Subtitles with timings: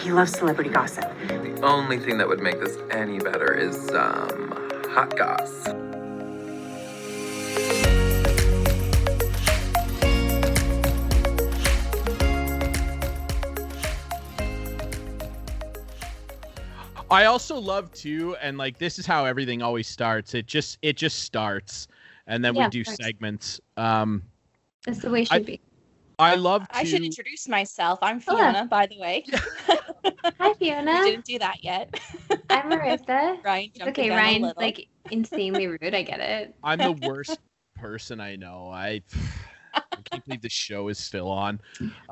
[0.00, 1.04] he loves celebrity gossip.
[1.28, 4.52] The only thing that would make this any better is some
[4.90, 5.68] hot goss.
[17.10, 20.34] I also love too, and like this is how everything always starts.
[20.34, 21.88] It just it just starts,
[22.26, 22.96] and then Yeah, we do course.
[23.02, 23.60] segments.
[23.76, 24.22] Um,
[24.86, 25.60] That's the way it I- should be.
[26.20, 26.76] I love to.
[26.76, 27.98] I should introduce myself.
[28.02, 28.36] I'm Hello.
[28.38, 29.24] Fiona, by the way.
[30.40, 31.00] Hi, I Fiona.
[31.00, 31.94] didn't do that yet.
[32.50, 33.38] I'm Marissa.
[33.44, 35.94] Ryan jumped okay, the gun a Ryan's like insanely rude.
[35.94, 36.54] I get it.
[36.62, 37.40] I'm the worst
[37.76, 38.70] person I know.
[38.72, 39.02] I,
[39.96, 41.60] I can't believe the show is still on.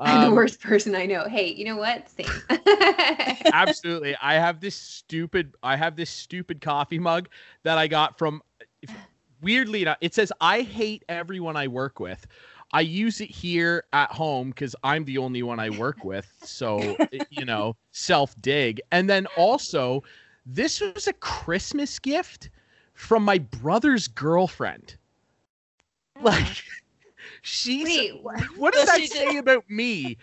[0.05, 1.27] I'm the Um, worst person I know.
[1.27, 2.09] Hey, you know what?
[2.09, 2.41] Same.
[3.51, 4.15] absolutely.
[4.21, 5.55] I have this stupid.
[5.63, 7.29] I have this stupid coffee mug
[7.63, 8.41] that I got from.
[9.41, 12.27] Weirdly enough, it says "I hate everyone I work with."
[12.71, 16.31] I use it here at home because I'm the only one I work with.
[16.43, 16.95] So
[17.29, 18.81] you know, self dig.
[18.91, 20.03] And then also,
[20.45, 22.49] this was a Christmas gift
[22.93, 24.95] from my brother's girlfriend.
[26.21, 26.63] Like,
[27.41, 28.41] she's Wait, what?
[28.57, 30.17] what does that she say about me?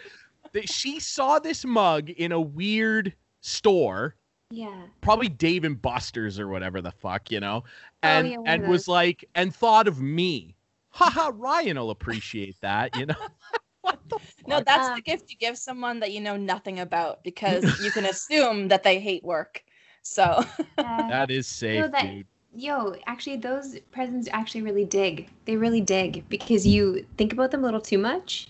[0.52, 4.14] That she saw this mug in a weird store,
[4.50, 4.82] Yeah.
[5.00, 8.88] probably Dave and Buster's or whatever the fuck, you know, Oh, and yeah, and was
[8.88, 10.54] like, and thought of me.
[10.96, 13.14] Haha, Ryan will appreciate that, you know.
[13.82, 17.22] what the No, that's Um, the gift you give someone that you know nothing about
[17.24, 19.64] because you can assume that they hate work.
[20.02, 20.44] So
[20.82, 22.26] Uh, that is safe, that- dude.
[22.52, 25.28] yo, actually, those presents actually really dig.
[25.46, 28.48] They really dig because you think about them a little too much.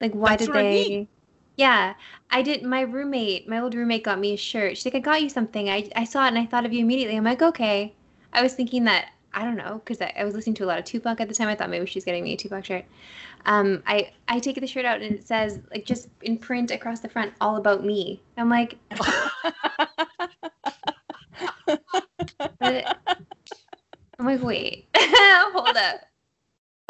[0.00, 0.64] Like, why That's did what I they?
[0.64, 1.08] mean.
[1.56, 1.94] Yeah,
[2.30, 2.62] I did.
[2.62, 4.76] My roommate, my old roommate, got me a shirt.
[4.76, 6.80] She's like, "I got you something." I I saw it and I thought of you
[6.80, 7.16] immediately.
[7.16, 7.94] I'm like, okay.
[8.32, 10.78] I was thinking that I don't know because I, I was listening to a lot
[10.78, 11.48] of Tupac at the time.
[11.48, 12.84] I thought maybe she's getting me a Tupac shirt.
[13.46, 17.00] Um, I I take the shirt out and it says like just in print across
[17.00, 19.30] the front, "All about me." I'm like, but-
[24.18, 26.00] I'm like, wait, hold up,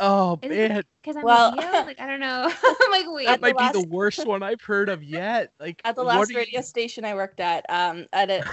[0.00, 1.70] Oh Is it- man, because I'm Well- Leo?
[1.84, 2.50] like I don't know.
[2.64, 5.52] I'm like, wait, that At the might be the worst one I've heard of yet.
[5.60, 8.44] Like at the last are you- radio station I worked at, um, at a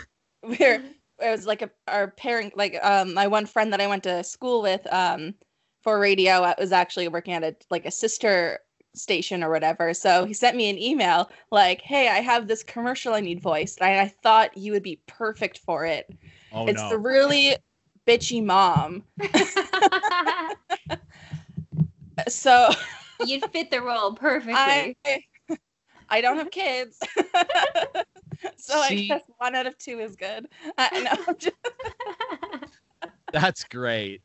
[0.42, 0.84] where
[1.20, 4.24] it was like a our parent, like um, my one friend that I went to
[4.24, 5.34] school with, um,
[5.82, 8.60] for radio, I was actually working at a like a sister
[8.96, 9.94] station or whatever.
[9.94, 13.82] So he sent me an email like, "Hey, I have this commercial I need voiced.
[13.82, 16.08] and I thought you would be perfect for it.
[16.52, 16.90] Oh it's no.
[16.90, 17.56] the really
[18.08, 19.04] bitchy mom."
[22.28, 22.70] So
[23.26, 24.54] You'd fit the role perfectly.
[24.56, 24.96] I
[26.10, 27.00] I don't have kids.
[28.58, 30.48] so See- I guess one out of two is good.
[30.78, 31.34] I know.
[31.34, 31.56] Just-
[33.34, 34.22] That's great.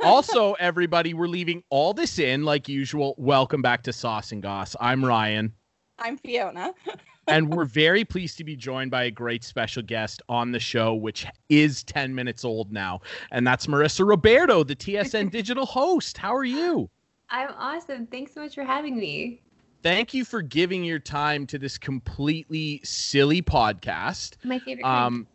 [0.00, 3.14] Also, everybody, we're leaving all this in like usual.
[3.18, 4.74] Welcome back to Sauce and Goss.
[4.80, 5.52] I'm Ryan,
[5.98, 6.72] I'm Fiona.
[7.28, 10.94] and we're very pleased to be joined by a great special guest on the show,
[10.94, 13.00] which is 10 minutes old now.
[13.30, 16.16] And that's Marissa Roberto, the TSN digital host.
[16.16, 16.88] How are you?
[17.28, 18.06] I'm awesome.
[18.06, 19.42] Thanks so much for having me.
[19.86, 24.32] Thank you for giving your time to this completely silly podcast.
[24.42, 24.82] My favorite.
[24.82, 25.06] kind.
[25.06, 25.26] Um,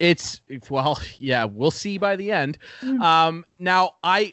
[0.00, 2.56] it's well, yeah, we'll see by the end.
[2.80, 3.02] Mhm.
[3.02, 4.32] Um, now I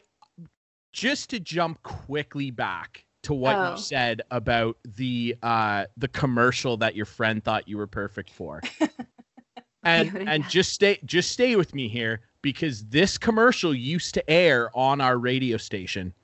[0.94, 3.72] just to jump quickly back to what Oh.
[3.72, 8.62] you said about the uh the commercial that your friend thought you were perfect for.
[9.82, 10.24] and Yeah.
[10.26, 15.02] and just stay just stay with me here because this commercial used to air on
[15.02, 16.14] our radio station.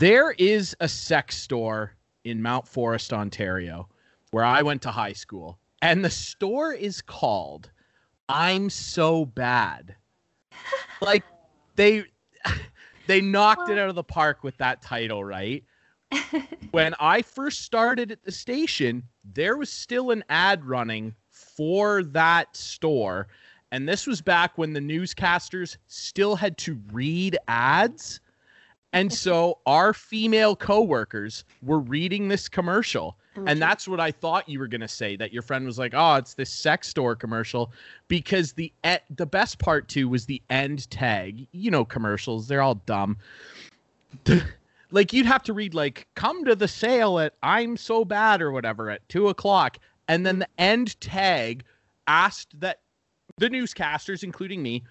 [0.00, 1.92] There is a sex store
[2.24, 3.88] in Mount Forest, Ontario,
[4.30, 7.70] where I went to high school, and the store is called
[8.28, 9.94] I'm So Bad.
[11.00, 11.22] Like
[11.76, 12.02] they
[13.06, 15.62] they knocked it out of the park with that title, right?
[16.72, 22.56] when I first started at the station, there was still an ad running for that
[22.56, 23.28] store.
[23.70, 28.20] And this was back when the newscasters still had to read ads.
[28.92, 33.18] And so our female coworkers were reading this commercial.
[33.34, 33.60] And mm-hmm.
[33.60, 36.14] that's what I thought you were going to say that your friend was like, "Oh,
[36.14, 37.70] it's this sex store commercial."
[38.08, 41.46] Because the e- the best part too was the end tag.
[41.52, 43.16] You know commercials, they're all dumb.
[44.90, 48.50] like you'd have to read like come to the sale at i'm so bad or
[48.50, 51.64] whatever at two o'clock and then the end tag
[52.06, 52.80] asked that
[53.36, 54.82] the newscasters including me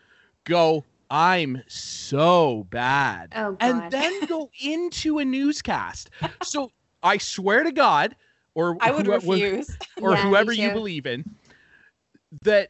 [0.43, 3.57] go i'm so bad Oh, God.
[3.61, 6.09] and then go into a newscast
[6.43, 6.71] so
[7.03, 8.15] i swear to god
[8.55, 9.77] or I would refuse.
[10.01, 11.23] or Yeah, whoever you believe in
[12.43, 12.69] that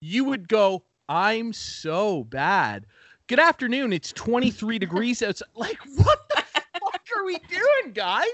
[0.00, 2.86] you would go i'm so bad
[3.26, 6.42] good afternoon it's 23 degrees outside like what the
[6.80, 8.26] fuck are we doing, guys?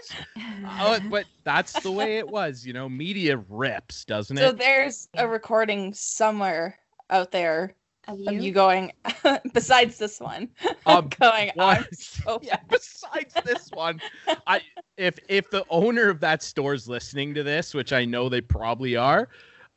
[0.80, 2.64] Oh, but that's the way it was.
[2.64, 4.40] You know, media rips, doesn't it?
[4.40, 6.78] So there's a recording somewhere
[7.10, 7.74] out there
[8.10, 8.40] Of of you?
[8.40, 8.92] you going
[9.52, 10.48] besides this one.
[10.86, 11.78] Um, going What?
[11.78, 14.00] I'm so yeah, besides this one,
[14.46, 14.60] I
[14.96, 18.96] if if the owner of that store's listening to this, which I know they probably
[18.96, 19.28] are,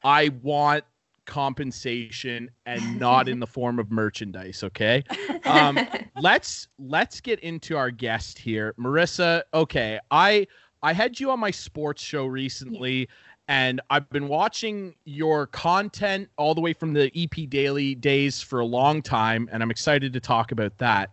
[0.04, 0.86] I want
[1.26, 5.04] compensation and not in the form of merchandise, okay?
[5.46, 5.80] Um,
[6.20, 8.74] let's let's get into our guest here.
[8.80, 10.48] Marissa, okay, I
[10.82, 13.08] I had you on my sports show recently
[13.48, 18.60] and I've been watching your content all the way from the EP Daily days for
[18.60, 21.10] a long time and I'm excited to talk about that.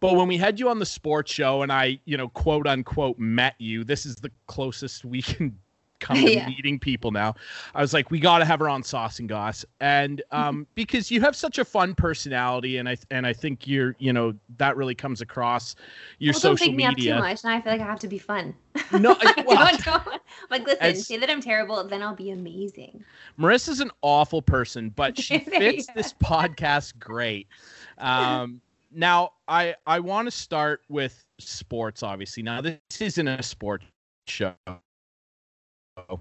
[0.00, 3.18] But when we had you on the sports show and I, you know, quote unquote
[3.18, 5.56] met you, this is the closest we can
[6.02, 6.48] come to Yeah.
[6.48, 7.34] meeting people now.
[7.74, 11.10] I was like, we got to have her on Sauce and Goss, and um, because
[11.10, 14.76] you have such a fun personality, and I and I think you're, you know, that
[14.76, 15.74] really comes across
[16.18, 17.14] your well, don't social pick me up media.
[17.14, 18.54] too much, and I feel like I have to be fun.
[18.98, 19.16] No,
[19.46, 20.20] well, don't, don't.
[20.50, 23.04] Like, listen, As- say that I'm terrible, then I'll be amazing.
[23.38, 27.46] Marissa's an awful person, but she fits you this podcast great.
[27.98, 28.60] Um,
[28.94, 32.02] now, I I want to start with sports.
[32.02, 33.84] Obviously, now this isn't a sports
[34.26, 34.52] show.
[35.96, 36.20] Oh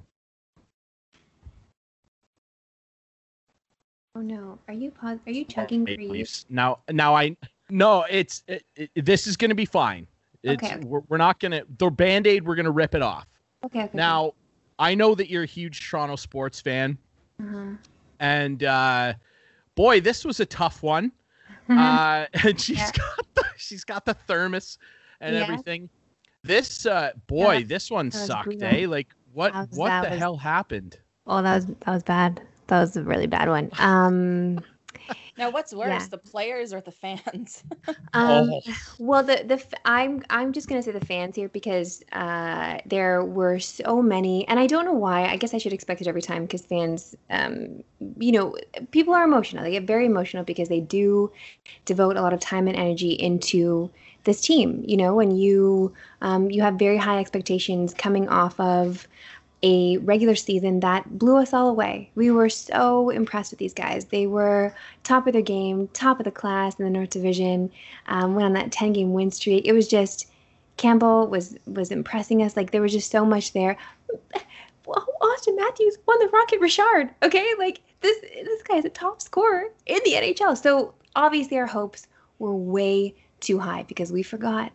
[4.16, 5.20] no, are you pause?
[5.26, 6.08] Are you chugging Maple?
[6.10, 6.46] Leafs.
[6.50, 7.36] Now, now I
[7.70, 10.06] no, it's it, it, this is going to be fine.
[10.44, 10.86] It's Okay, okay.
[10.86, 12.46] We're, we're not going to the band aid.
[12.46, 13.28] We're going to rip it off.
[13.66, 13.92] Okay, okay.
[13.98, 14.34] Now,
[14.80, 16.98] I know that you're a huge Toronto sports fan,
[17.42, 17.76] Uh-huh.
[18.20, 19.14] and uh,
[19.76, 21.12] boy, this was a tough one.
[21.70, 21.78] Mhm.
[21.78, 22.92] uh, and she's Yeah.
[22.92, 24.78] got the, she's got the thermos
[25.22, 25.44] and Yeah.
[25.44, 25.90] everything.
[26.44, 28.88] This uh, boy, Yeah, this one that sucked, eh?
[28.88, 30.98] Like what was- what the was- hell happened?
[31.28, 32.42] Oh, that was that was bad.
[32.68, 33.70] That was a really bad one.
[33.80, 34.60] Um,
[35.38, 36.08] Now what's worse, Yeah.
[36.10, 37.64] the players or the fans?
[38.14, 38.62] Um, Oh.
[39.00, 43.58] Well, the the I'm I'm just gonna say the fans here because uh, there were
[43.60, 45.26] so many, and I don't know why.
[45.26, 47.84] I guess I should expect it every time because fans, um,
[48.18, 48.56] you know,
[48.92, 49.64] people are emotional.
[49.64, 51.32] They get very emotional because they do
[51.86, 53.90] devote a lot of time and energy into
[54.24, 54.84] this team.
[54.88, 59.08] You know, and you um, you have very high expectations coming off of
[59.64, 62.10] a regular season that blew us all away.
[62.16, 64.06] We were so impressed with these guys.
[64.06, 64.74] They were
[65.04, 67.72] top of their game, top of the class in the North Division.
[68.08, 69.68] Um, went on that 10 game win streak.
[69.68, 70.28] It was just
[70.78, 72.58] Campbell was was impressing us.
[72.58, 73.78] Like there was just so much there.
[74.88, 77.10] Auston Matthews won the Rocket Richard.
[77.24, 80.58] Okay, like this this guy's a top scorer in the NHL.
[80.58, 82.08] So obviously our hopes
[82.40, 84.72] were way too high because we forgot.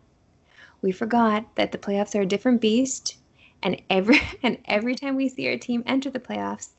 [0.81, 3.17] We forgot that the playoffs are a different beast
[3.63, 6.69] and every and every time we see our team enter the playoffs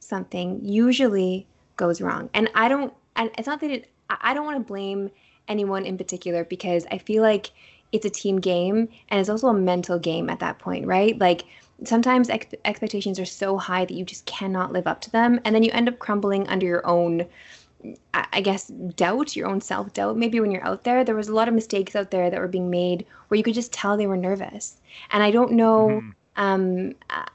[0.00, 1.46] something usually
[1.76, 2.30] goes wrong.
[2.34, 5.10] And i don't and it's not that it i don't want to blame
[5.48, 7.50] anyone in particular because i feel like
[7.92, 11.18] it's a team game and it's also a mental game at that point right?
[11.18, 11.44] Like
[11.84, 15.54] sometimes ex- expectations are so high that you just cannot live up to them and
[15.54, 17.26] then you end up crumbling under your own
[18.14, 20.16] I guess doubt, your own self doubt.
[20.16, 22.48] Maybe when you're out there, there was a lot of mistakes out there that were
[22.48, 24.80] being made where you could just tell they were nervous.
[25.10, 26.14] And I don't know, Mhm.
[26.36, 27.28] um, I,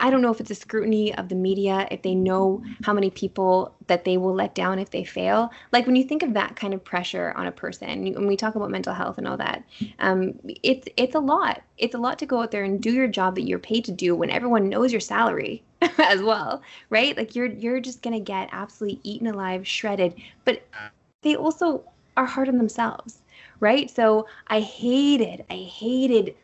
[0.00, 3.10] I don't know if it's a scrutiny of the media, if they know how many
[3.10, 5.50] people that they will let down if they fail.
[5.72, 8.54] Like when you think of that kind of pressure on a person, when we talk
[8.54, 9.62] about mental health and all that,
[9.98, 11.62] um, it's it's a lot.
[11.76, 13.92] It's a lot to go out there and do your job that you're paid to
[13.92, 15.62] do when everyone knows your salary
[15.98, 17.16] as well, right?
[17.16, 20.14] Like you're you're just gonna get absolutely eaten alive, shredded.
[20.44, 20.62] But
[21.22, 21.84] they also
[22.16, 23.22] are hard on themselves,
[23.60, 23.90] right?
[23.90, 26.34] So I hated, I hated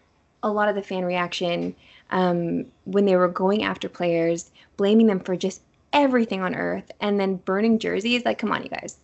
[0.42, 1.74] a lot of the fan reaction
[2.10, 5.62] um, when they were going after players, blaming them for just
[5.92, 8.24] everything on earth, and then burning jerseys.
[8.24, 8.98] Like, come on, you guys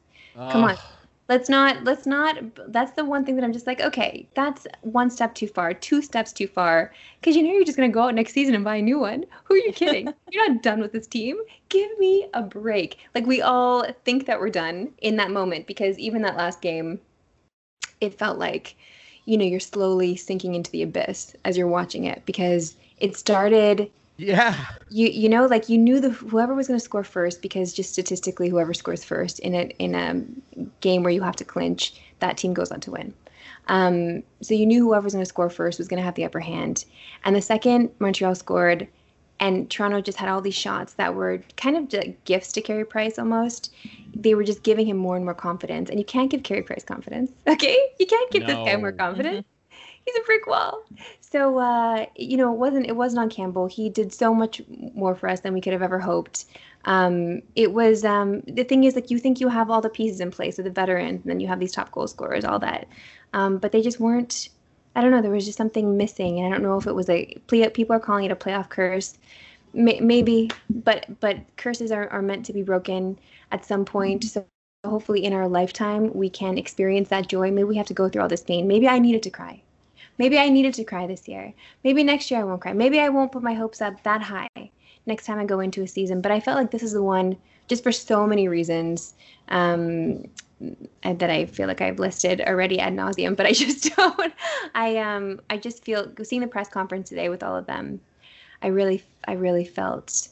[0.49, 0.77] Come on.
[1.33, 2.37] Let's not let's not
[2.75, 6.03] that's the one thing that i'm just like okay that's one step too far two
[6.03, 6.93] steps too far.
[7.19, 8.99] Because you know you're just going to go out next season and buy a new
[8.99, 9.25] one.
[9.45, 10.13] Who are you kidding?
[10.31, 11.39] You're not done with this team.
[11.71, 12.99] Give me a break.
[13.15, 17.01] Like we all think that we're done in that moment because even that last game
[18.03, 18.77] it felt like
[19.25, 23.91] you know you're slowly sinking into the abyss as you're watching it because it started
[24.17, 24.57] Yeah.
[24.91, 27.93] you you know like you knew the whoever was going to score first because just
[27.93, 30.23] statistically whoever scores first in a in a
[30.81, 33.15] game where you have to clinch that team goes on to win.
[33.69, 36.25] Um, so you knew whoever was going to score first was going to have the
[36.25, 36.85] upper hand.
[37.25, 38.89] And the second montreal scored
[39.41, 43.19] and toronto just had all these shots that were kind of gifts to Carey price
[43.19, 43.75] almost
[44.15, 45.91] they were just giving him more and more confidence.
[45.91, 47.79] And you can't give Carey price confidence okay?
[47.99, 49.47] You can't give this guy more confidence
[50.05, 50.83] he's a brick wall
[51.33, 53.67] so uh, you know, it wasn't it wasn't on Campbell.
[53.67, 54.61] He did so much
[54.95, 56.45] more for us than we could have ever hoped.
[56.85, 60.21] Um, it was um, the thing is like you think you have all the pieces
[60.21, 62.87] in place with the veterans, and then you have these top goal scorers, all that,
[63.33, 64.51] um, but they just weren't
[64.95, 65.23] I don't know.
[65.23, 67.67] There was just something missing, and I don't know if it was a play.
[67.71, 69.17] People are calling it a playoff curse,
[69.73, 73.19] May, maybe, but but curses are, are meant to be broken
[73.53, 74.25] at some point.
[74.25, 74.45] So
[74.85, 77.51] hopefully, in our lifetime, we can experience that joy.
[77.51, 78.69] Maybe we have to go through all this pain.
[78.69, 79.63] Maybe I needed to cry.
[80.19, 81.53] Maybe I needed to cry this year.
[81.85, 82.73] Maybe next year I won't cry.
[82.73, 84.71] Maybe I won't put my hopes up that high
[85.07, 86.21] next time I go into a season.
[86.21, 87.37] But I felt like this is the one,
[87.69, 89.15] just for so many reasons.
[89.49, 90.25] Um,
[91.03, 94.33] that I feel like I've listed already ad nauseum, but I just don't.
[94.75, 98.01] I um I just feel seeing the press conference today with all of them.
[98.63, 100.29] I really I really felt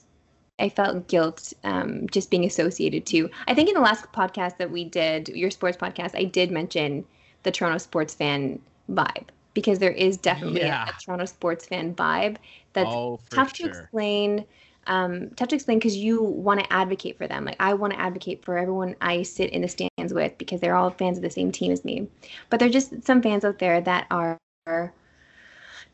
[0.60, 3.30] I felt guilt um, just being associated to.
[3.48, 7.06] I think in the last podcast that we did, your sports podcast, I did mention
[7.42, 8.60] the Toronto sports fan
[8.90, 10.84] vibe because there is definitely Yeah.
[10.88, 12.36] a, Toronto sports fan vibe
[12.72, 13.66] that's oh, tough sure.
[13.66, 14.44] to explain
[14.86, 18.00] um, tough to explain because you want to advocate for them like i want to
[18.00, 21.30] advocate for everyone i sit in the stands with because they're all fans of the
[21.30, 22.08] same team as me
[22.48, 24.38] but there are just some fans out there that are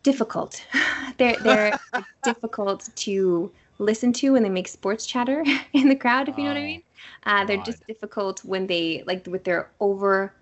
[0.02, 0.64] difficult
[1.18, 1.78] they're they're
[2.22, 6.50] difficult to listen to when they make sports chatter in the crowd if you know
[6.50, 6.82] what i Oh, mean
[7.24, 7.64] uh, they're God.
[7.66, 10.32] just difficult when they like with their over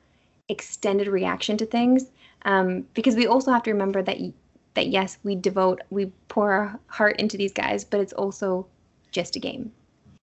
[0.49, 2.11] extended reaction to things
[2.45, 4.33] um, because we also have to remember that y-
[4.75, 8.67] that yes we devote we pour our heart into these guys but it's also
[9.13, 9.73] just a game.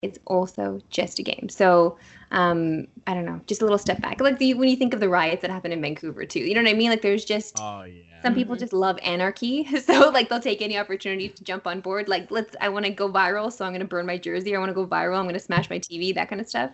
[0.03, 1.49] It's also just a game.
[1.49, 1.97] So
[2.31, 4.21] um, i don't know just a little step back.
[4.21, 6.63] Like the, when you think of the riots that happened in vancouver too you know
[6.63, 6.91] what i mean?
[6.91, 8.23] Like there's just Oh yeah.
[8.23, 8.59] some people Mhm.
[8.59, 9.65] just love anarchy.
[9.81, 12.09] So like they'll take any opportunity to jump on board.
[12.09, 14.55] Like let's i want to go viral so i'm going to burn my jersey.
[14.55, 16.71] I want to go viral i'm going to smash my tv that kind of stuff.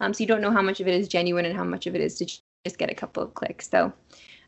[0.00, 1.94] Um, so you don't know how much of it is genuine and how much of
[1.94, 3.68] it is to just get a couple of clicks.
[3.68, 3.92] So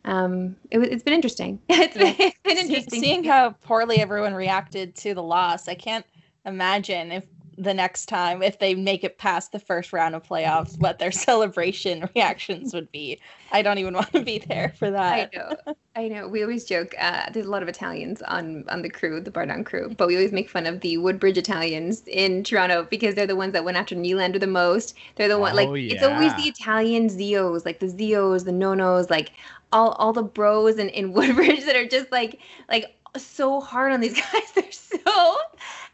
[0.05, 4.35] um, it, was- it's been interesting it's been, it's been interesting seeing how poorly everyone
[4.35, 6.07] reacted to the loss, I can't
[6.45, 7.27] imagine if
[7.61, 11.13] the next time, if they make it past the first round of playoffs, what their
[11.29, 13.21] celebration reactions would be.
[13.53, 15.13] I don't even want to be there for that.
[15.13, 15.67] I that.
[15.67, 16.29] know, I know.
[16.29, 16.95] We always joke.
[16.99, 20.15] Uh, there's a lot of Italians on on the crew, the BarDown crew, but we
[20.17, 23.77] always make fun of the Woodbridge Italians in Toronto because they're the ones that went
[23.77, 24.95] after Nylander the most.
[25.17, 29.11] They're the one like Oh, it's always the Italian Zios, like the Zios, the Nonos,
[29.11, 29.33] like
[29.73, 34.01] all all the bros in, in Woodbridge that are just like like so hard on
[34.01, 34.53] these guys.
[34.55, 35.37] They're so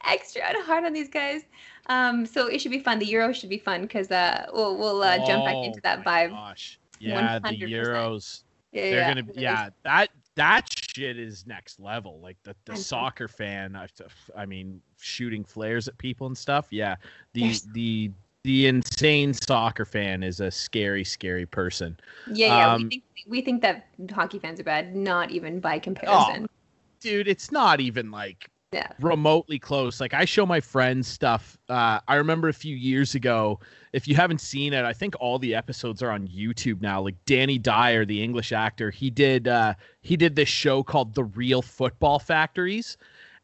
[0.06, 1.42] extra hard on these guys.
[1.88, 2.98] Um, so it should be fun.
[2.98, 6.04] The Euro should be fun because uh, we'll we'll uh, jump back into Oh that
[6.04, 6.30] my vibe.
[6.30, 6.78] Gosh.
[6.98, 7.70] Yeah, the 100%.
[7.70, 8.42] Euros.
[8.72, 12.20] Yeah, They're yeah, gonna be yeah, that that shit is next level.
[12.20, 13.86] Like the, the soccer fan, I,
[14.36, 16.66] I mean, shooting flares at people and stuff.
[16.70, 16.96] Yeah.
[17.32, 18.10] The There's- the
[18.46, 21.98] the insane soccer fan is a scary, scary person.
[22.32, 22.74] Yeah, yeah.
[22.74, 26.46] Um, we think we think that hockey fans are bad, not even by comparison.
[27.00, 28.86] Dude, it's not even like Yeah.
[29.00, 30.00] remotely close.
[30.00, 31.58] Like I show my friends stuff.
[31.68, 33.58] Uh, I remember a few years ago.
[33.92, 37.00] If you haven't seen it, I think all the episodes are on YouTube now.
[37.02, 41.24] Like Danny Dyer, the English actor, he did uh, he did this show called The
[41.24, 42.96] Real Football Factories,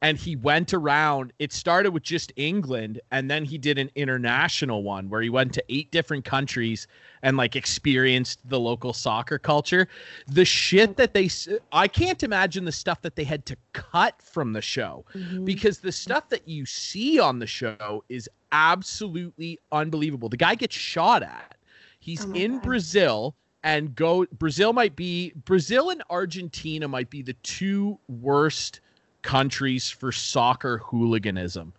[0.03, 1.33] and he went around.
[1.39, 5.55] It started with just England, and then he did an international one where he went
[5.55, 6.89] to eight different countries
[7.23, 9.87] and like experienced the local soccer culture.
[10.27, 11.31] The shit that they,
[11.71, 15.45] I can't imagine the stuff that they had to cut from the show Mhm.
[15.45, 20.29] because the stuff that you see on the show is absolutely unbelievable.
[20.29, 21.57] The guy gets shot at.
[22.01, 22.63] He's Oh in God.
[22.63, 28.81] Brazil and go Brazil might be Brazil and Argentina might be the two worst
[29.23, 31.73] countries for soccer hooliganism.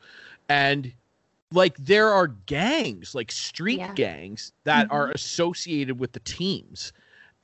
[0.50, 0.93] And
[1.51, 3.93] like there are gangs, like street Yeah.
[3.93, 5.15] gangs that are mm-hmm.
[5.15, 6.93] associated with the teams.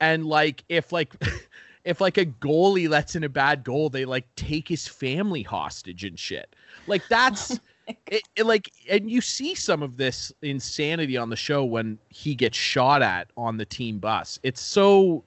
[0.00, 1.14] And like if like
[1.84, 6.04] if like a goalie lets in a bad goal, they like take his family hostage
[6.04, 6.54] and shit.
[6.86, 7.52] Like that's
[7.88, 11.98] oh it, it, like and you see some of this insanity on the show when
[12.08, 14.38] he gets shot at on the team bus.
[14.42, 15.24] It's so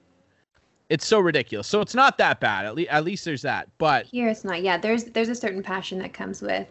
[0.88, 1.66] it's so ridiculous.
[1.66, 2.66] So it's not that bad.
[2.66, 3.68] At least at least there's that.
[3.78, 4.62] But Here it's not.
[4.62, 6.68] Yeah, there's there's a certain passion that comes with.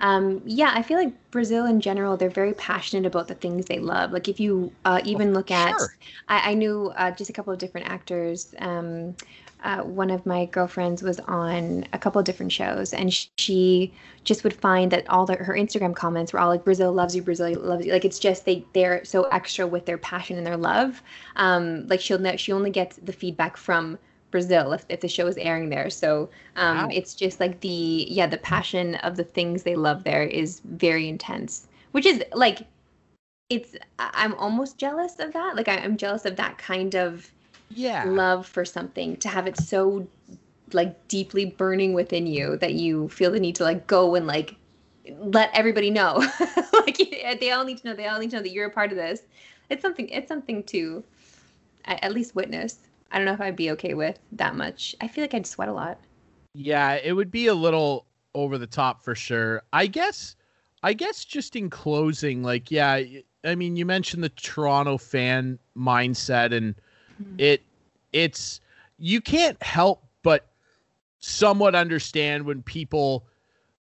[0.00, 3.78] Um, yeah, I feel like Brazil in general, they're very passionate about the things they
[3.78, 4.12] love.
[4.12, 5.96] Like if you uh, even look at, sure.
[6.28, 8.54] I, I knew uh, just a couple of different actors.
[8.58, 9.16] Um,
[9.66, 13.92] uh, one of my girlfriends was on a couple of different shows, and she
[14.24, 17.22] just would find that all the, her Instagram comments were all like "Brazil loves you,
[17.22, 20.56] Brazil loves you." Like it's just they they're so extra with their passion and their
[20.56, 21.02] love.
[21.36, 23.98] Um, like she'll ne- she only gets the feedback from
[24.30, 25.90] Brazil if, if the show is airing there.
[25.90, 26.88] So um, Wow.
[26.92, 31.08] it's just like the yeah the passion of the things they love there is very
[31.08, 32.66] intense, which is like
[33.48, 35.56] it's I'm almost jealous of that.
[35.56, 37.30] Like I- I'm jealous of that kind of
[37.70, 38.04] yeah.
[38.04, 40.06] love for something to have it so
[40.72, 44.56] like deeply burning within you that you feel the need to like go and like
[45.18, 46.14] let everybody know
[46.72, 46.98] like
[47.40, 48.96] they all need to know they all need to know that you're a part of
[48.96, 49.22] this
[49.70, 51.04] it's something it's something to
[51.84, 52.78] at least witness
[53.10, 54.94] I don't know if I'd be okay with that much.
[55.00, 55.98] I feel like I'd sweat a lot.
[56.54, 59.62] Yeah, it would be a little over the top for sure.
[59.72, 60.36] I guess
[60.82, 63.00] I guess just in closing, like, yeah,
[63.44, 66.74] I mean, you mentioned the Toronto fan mindset, and
[67.22, 67.34] mm-hmm.
[67.38, 67.62] it
[68.12, 68.60] it's
[68.98, 70.46] you can't help but
[71.20, 73.26] somewhat understand when people,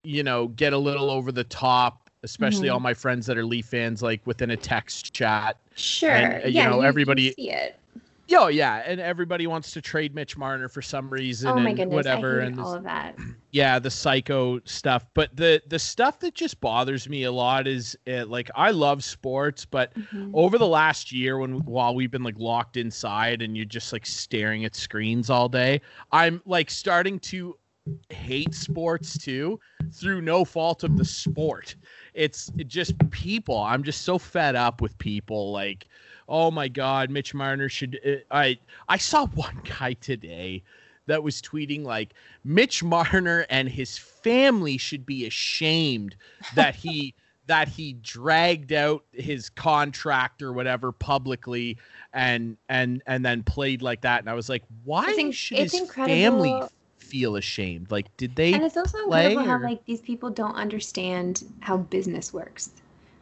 [0.03, 2.73] you know, get a little over the top, especially mm-hmm.
[2.73, 5.57] all my friends that are Leaf fans, like within a text chat.
[5.75, 6.09] Sure.
[6.09, 7.78] And, you know, you, everybody you see it.
[8.31, 11.49] Oh yeah, and everybody wants to trade Mitch Marner for some reason.
[11.49, 13.17] Oh my and goodness, whatever, I hate and all of that.
[13.51, 17.97] Yeah, the psycho stuff, but the the stuff that just bothers me a lot is
[18.07, 20.29] uh, like I love sports, but mm-hmm.
[20.35, 24.05] over the last year, when while we've been like locked inside and you're just like
[24.05, 25.81] staring at screens all day,
[26.11, 27.57] I'm like starting to
[28.09, 29.59] hate sports too
[29.91, 31.75] through no fault of the sport.
[32.13, 33.57] It's just people.
[33.57, 35.87] I'm just so fed up with people like
[36.29, 37.99] oh my god, Mitch Marner should.
[38.05, 40.63] Uh, I I saw one guy today
[41.07, 42.13] that was tweeting like
[42.45, 46.15] Mitch Marner and his family should be ashamed
[46.55, 47.13] that he
[47.47, 51.77] that he dragged out his contract or whatever publicly
[52.13, 55.73] and and and then played like that and I was like why think, should his
[55.73, 56.15] incredible.
[56.15, 56.63] family
[56.99, 61.43] feel ashamed like did they and it's also incredible how like these people don't understand
[61.61, 62.69] how business works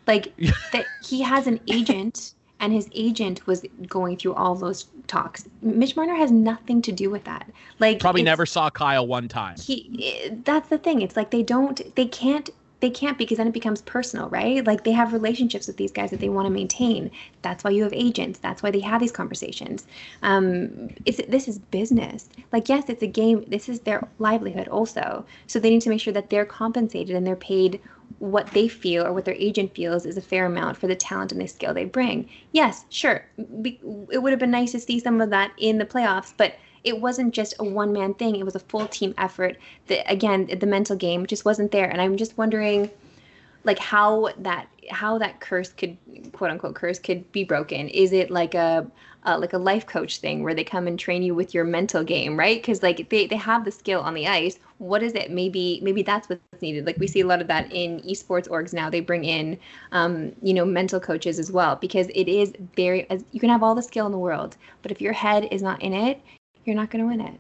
[0.08, 0.36] like
[0.74, 5.48] that he has an agent and his agent was going through all those talks.
[5.62, 7.50] Mitch Marner has nothing to do with that.
[7.80, 9.58] Like probably never saw Kyle one time.
[9.60, 11.02] He that's the thing.
[11.02, 12.50] It's like they don't they can't
[12.80, 14.66] they can't because then it becomes personal, right?
[14.66, 17.10] Like they have relationships with these guys that they want to maintain.
[17.42, 18.40] That's why you have agents.
[18.40, 19.88] That's why they have these conversations.
[20.22, 22.30] Um, it's this is business.
[22.52, 23.46] Like yes, it's a game.
[23.48, 25.26] This is their livelihood also.
[25.48, 27.82] So they need to make sure that they're compensated and they're paid
[28.20, 31.32] what they feel or what their agent feels is a fair amount for the talent
[31.32, 32.28] and the skill they bring.
[32.52, 36.34] Yes, sure, it would have been nice to see some of that in the playoffs,
[36.36, 38.36] but it wasn't just a one man thing.
[38.36, 39.58] It was a full team effort.
[39.88, 42.90] That again, the mental game just wasn't there, and I'm just wondering,
[43.64, 45.98] like how that how that curse could
[46.32, 47.90] quote unquote curse could be broken.
[47.90, 48.90] Is it like a
[49.26, 52.02] uh, like a life coach thing where they come and train you with your mental
[52.04, 52.62] game, right?
[52.62, 54.58] Because like they, they have the skill on the ice.
[54.78, 55.32] What is it?
[55.32, 56.86] Maybe maybe that's what's needed.
[56.86, 58.90] Like we see a lot of that in esports orgs now.
[58.90, 59.60] They bring in,
[59.92, 63.10] um, you know, mental coaches as well because it is very.
[63.10, 65.62] As, you can have all the skill in the world, but if your head is
[65.62, 66.22] not in it,
[66.64, 67.40] you're not going to win it,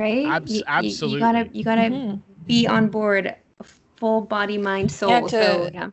[0.00, 0.26] right?
[0.26, 1.08] Abs- you, absolutely.
[1.08, 2.44] You, you, gotta you gotta mm-hmm.
[2.46, 3.34] be on board,
[3.98, 5.10] full body, mind, soul.
[5.10, 5.90] Yeah, to, so, yeah.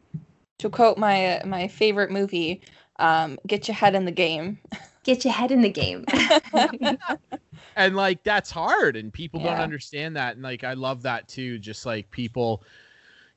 [0.59, 2.61] to quote my my favorite movie,
[2.99, 4.59] um, "Get your head in the game."
[5.05, 6.03] get your head in the game.
[7.77, 9.51] and like that's hard and people yeah.
[9.51, 12.63] don't understand that and like I love that too just like people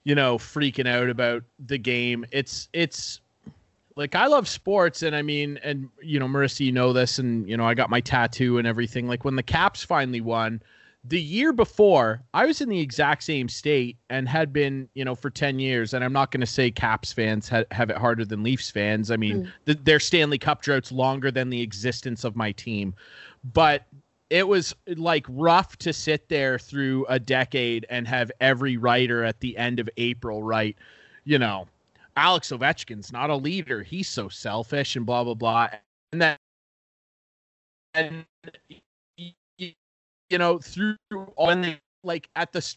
[0.02, 2.24] you know freaking out about the game.
[2.32, 3.20] It's it's
[3.94, 7.48] like I love sports and I mean and you know Marissa you know this and
[7.48, 10.62] you know I got my tattoo and everything like when the Caps finally won
[11.04, 15.14] the year before, I was in the exact same state and had been, you know,
[15.14, 15.94] for 10 years.
[15.94, 19.10] And I'm not going to say Caps fans ha- have it harder than Leafs fans.
[19.10, 19.52] I mean, mm.
[19.64, 22.94] the, their Stanley Cup drought's longer than the existence of my team.
[23.52, 23.86] But
[24.28, 29.40] it was like rough to sit there through a decade and have every writer at
[29.40, 30.76] the end of April write,
[31.24, 31.66] you know,
[32.16, 33.82] Alex Ovechkin's not a leader.
[33.82, 35.68] He's so selfish and blah, blah, blah.
[36.12, 36.36] And then,
[37.94, 38.24] and
[40.30, 40.96] you know, through
[41.36, 42.76] all the like at the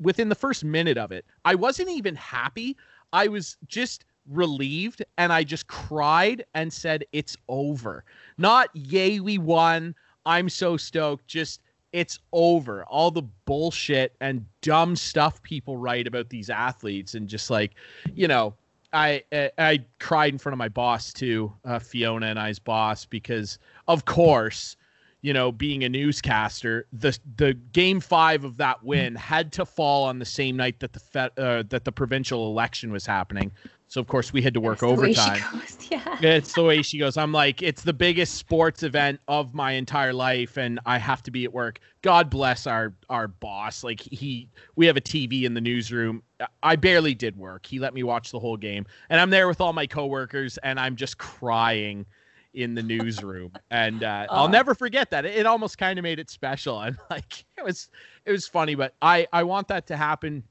[0.00, 2.76] within the first minute of it, I wasn't even happy.
[3.12, 8.04] I was just relieved and I just cried and said, It's over.
[8.38, 9.94] Not, yay, we won.
[10.26, 11.26] I'm so stoked.
[11.26, 11.60] Just,
[11.92, 12.84] it's over.
[12.84, 17.72] All the bullshit and dumb stuff people write about these athletes and just like,
[18.14, 18.54] you know,
[18.92, 23.58] I I cried in front of my boss too, uh, Fiona and I's boss, because
[23.86, 24.76] of course
[25.22, 30.04] you know, being a newscaster, the the game five of that win had to fall
[30.04, 33.52] on the same night that the uh, that the provincial election was happening.
[33.88, 35.42] So of course we had to work That's overtime.
[35.90, 36.18] Yeah.
[36.22, 37.16] It's the way she goes.
[37.16, 41.32] I'm like, it's the biggest sports event of my entire life, and I have to
[41.32, 41.80] be at work.
[42.02, 43.82] God bless our our boss.
[43.82, 46.22] Like he, we have a TV in the newsroom.
[46.62, 47.66] I barely did work.
[47.66, 50.78] He let me watch the whole game, and I'm there with all my coworkers, and
[50.78, 52.06] I'm just crying
[52.54, 53.52] in the newsroom.
[53.70, 55.24] And uh, i'll never forget that.
[55.24, 56.80] It, it almost kind of made it special.
[56.90, 57.88] And like it was
[58.24, 60.42] it was funny but i i want that to happen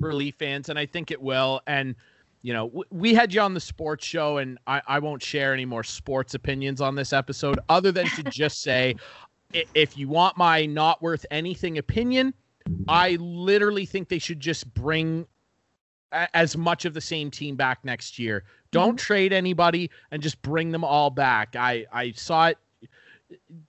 [0.00, 1.60] for Leaf fans and i think it will.
[1.66, 1.94] And
[2.42, 5.52] you know w- we had you on the sports show and I, I won't share
[5.52, 8.94] any more sports opinions on this episode other than to just say
[9.52, 12.34] if you want my not worth anything opinion
[12.86, 15.26] i literally think they should just bring
[16.32, 18.44] as much of the same team back next year.
[18.70, 18.96] Don't mm-hmm.
[18.96, 21.56] trade anybody and just bring them all back.
[21.56, 22.58] I I saw it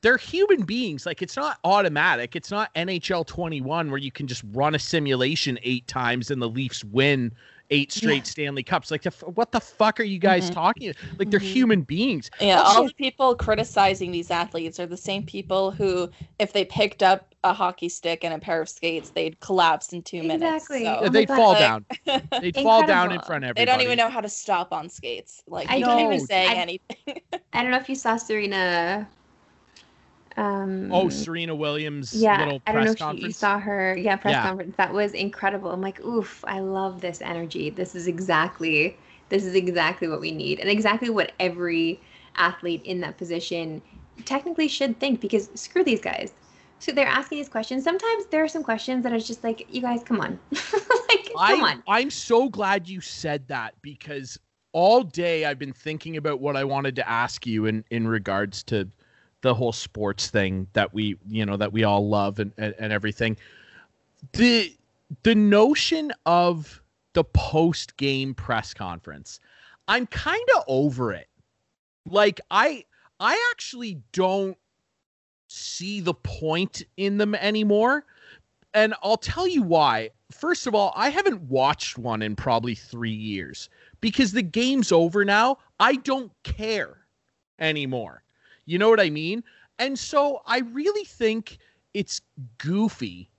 [0.02, 1.06] they're human beings.
[1.06, 2.36] Like it's not automatic.
[2.36, 6.50] It's not NHL 21 where you can just run a simulation eight times and the
[6.50, 7.32] Leafs win
[7.70, 8.24] eight straight Yeah.
[8.24, 8.92] Stanley Cups.
[8.92, 10.54] Like, the what the fuck are you guys Mhm.
[10.54, 10.94] talking?
[11.18, 11.54] Like they're Mhm.
[11.54, 12.30] human beings.
[12.40, 16.66] Yeah, Also- all the people criticizing these athletes are the same people who, if they
[16.66, 20.66] picked up a hockey stick and a pair of skates, they'd collapse in two minutes.
[20.66, 20.84] Exactly.
[20.86, 21.36] So Oh They'd God.
[21.38, 21.86] fall Like- down.
[22.42, 23.54] They'd fall down in front of everybody.
[23.62, 25.44] they don't even know how to stop on skates.
[25.48, 26.98] Like I you can't even say I- anything.
[27.54, 29.08] I don't know if you saw Serena.
[30.38, 33.96] Um, Oh, Serena Williams' yeah, little I don't know press if you, you saw her.
[33.98, 34.42] Yeah, press Yeah.
[34.42, 34.76] conference.
[34.78, 35.72] That was incredible.
[35.72, 37.70] I'm like, oof, I love this energy.
[37.70, 38.98] This is exactly,
[39.30, 42.02] this is exactly what we need, and exactly what every
[42.38, 43.82] athlete in that position
[44.26, 45.22] technically should think.
[45.22, 46.34] Because screw these guys.
[46.80, 47.84] So they're asking these questions.
[47.84, 50.40] Sometimes there are some questions that are just like, you guys, come on,
[51.10, 51.84] like, come I, on.
[51.88, 54.40] I'm so glad you said that because
[54.74, 58.64] all day I've been thinking about what I wanted to ask you in in regards
[58.66, 58.90] to
[59.46, 62.92] the whole sports thing that we you know that we all love and and, and
[62.92, 63.38] everything.
[64.34, 64.76] The
[65.24, 66.82] the notion of
[67.14, 69.40] the post game press conference,
[69.88, 71.28] I'm kind of over it.
[72.08, 72.86] Like I
[73.20, 74.58] I actually don't
[75.48, 78.04] see the point in them anymore.
[78.74, 80.10] And I'll tell you why.
[80.32, 83.70] First of all, I haven't watched one in probably three years
[84.02, 85.60] because the game's over now.
[85.80, 87.06] I don't care
[87.60, 88.25] anymore.
[88.66, 89.44] You know what I mean?
[89.80, 91.58] And so I really think
[91.94, 92.22] it's
[92.58, 93.30] goofy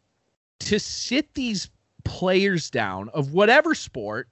[0.61, 1.71] to sit these
[2.05, 4.29] players down of whatever sport,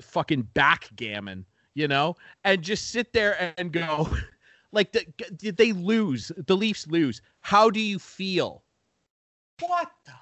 [0.00, 1.44] fucking backgammon,
[1.74, 4.08] you know, and just sit there and go,
[4.72, 4.92] like,
[5.36, 6.30] did they lose?
[6.46, 7.22] The Leafs lose.
[7.40, 8.62] How do you feel?
[9.60, 10.12] What the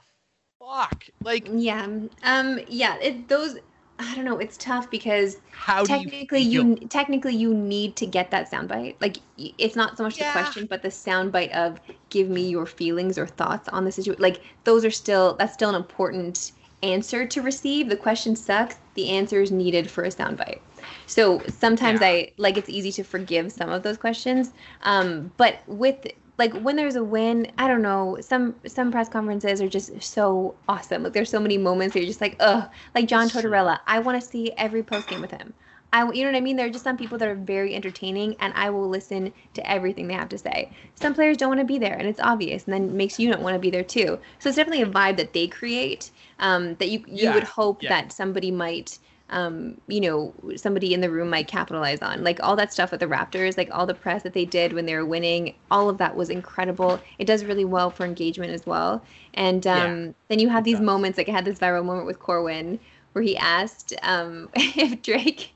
[0.58, 1.04] fuck?
[1.22, 1.86] Like, Yeah.
[2.22, 2.60] Um.
[2.68, 2.96] Yeah.
[2.98, 3.56] It, those.
[4.00, 4.38] I don't know.
[4.38, 8.96] It's tough because how do you technically you, technically you need to get that soundbite.
[9.00, 10.26] Like it's not so much Yeah.
[10.26, 14.22] the question, but the soundbite of give me your feelings or thoughts on the situation.
[14.22, 17.88] Like those are still that's still an important answer to receive.
[17.90, 18.76] The question sucks.
[18.94, 20.60] The answer is needed for a soundbite.
[21.06, 22.06] So sometimes Yeah.
[22.08, 24.52] I like it's easy to forgive some of those questions.
[24.82, 26.06] Um, but with
[26.40, 28.16] like when there's a win, I don't know.
[28.22, 31.02] Some some press conferences are just so awesome.
[31.02, 32.66] Like there's so many moments where you're just like, ugh.
[32.94, 35.52] Like John Tortorella, I want to see every post game with him.
[35.92, 36.56] I, you know what I mean?
[36.56, 40.06] There are just some people that are very entertaining, and I will listen to everything
[40.06, 40.70] they have to say.
[40.94, 43.42] Some players don't want to be there, and it's obvious, and then makes you not
[43.42, 44.18] want to be there too.
[44.38, 47.90] So it's definitely a vibe that they create um, that you you would hope yeah.
[47.90, 48.98] that somebody might
[49.30, 52.22] um, you know, somebody in the room might capitalize on.
[52.22, 54.86] Like all that stuff with the Raptors, like all the press that they did when
[54.86, 57.00] they were winning, all of that was incredible.
[57.18, 59.02] It does really well for engagement as well.
[59.34, 60.84] And um, then you have these does.
[60.84, 62.78] moments, like I had this viral moment with Corwin
[63.12, 65.52] where he asked um, if Drake.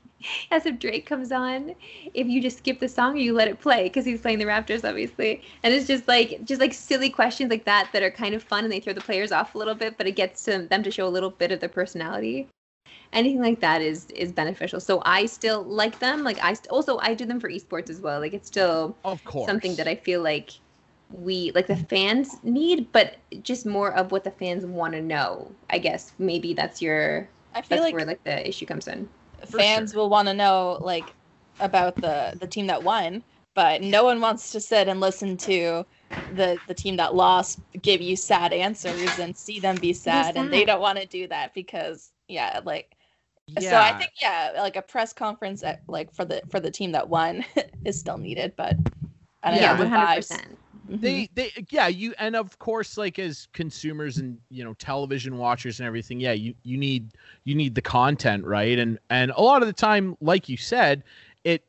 [0.49, 1.75] As if Drake comes on,
[2.15, 4.45] if you just skip the song or you let it play, because he's playing the
[4.45, 8.33] Raptors, obviously, and it's just like just like silly questions like that that are kind
[8.33, 10.65] of fun and they throw the players off a little bit, but it gets to
[10.67, 12.47] them to show a little bit of their personality
[13.13, 14.79] anything like that is is beneficial.
[14.79, 16.23] So i still like them.
[16.23, 18.19] Like i st- also i do them for esports as well.
[18.19, 19.45] Like it's still Of course.
[19.45, 20.51] something that i feel like
[21.11, 25.55] we like the fans need but just more of what the fans want to know
[25.69, 26.13] i guess.
[26.17, 29.09] Maybe that's your I feel that's like where like the issue comes in.
[29.45, 29.95] Fans sure.
[29.95, 31.15] will want to know like
[31.59, 35.85] about the the team that won, but no one wants to sit and listen to
[36.29, 40.51] the the team that lost give you sad answers and see them be sad, and
[40.51, 42.94] they don't want to do that because yeah, like
[43.47, 43.69] yeah.
[43.71, 46.91] so I think yeah, like a press conference at, like for the for the team
[46.93, 47.45] that won
[47.85, 48.75] is still needed, but
[49.43, 51.01] I don't Yeah, know the 100% Mhm.
[51.01, 55.79] they they yeah you and of course like as consumers and you know television watchers
[55.79, 57.09] and everything yeah you you need
[57.43, 61.03] you need the content right and and a lot of the time like you said
[61.43, 61.63] it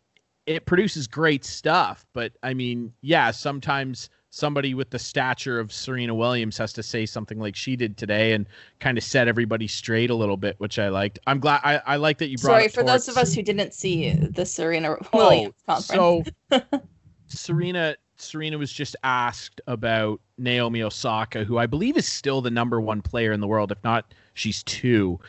[0.44, 6.14] it produces great stuff but i mean yeah sometimes somebody with the stature of serena
[6.14, 8.46] williams has to say something like she did today and
[8.80, 11.96] kind of set everybody straight a little bit which i liked i'm glad i, I
[11.96, 14.96] like that you brought Sorry up for those of us who didn't see the Serena
[15.12, 16.30] Oh, Williams conference.
[16.50, 16.60] So
[17.28, 22.80] Serena Serena was just asked about Naomi Osaka, who I believe is still the number
[22.80, 25.20] one player in the world, if not she's two,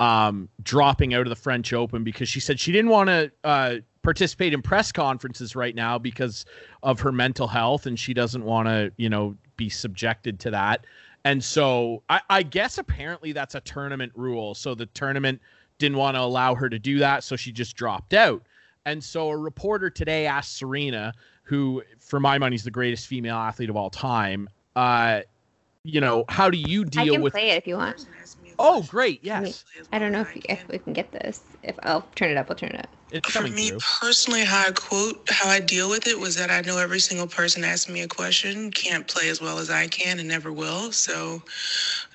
[0.00, 3.76] um, dropping out of the French Open because she said she didn't want to uh,
[4.06, 6.46] participate in press conferences right now because
[6.84, 10.86] of her mental health and she doesn't want to, you know, be subjected to that.
[11.24, 14.54] And so I, I guess apparently that's a tournament rule.
[14.54, 15.40] So the tournament
[15.78, 18.42] didn't want to allow her to do that, so she just dropped out.
[18.84, 23.34] And so a reporter today asked Serena, who, for my money, is the greatest female
[23.34, 25.22] athlete of all time, uh,
[25.82, 27.32] you know, how do you i deal can with?
[27.32, 28.06] play it if you want
[28.58, 29.24] Oh, great!
[29.24, 29.64] Yes.
[29.92, 32.56] i don't know if, if we can get this if i'll turn it up i'll
[32.56, 33.82] turn it up It's For me through.
[34.00, 37.26] personally, how I quote, how I deal with it was that I know every single
[37.26, 40.92] person asking me a question can't play as well as I can and never will.
[40.92, 41.42] So,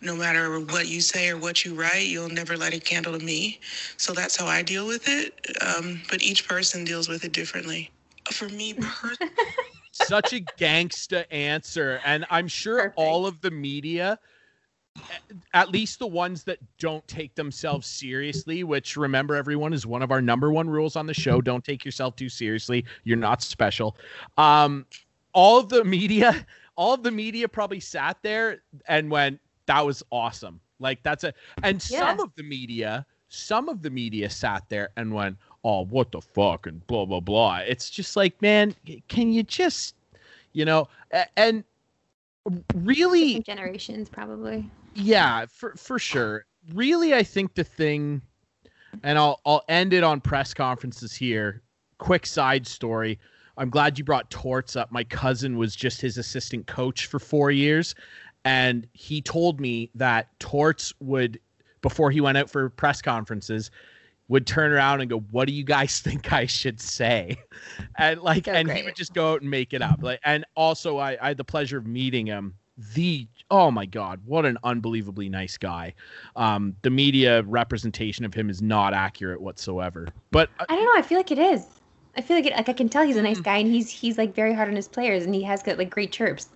[0.02, 3.24] no matter what you say or what you write, you'll never light a candle to
[3.24, 3.60] me.
[3.98, 5.34] So that's how I deal with it.
[5.62, 7.92] Um, but each person deals with it differently.
[8.32, 9.32] For me personally.
[9.92, 12.96] Such a gangsta answer, and I'm sure Perfect.
[12.96, 14.20] all of the media, a-
[15.54, 20.12] at least the ones that don't take themselves seriously, which remember everyone is one of
[20.12, 21.42] our number one rules on the show.
[21.42, 22.86] Don't take yourself too seriously.
[23.04, 23.96] You're not special.
[24.38, 24.86] Um,
[25.34, 30.04] all of the media, all of the media probably sat there and went, "That was
[30.12, 34.90] awesome." Like that's a, and some of the media, some of the media sat there
[34.98, 37.58] and went, "Oh, what the fuck?" and blah blah blah.
[37.58, 38.76] It's just like, man,
[39.08, 39.96] can you just,
[40.54, 40.88] you know,
[41.38, 41.64] and
[42.76, 44.70] really generations, probably.
[44.94, 46.46] Yeah, for for sure.
[46.74, 48.22] Really, I think the thing,
[49.04, 51.62] and I'll I'll end it on press conferences here.
[51.98, 53.20] Quick side story.
[53.58, 54.92] I'm glad you brought Torts up.
[54.92, 57.96] My cousin was just his assistant coach for four years,
[58.46, 61.40] and he told me that Torts would,
[61.82, 63.70] before he went out for press conferences,
[64.30, 67.38] would turn around and go, "What do you guys think I should say?"
[67.98, 70.00] And like, and he would just go out and make it up.
[70.02, 72.56] Like, and also, I, I had the pleasure of meeting him.
[72.96, 75.94] The oh my god, what an unbelievably nice guy.
[76.36, 80.08] Um, the media representation of him is not accurate whatsoever.
[80.32, 80.92] But uh, I don't know.
[80.96, 81.66] I feel like it is.
[82.18, 84.18] I feel like it, like I can tell he's a nice guy, and he's he's
[84.18, 86.50] like very hard on his players, and he has got like great chirps.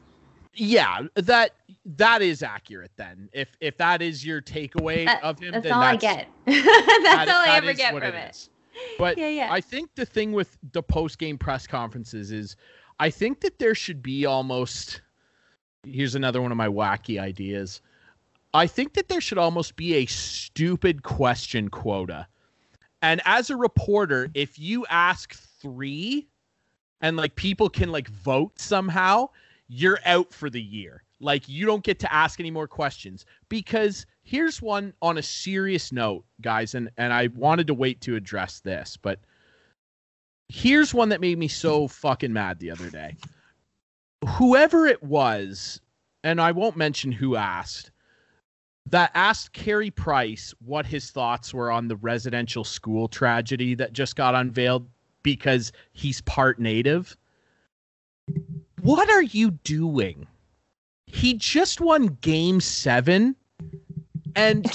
[0.54, 1.52] yeah, that
[1.98, 2.92] that is accurate.
[2.98, 6.28] Then, if if that is your takeaway That- of him, That's then all I get.
[6.46, 8.50] that's that- all I ever get from it it.
[8.98, 9.48] But Yeah, yeah.
[9.52, 12.56] I think the thing with the post game press conferences is
[13.00, 15.02] I think that there should be almost
[15.86, 17.82] here's another one of my wacky ideas.
[18.54, 22.28] I think that there should almost be a stupid question quota.
[23.02, 26.28] And as a reporter, if you ask 3
[27.02, 29.30] and like people can like vote somehow,
[29.67, 31.04] you're out for the year.
[31.19, 35.91] Like you don't get to ask any more questions because here's one on a serious
[35.91, 39.19] note, guys, and and I wanted to wait to address this, but
[40.48, 43.15] here's one that made me so fucking mad the other day.
[44.28, 45.82] Whoever it was,
[46.24, 47.92] and I won't mention who asked,
[48.88, 54.16] that asked Carey Price what his thoughts were on the residential school tragedy that just
[54.16, 54.88] got unveiled
[55.24, 57.18] because he's part native.
[58.82, 60.28] What are you doing?
[61.08, 63.36] He just won game seven,
[64.36, 64.66] and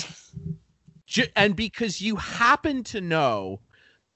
[1.07, 3.61] ju- and because you happen to know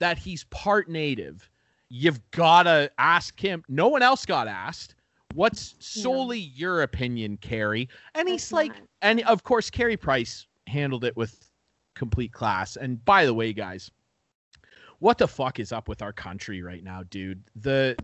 [0.01, 1.49] that he's part native,
[1.89, 3.63] you've gotta ask him.
[3.69, 4.97] No one else got asked.
[5.35, 7.89] What's solely your opinion, Carey?
[8.15, 8.83] And he's That's like, not.
[9.03, 11.51] and of course, Carey Price handled it with
[11.95, 12.77] complete class.
[12.77, 13.91] And by the way, guys,
[15.01, 17.43] what the fuck is up with our country right now, dude?
[17.57, 17.97] The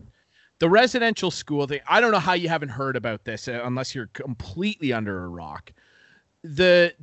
[0.59, 1.79] the residential school thing.
[1.87, 5.27] I don't know how you haven't heard about this uh, unless you're completely under a
[5.27, 5.71] rock.
[6.43, 6.93] The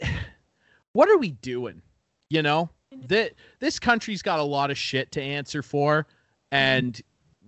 [0.92, 1.82] what are we doing?
[2.30, 2.70] You know,
[3.08, 6.06] that this country's got a lot of shit to answer for,
[6.50, 7.00] and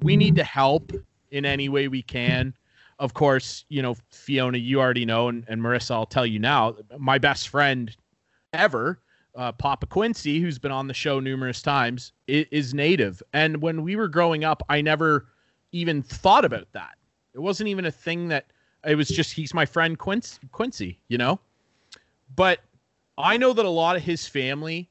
[0.02, 0.92] we need to help
[1.34, 2.54] in any way we can.
[3.00, 6.76] Of course, you know, Fiona, you already know, and, and Marissa, I'll tell you now,
[6.96, 7.94] my best friend
[8.52, 9.00] ever,
[9.34, 13.20] uh, Papa Quincy, who's been on the show numerous times, is, is native.
[13.32, 15.26] And when we were growing up, I never
[15.72, 16.94] even thought about that.
[17.34, 18.46] It wasn't even a thing that
[18.86, 21.40] it was just he's my friend Quincy, Quincy, you know?
[22.36, 22.60] But
[23.18, 24.88] I know that a lot of his family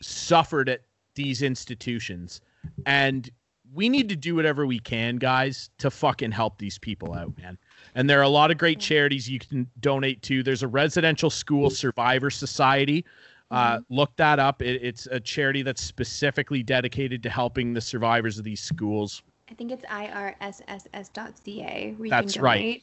[0.00, 0.82] suffered at
[1.14, 2.40] these institutions
[2.86, 3.30] and
[3.74, 7.58] we need to do whatever we can guys to fucking help these people out man.
[7.94, 10.42] And there are a lot of great charities you can donate to.
[10.42, 13.04] There's a residential school survivor society.
[13.50, 14.62] Uh, look that up.
[14.62, 19.22] It, it's a charity that's specifically dedicated to helping the survivors of these schools.
[19.50, 19.84] I think it's
[21.98, 22.82] where you That's can right.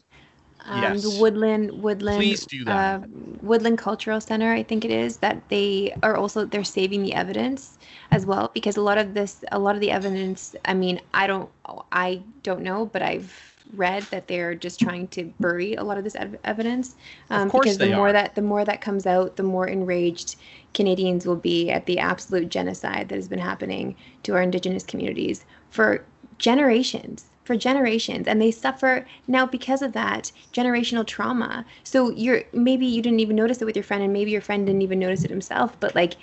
[0.65, 1.03] Um, Yes.
[1.03, 3.01] The Woodland Woodland Please do that.
[3.01, 3.05] Uh,
[3.41, 7.77] Woodland Cultural Center, I think it is that they are also they're saving the evidence
[8.11, 10.55] as well because a lot of this a lot of the evidence.
[10.65, 11.49] I mean, I don't
[11.91, 16.03] I don't know, but I've read that they're just trying to bury a lot of
[16.03, 16.95] this ev- evidence
[17.29, 18.13] um, course because the more are.
[18.13, 20.35] that the more that comes out, the more enraged
[20.73, 25.45] Canadians will be at the absolute genocide that has been happening to our Indigenous communities
[25.69, 26.03] for
[26.39, 31.65] generations for generations and they suffer now because of that generational trauma.
[31.83, 34.67] So you're maybe you didn't even notice it with your friend and maybe your friend
[34.67, 36.13] didn't even notice it himself but like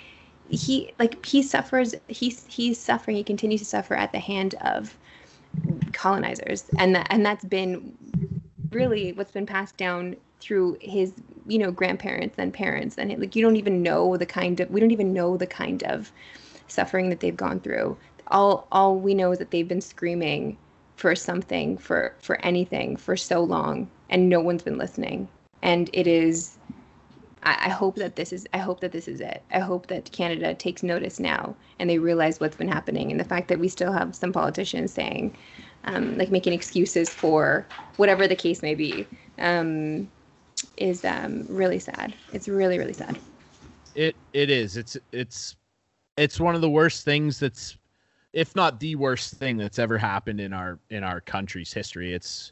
[0.49, 4.97] he like he suffers he's he's suffering he continues to suffer at the hand of
[5.91, 6.63] colonizers.
[6.79, 7.97] And that and that's been
[8.71, 11.11] really what's been passed down through his
[11.45, 14.79] you know grandparents and parents and like you don't even know the kind of we
[14.79, 16.09] don't even know the kind of
[16.69, 17.97] suffering that they've gone through.
[18.27, 20.57] All all we know is that they've been screaming
[20.97, 25.27] for something for for anything for so long and no one's been listening
[25.61, 26.57] and it is
[27.43, 29.41] I, I hope that this is I hope that this is it.
[29.51, 33.23] I hope that Canada takes notice now and they realize what's been happening and the
[33.25, 35.35] fact that we still have some politicians saying
[35.85, 39.05] um, like making excuses for whatever the case may be
[39.39, 40.09] um,
[40.77, 42.13] is um, really sad.
[42.33, 43.17] It's really really sad.
[43.95, 44.77] It it is.
[44.77, 45.55] It's it's
[46.17, 47.77] it's one of the worst things that's
[48.33, 52.13] if not the worst thing that's ever happened in our in our country's history.
[52.13, 52.51] It's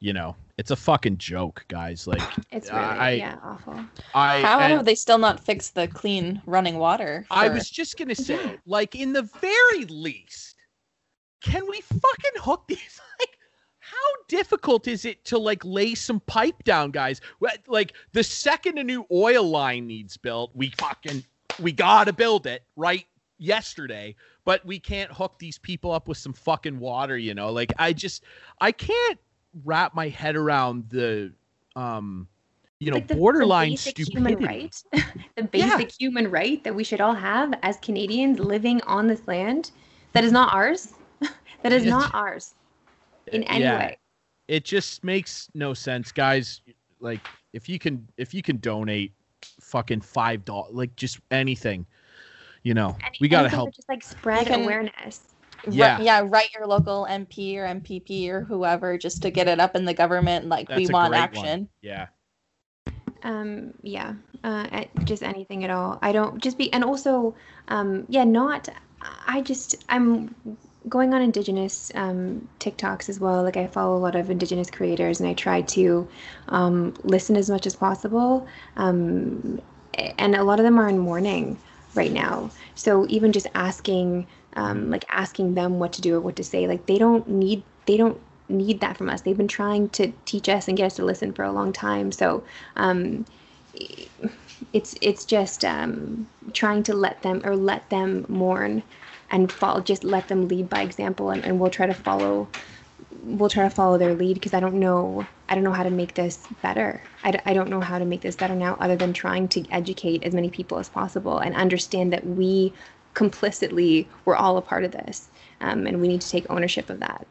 [0.00, 2.06] you know, it's a fucking joke, guys.
[2.06, 3.84] Like It's really I yeah awful.
[4.14, 7.24] I How and have they still not fixed the clean running water?
[7.30, 10.56] I was just gonna say, like in the very least,
[11.40, 13.00] can we fucking hook these?
[13.20, 13.38] Like,
[13.78, 13.96] how
[14.26, 17.20] difficult is it to like lay some pipe down, guys?
[17.68, 21.22] Like the second a new oil line needs built, we fucking
[21.60, 23.06] we gotta build it right
[23.42, 24.14] yesterday.
[24.44, 27.50] But we can't hook these people up with some fucking water, you know?
[27.52, 28.24] Like I just
[28.60, 29.18] I can't
[29.64, 31.32] wrap my head around the
[31.76, 32.28] um
[32.80, 34.46] you know Like the- the borderline basic stupidity.
[34.46, 34.82] Human right,
[35.36, 39.70] the basic human right that we should all have as Canadians living on this land
[40.12, 40.94] that is not ours.
[41.62, 42.54] that is not ours
[43.32, 43.78] in any Yeah.
[43.78, 43.98] way.
[44.48, 46.60] it just makes no sense guys
[47.00, 47.20] like
[47.52, 49.12] if you can if you can donate
[49.60, 51.86] fucking five dollars like just anything
[52.62, 55.20] you know Any- we gotta help Just like spread can- awareness.
[55.66, 56.00] Ri- Yeah.
[56.00, 59.84] yeah, write your local MP or MPP or whoever just to get it up in
[59.84, 60.46] the government.
[60.48, 61.42] Like we That's a want action.
[61.44, 61.68] one.
[61.82, 62.06] yeah
[63.22, 65.98] Um, yeah, uh, just anything at all.
[66.02, 67.34] I don't just be, and also,
[67.68, 68.68] um, yeah, not.
[69.28, 70.34] I just I'm
[70.88, 73.44] going on Indigenous um, TikToks as well.
[73.44, 76.08] Like I follow a lot of Indigenous creators, and I try to
[76.48, 78.48] um, listen as much as possible.
[78.76, 79.60] Um,
[80.18, 81.56] and a lot of them are in mourning
[81.94, 82.50] right now.
[82.74, 86.66] So even just asking, um, like asking them what to do or what to say,
[86.66, 89.22] like they don't need they don't need that from us.
[89.22, 92.12] They've been trying to teach us and get us to listen for a long time.
[92.12, 92.44] So
[92.76, 93.24] um,
[94.72, 98.82] it's it's just um, trying to let them or let them mourn
[99.30, 99.80] and follow.
[99.80, 102.48] Just let them lead by example, and, and we'll try to follow.
[103.22, 105.26] We'll try to follow their lead because I don't know.
[105.48, 107.02] I don't know how to make this better.
[107.22, 109.64] I, d- I don't know how to make this better now, other than trying to
[109.70, 112.72] educate as many people as possible and understand that we
[113.14, 115.28] complicitly we're all a part of this,
[115.60, 117.26] um, and we need to take ownership of that.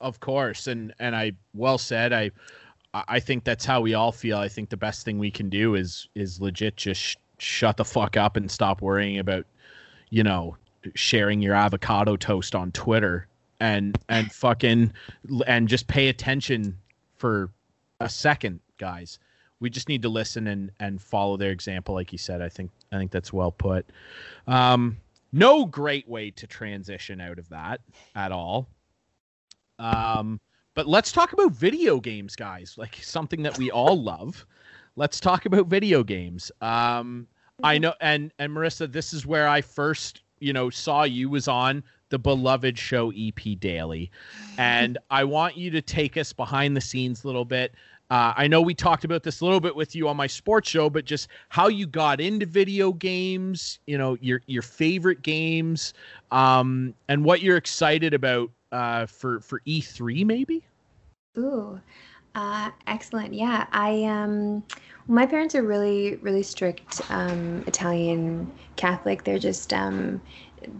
[0.00, 2.30] of course and and i well said i
[2.94, 5.74] i think that's how we all feel i think the best thing we can do
[5.74, 9.46] is is legit just sh- shut the fuck up and stop worrying about
[10.10, 10.56] you know
[10.94, 13.26] sharing your avocado toast on twitter
[13.60, 14.92] and and fucking
[15.46, 16.76] and just pay attention
[17.16, 17.50] for
[18.00, 19.18] a second guys
[19.60, 22.70] we just need to listen and and follow their example like you said i think
[22.92, 23.86] i think that's well put
[24.46, 24.96] um
[25.32, 27.80] no great way to transition out of that
[28.16, 28.66] at all
[29.80, 30.40] um,
[30.74, 32.74] but let's talk about video games, guys.
[32.76, 34.46] Like something that we all love.
[34.96, 36.52] Let's talk about video games.
[36.60, 37.26] Um,
[37.62, 41.48] I know, and and Marissa, this is where I first, you know, saw you was
[41.48, 44.10] on the beloved show EP Daily,
[44.58, 47.72] and I want you to take us behind the scenes a little bit.
[48.10, 50.68] Uh, I know we talked about this a little bit with you on my sports
[50.68, 55.94] show, but just how you got into video games, you know, your your favorite games,
[56.32, 60.64] um, and what you're excited about uh, for for E3 maybe.
[61.38, 61.80] Ooh,
[62.34, 63.32] uh, excellent.
[63.32, 64.64] Yeah, I um,
[65.06, 69.24] my parents are really, really strict um, Italian Catholic.
[69.24, 70.20] They're just um,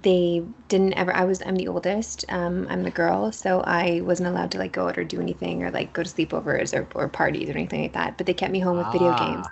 [0.03, 1.15] they didn't ever.
[1.15, 2.25] I was I'm the oldest.
[2.29, 5.63] Um, I'm the girl, so I wasn't allowed to like go out or do anything
[5.63, 8.17] or like go to sleepovers or, or parties or anything like that.
[8.19, 9.15] But they kept me home with video Ah.
[9.15, 9.51] games.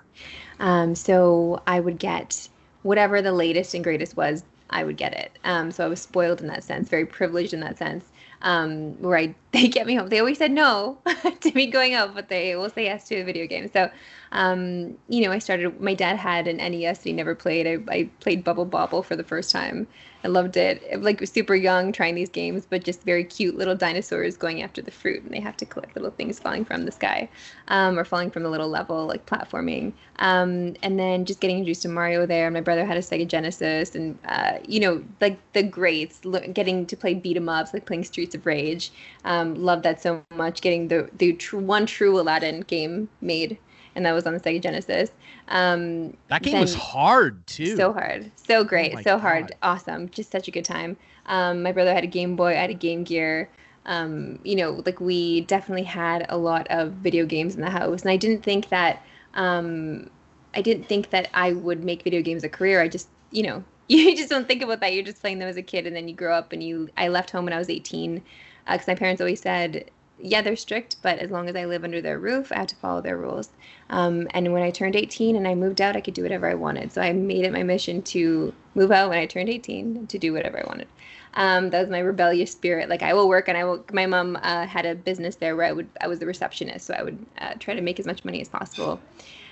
[0.61, 2.49] Um, so I would get
[2.83, 4.45] whatever the latest and greatest was.
[4.71, 5.38] I would get it.
[5.45, 8.12] Um, so I was spoiled in that sense, very privileged in that sense
[8.43, 10.09] um, where I they get me home.
[10.09, 10.99] They always said no
[11.41, 13.71] to me going out, but they will say yes to a video game.
[13.73, 13.91] So,
[14.33, 15.81] um, you know, I started.
[15.81, 17.66] My dad had an NES that he never played.
[17.66, 19.87] I, I played Bubble Bobble for the first time.
[20.25, 21.01] I loved it.
[21.01, 24.91] Like super young, trying these games, but just very cute little dinosaurs going after the
[24.91, 27.29] fruit, and they have to collect little things falling from the sky,
[27.68, 29.93] um, or falling from a little level, like platforming.
[30.18, 32.51] Um, and then just getting introduced to Mario there.
[32.51, 36.20] My brother had a Sega Genesis, and uh, you know, like the greats,
[36.53, 38.91] getting to play beat 'em ups, like playing Streets of Rage.
[39.25, 40.61] Um, loved that so much.
[40.61, 43.59] Getting the the one true Aladdin game made,
[43.94, 45.11] and that was on the Sega Genesis.
[45.49, 47.76] Um, That game was hard too.
[47.76, 50.96] so hard, so great, my so hard, awesome, just such a good time.
[51.26, 53.49] Um, my brother had a Game Boy, I had a Game Gear.
[53.86, 58.03] Um, you know, like we definitely had a lot of video games in the house,
[58.03, 59.03] and I didn't think that
[59.34, 60.11] um,
[60.55, 62.82] I didn't think that I would make video games a career.
[62.82, 64.92] I just, you know, you just don't think about that.
[64.92, 66.90] You're just playing them as a kid, and then you grow up and you.
[66.99, 68.22] I left home when I was 18
[68.71, 69.91] because uh, my parents always said,
[70.21, 72.77] yeah, they're strict, but as long as I live under their roof, I have to
[72.77, 73.51] follow their rules.
[73.91, 76.55] Um, and when I turned 18 and I moved out, I could do whatever I
[76.55, 76.93] wanted.
[76.93, 80.33] So I made it my mission to move out when I turned 18 to do
[80.33, 80.89] whatever I wanted.
[81.35, 82.89] Um, that was my rebellious spirit.
[82.89, 83.85] Like I will work, and I will.
[83.93, 85.89] My mom uh, had a business there where I would.
[86.01, 88.49] I was the receptionist, so I would uh, try to make as much money as
[88.49, 88.99] possible.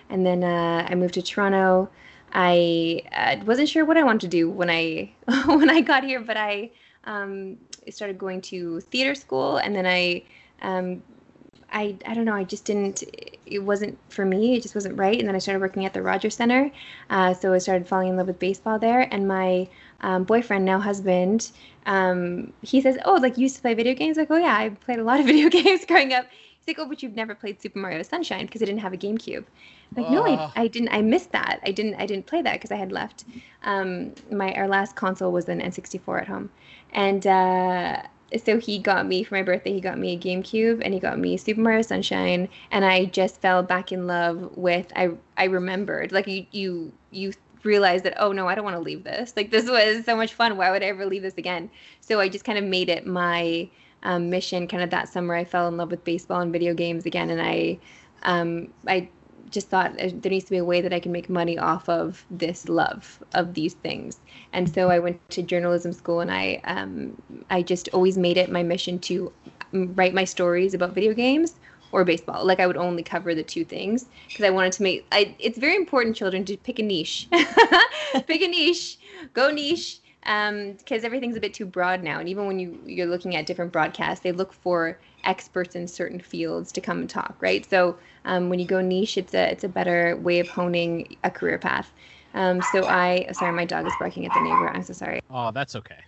[0.09, 1.89] And then uh, I moved to Toronto.
[2.33, 5.13] I uh, wasn't sure what I wanted to do when I
[5.47, 6.71] when I got here, but I
[7.07, 10.23] um, I started going to theater school, and then I
[10.63, 11.03] um,
[11.73, 12.35] I I don't know.
[12.35, 13.05] I just didn't.
[13.47, 14.57] It wasn't for me.
[14.57, 15.19] It just wasn't right.
[15.19, 16.71] And then I started working at the Rogers Center.
[17.11, 19.13] Uh, so I started falling in love with baseball there.
[19.13, 19.69] And my
[20.01, 21.53] um, boyfriend, now husband,
[21.87, 24.71] um, he says, "Oh, like you used to play video games." Like, "Oh yeah, I
[24.71, 26.27] played a lot of video games growing up."
[26.59, 28.99] He's like, "Oh, but you've never played Super Mario Sunshine because I didn't have a
[28.99, 29.45] GameCube."
[29.95, 30.89] I'm like, no, I, I didn't.
[30.89, 31.61] I missed that.
[31.65, 31.95] I didn't.
[31.95, 33.25] I didn't play that because I had left.
[33.63, 36.51] Um, my our last console was an N64 at home,
[36.93, 38.03] and uh,
[38.43, 39.73] so he got me for my birthday.
[39.73, 43.41] He got me a GameCube and he got me Super Mario Sunshine, and I just
[43.41, 44.93] fell back in love with.
[44.97, 47.33] I I remembered like you you you
[47.63, 50.35] realized that oh no I don't want to leave this like this was so much
[50.35, 51.69] fun why would I ever leave this again
[52.01, 53.69] so I just kind of made it my
[54.05, 57.07] um, mission kind of that summer I fell in love with baseball and video games
[57.07, 57.79] again and I
[58.23, 59.09] um, I
[59.51, 61.89] just thought uh, there needs to be a way that I can make money off
[61.89, 64.21] of this love of these things.
[64.53, 67.21] And so I went to journalism school, and I um,
[67.51, 69.33] I just always made it my mission to
[69.73, 71.55] um, write my stories about video games
[71.93, 72.45] or baseball.
[72.45, 75.07] Like I would only cover the two things because I wanted to make.
[75.13, 77.29] I it's very important, children, to pick a niche.
[78.27, 78.99] pick a niche.
[79.33, 80.01] Go niche.
[80.23, 83.47] Because um, everything's a bit too broad now, and even when you you're looking at
[83.47, 87.69] different broadcasts, they look for experts in certain fields to come and talk, right?
[87.69, 91.31] So um, when you go niche, it's a it's a better way of honing a
[91.31, 91.93] career path.
[92.35, 94.69] Um, so I sorry, my dog is barking at the neighbor.
[94.69, 95.21] I'm so sorry.
[95.31, 96.01] Oh, that's okay.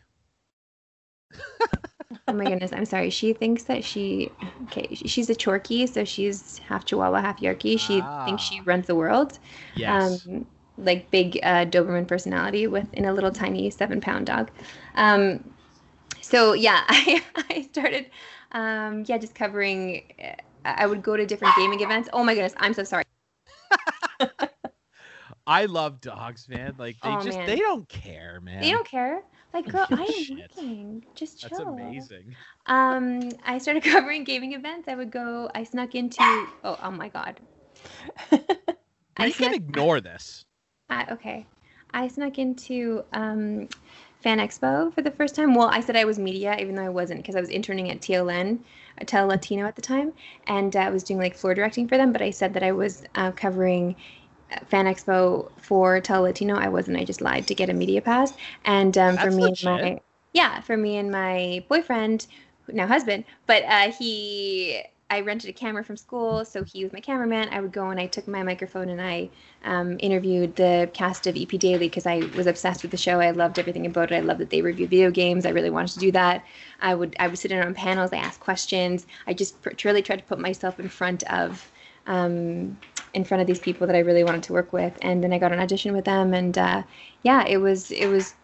[2.28, 3.10] oh my goodness, I'm sorry.
[3.10, 4.30] She thinks that she
[4.64, 4.94] okay.
[4.94, 7.78] She's a Chorky, so she's half Chihuahua, half Yorkie.
[7.78, 8.24] She ah.
[8.24, 9.38] thinks she runs the world.
[9.74, 10.26] Yes.
[10.26, 10.46] Um,
[10.76, 14.50] like big uh, Doberman personality within a little tiny seven pound dog.
[14.94, 15.44] Um,
[16.20, 18.06] so yeah, I I started
[18.52, 20.02] um, yeah just covering
[20.64, 22.08] I would go to different gaming events.
[22.12, 23.04] Oh my goodness, I'm so sorry.
[25.46, 26.74] I love dogs, man.
[26.78, 27.46] Like they oh, just man.
[27.46, 28.60] they don't care, man.
[28.60, 29.22] They don't care.
[29.54, 31.04] Like girl, I am working.
[31.14, 31.48] Just chill.
[31.50, 32.36] That's amazing.
[32.66, 34.88] Um, I started covering gaming events.
[34.88, 35.50] I would go.
[35.54, 36.22] I snuck into.
[36.64, 37.40] Oh, oh my god.
[39.16, 40.44] I can ignore this.
[40.90, 41.46] Uh, okay,
[41.92, 43.68] I snuck into um,
[44.20, 45.54] Fan Expo for the first time.
[45.54, 48.00] Well, I said I was media, even though I wasn't, because I was interning at
[48.00, 48.64] TLN,
[49.00, 50.12] uh, Tele Latino at the time,
[50.46, 52.12] and uh, I was doing like floor directing for them.
[52.12, 53.94] But I said that I was uh, covering
[54.52, 56.56] uh, Fan Expo for Tele Latino.
[56.56, 56.96] I wasn't.
[56.98, 58.32] I just lied to get a media pass.
[58.64, 60.00] And um, for me and my
[60.32, 62.26] yeah, for me and my boyfriend,
[62.66, 67.00] now husband, but uh, he I rented a camera from school, so he was my
[67.00, 67.48] cameraman.
[67.50, 69.30] I would go and I took my microphone and I
[69.64, 73.18] um, interviewed the cast of EP Daily because I was obsessed with the show.
[73.18, 74.16] I loved everything about it.
[74.16, 75.46] I loved that they review video games.
[75.46, 76.44] I really wanted to do that.
[76.82, 78.12] I would I would sit in on panels.
[78.12, 79.06] I asked questions.
[79.26, 81.70] I just pr- tried to put myself in front of
[82.06, 82.76] um,
[83.14, 84.92] in front of these people that I really wanted to work with.
[85.00, 86.82] And then I got an audition with them, and uh,
[87.22, 88.34] yeah, it was it was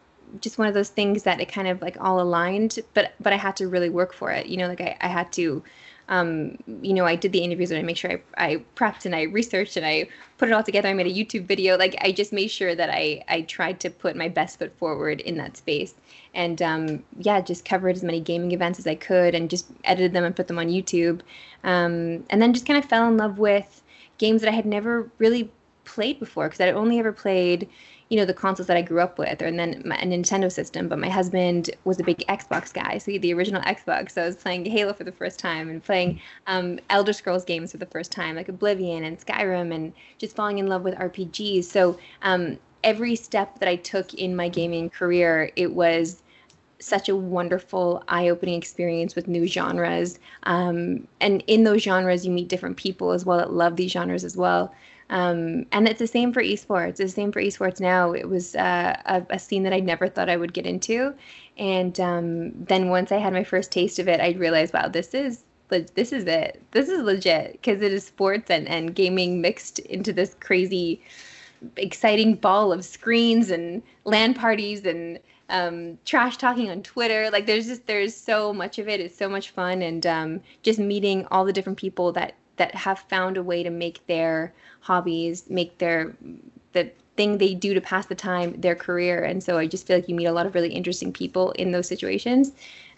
[0.40, 2.78] just one of those things that it kind of like all aligned.
[2.94, 4.46] But but I had to really work for it.
[4.46, 5.62] You know, like I, I had to
[6.08, 9.14] um, you know, I did the interviews and I make sure I, I prepped and
[9.14, 10.88] I researched and I put it all together.
[10.88, 11.78] I made a YouTube video.
[11.78, 15.20] Like I just made sure that I, I tried to put my best foot forward
[15.22, 15.94] in that space.
[16.34, 20.12] And um, yeah, just covered as many gaming events as I could and just edited
[20.12, 21.20] them and put them on YouTube.
[21.62, 23.82] Um, and then just kind of fell in love with
[24.18, 25.50] games that I had never really
[25.84, 27.68] played before because I'd only ever played
[28.14, 30.86] you know the consoles that I grew up with, and then my, a Nintendo system.
[30.86, 34.12] But my husband was a big Xbox guy, so he had the original Xbox.
[34.12, 37.72] So I was playing Halo for the first time and playing um, Elder Scrolls games
[37.72, 41.64] for the first time, like Oblivion and Skyrim, and just falling in love with RPGs.
[41.64, 46.22] So um, every step that I took in my gaming career, it was
[46.78, 52.46] such a wonderful eye-opening experience with new genres um, and in those genres you meet
[52.46, 54.72] different people as well that love these genres as well
[55.10, 56.88] um, and it's the same for esports.
[56.88, 58.12] It's the same for esports now.
[58.12, 61.14] It was uh, a, a, scene that I never thought I would get into,
[61.58, 65.14] and um, then once I had my first taste of it, I realized, wow, this
[65.14, 66.62] is this is it.
[66.70, 71.02] This is legit because it is sports and and gaming mixed into this crazy,
[71.76, 75.18] exciting ball of screens and LAN parties and
[75.50, 77.30] um, trash talking on Twitter.
[77.30, 79.00] Like there's just there's so much of it.
[79.00, 82.98] It's so much fun and um, just meeting all the different people that that have
[82.98, 86.14] found a way to make their hobbies, make their
[86.72, 89.22] the thing they do to pass the time their career.
[89.22, 91.70] And so I just feel like you meet a lot of really interesting people in
[91.72, 92.52] those situations.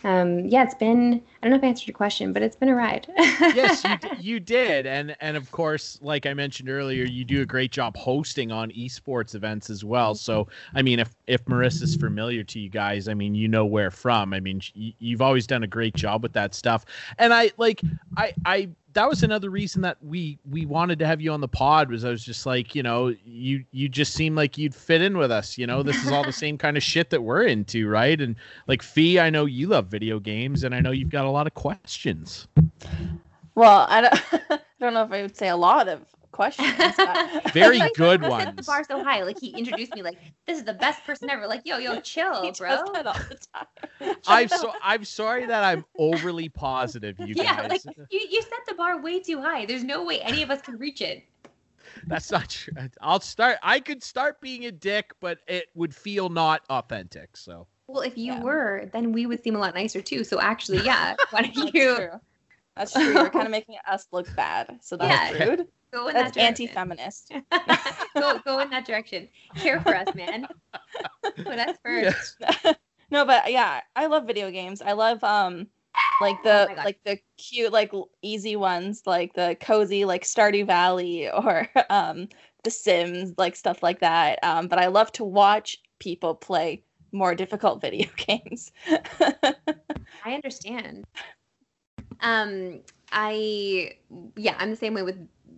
[0.05, 2.69] Um, yeah, it's been I don't know if I answered your question, but it's been
[2.69, 3.09] a ride.
[3.19, 7.47] yes, you, you did, and and of course, like I mentioned earlier, you do a
[7.47, 10.15] great job hosting on esports events as well.
[10.15, 13.91] So, I mean, if if Marissa's familiar to you guys, I mean, you know where
[13.91, 14.33] from.
[14.33, 16.85] I mean, you've always done a great job with that stuff,
[17.19, 17.81] and I like
[18.17, 21.49] I I that was another reason that we we wanted to have you on the
[21.49, 25.03] pod was I was just like, you know, you you just seem like you'd fit
[25.03, 25.59] in with us.
[25.59, 28.19] You know, this is all the same kind of shit that we're into, right?
[28.19, 28.37] And
[28.67, 31.47] like Fee, I know you love video games, and I know you've got a lot
[31.47, 32.49] of questions.
[33.55, 34.15] Well, I don't,
[34.51, 36.01] I don't know if I would say a lot of
[36.37, 36.97] questions.
[37.53, 38.45] Very good ones.
[38.45, 39.23] Set the bar so high.
[39.23, 41.47] Like he introduced me like this is the best person ever.
[41.47, 42.69] Like yo yo chill, he bro.
[42.71, 44.15] Does that all the time.
[44.27, 47.69] I'm so I'm sorry that I'm overly positive, you yeah, guys.
[47.71, 49.67] like you you set the bar way too high.
[49.67, 51.25] There's no way any of us can reach it.
[52.07, 52.75] That's not true.
[53.01, 53.59] I'll start.
[53.63, 57.37] I could start being a dick, but it would feel not authentic.
[57.37, 57.67] So.
[57.89, 58.41] Well, if you Yeah.
[58.41, 60.25] were, then we would seem a lot nicer too.
[60.25, 62.21] So actually, yeah, why don't That's you true.
[62.77, 63.15] That's true.
[63.15, 64.79] You're kind of making us look bad.
[64.83, 65.31] So that's Yeah.
[65.31, 65.69] rude.
[65.93, 66.67] Go in That's that direction?
[66.69, 67.33] anti-feminist.
[68.19, 69.29] go go in that direction.
[69.57, 70.47] Care for us, man.
[71.45, 72.37] Put us first.
[72.41, 72.77] Yes.
[73.11, 74.83] no, but yeah, I love video games.
[74.83, 75.67] I love um
[76.21, 76.85] like Oh the God.
[76.85, 82.29] like the cute like easy ones like the cozy like Stardew Valley or um
[82.65, 84.39] The Sims like stuff like that.
[84.43, 86.83] Um but I love to watch people play
[87.13, 88.73] more difficult video games.
[90.25, 91.05] I understand.
[92.21, 92.81] Um,
[93.13, 93.95] I
[94.37, 95.17] yeah, I'm the same way with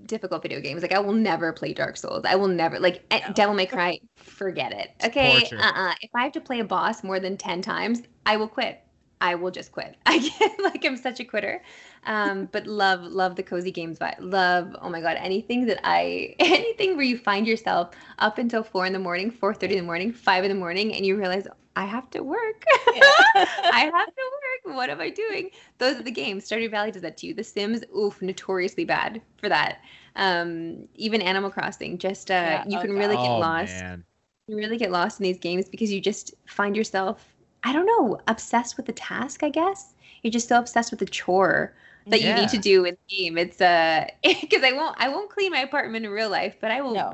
[0.09, 0.83] difficult video games.
[0.83, 2.25] Like I will never play Dark Souls.
[2.25, 3.35] I will never like eh, No.
[3.35, 4.01] Devil May Cry.
[4.17, 4.91] Forget it.
[5.05, 5.49] Okay.
[5.53, 5.73] Uh.
[5.75, 8.81] uh If I have to play a boss more than ten times, I will quit.
[9.21, 9.97] I will just quit.
[10.07, 11.63] I get like I'm such a quitter.
[12.07, 13.99] Um, but love love the cozy games.
[13.99, 18.63] But love oh my god anything that I anything where you find yourself up until
[18.63, 21.17] four in the morning, four thirty in the morning, five in the morning, and you
[21.17, 21.47] realize
[21.77, 22.65] I have to work.
[23.37, 24.23] I have to
[24.67, 24.77] work.
[24.77, 25.51] What am I doing?
[25.79, 26.49] Those are the games.
[26.49, 27.35] Stardew Valley does that to you.
[27.35, 29.79] The Sims, oof, notoriously bad for that.
[30.17, 33.73] Um, even Animal Crossing, just uh, Yeah, you oh can really get oh lost.
[33.75, 34.05] man.
[34.47, 37.27] You really get lost in these games because you just find yourself,
[37.65, 39.43] I don't know, obsessed with the task.
[39.43, 41.75] I guess you're just so obsessed with the chore
[42.07, 43.37] that you need to do in the game.
[43.37, 46.81] It's uh, because I won't, I won't clean my apartment in real life, but I
[46.81, 46.95] will.
[46.95, 47.13] No.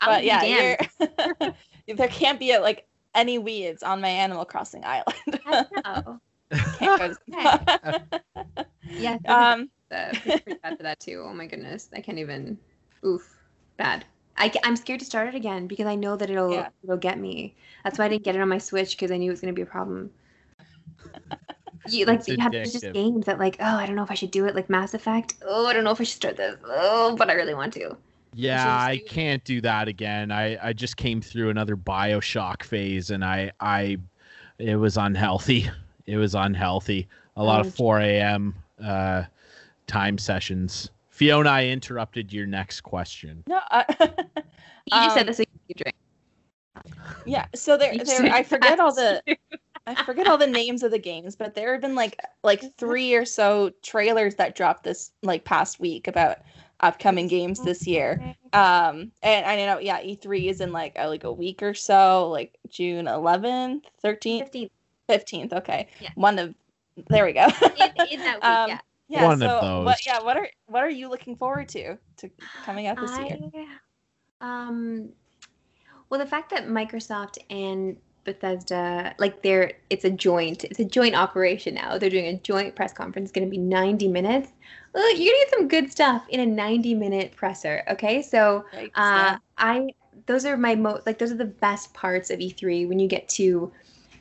[0.00, 1.54] I'll but yeah, you're,
[1.96, 5.40] there can't be like any weeds on my Animal Crossing island.
[5.46, 6.20] I know.
[6.78, 8.06] Can't go to-
[8.90, 9.18] Yeah.
[9.26, 11.24] um, uh, pretty bad for that too.
[11.26, 12.58] Oh my goodness, I can't even.
[13.04, 13.38] Oof,
[13.76, 14.04] bad.
[14.38, 16.68] I, am scared to start it again because I know that it'll Yeah.
[16.82, 17.54] it'll get me.
[17.84, 19.52] That's why I didn't get it on my Switch because I knew it was gonna
[19.52, 20.10] be a problem.
[21.88, 24.14] You like It's you have just games that like oh I don't know if I
[24.14, 25.34] should do it like Mass Effect.
[25.46, 26.56] Oh I don't know if I should start this.
[26.64, 27.96] Oh but I really want to.
[28.34, 30.32] Yeah, I can't do that again.
[30.32, 33.98] I I just came through another BioShock phase, and I I
[34.58, 35.70] it was unhealthy.
[36.06, 37.08] It was unhealthy.
[37.34, 38.54] A lot of 4 a.m.
[38.80, 39.24] uh,
[39.86, 40.90] time sessions.
[41.08, 43.42] Fiona, I interrupted your next question.
[43.46, 45.36] no, uh, You just said Um, this.
[45.38, 46.94] so you can drink.
[47.24, 47.46] yeah.
[47.54, 48.32] So there, there.
[48.32, 49.22] I forget all the.
[49.88, 53.14] I forget all the names of the games, but there have been like like three
[53.14, 56.38] or so trailers that dropped this like past week about
[56.80, 58.34] upcoming games this year.
[58.52, 62.28] Um, and I know, yeah, E3 is in like a, like a week or so,
[62.30, 64.70] like June 11th, 13th, 15
[65.08, 65.52] 15th.
[65.52, 66.10] Okay, Yeah.
[66.16, 66.54] one of
[67.08, 67.44] there we go.
[67.44, 68.42] in, in that week.
[68.44, 68.78] Um, yeah.
[69.08, 69.24] Yeah.
[69.24, 69.84] One of so those.
[69.84, 70.06] what?
[70.06, 70.20] Yeah.
[70.22, 72.30] What are what are you looking forward to to
[72.64, 73.38] coming out this year?
[74.40, 75.10] Um,
[76.08, 81.14] well, the fact that Microsoft and Bethesda, like they're, it's a joint, it's a joint
[81.14, 81.96] operation now.
[81.96, 83.30] They're doing a joint press conference.
[83.30, 84.52] It's going to be 90 minutes.
[84.92, 87.82] Well, you're going to get some good stuff in a 90 minute presser.
[87.88, 88.20] Okay.
[88.20, 89.88] So, uh, I,
[90.26, 93.28] those are my most, like, those are the best parts of E3 when you get
[93.30, 93.72] to,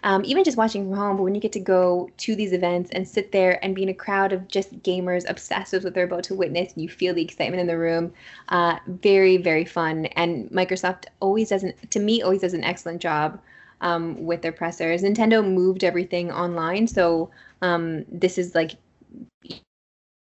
[0.05, 2.91] um, even just watching from home, but when you get to go to these events
[2.91, 6.05] and sit there and be in a crowd of just gamers obsessed with what they're
[6.05, 8.13] about to witness, and you feel the excitement in the room,
[8.49, 10.05] uh, very, very fun.
[10.15, 13.41] And Microsoft always does, an, to me, always does an excellent job
[13.81, 15.01] um, with their pressers.
[15.01, 17.31] Nintendo moved everything online, so
[17.63, 18.73] um, this is like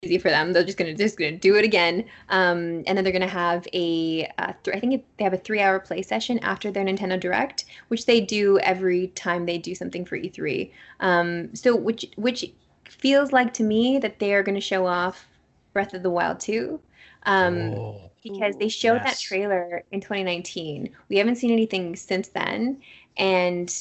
[0.03, 0.53] easy for them.
[0.53, 4.27] They're just gonna just gonna do it again, um, and then they're gonna have a
[4.39, 7.65] uh, th- I think it, they have a three-hour play session after their Nintendo Direct,
[7.89, 10.73] which they do every time they do something for E3.
[11.01, 12.53] Um, so which which
[12.89, 15.29] feels like to me that they are gonna show off
[15.73, 16.81] Breath of the Wild 2.
[17.25, 20.95] Um, Oh, because they showed that trailer in 2019.
[21.09, 22.81] We haven't seen anything since then,
[23.17, 23.73] and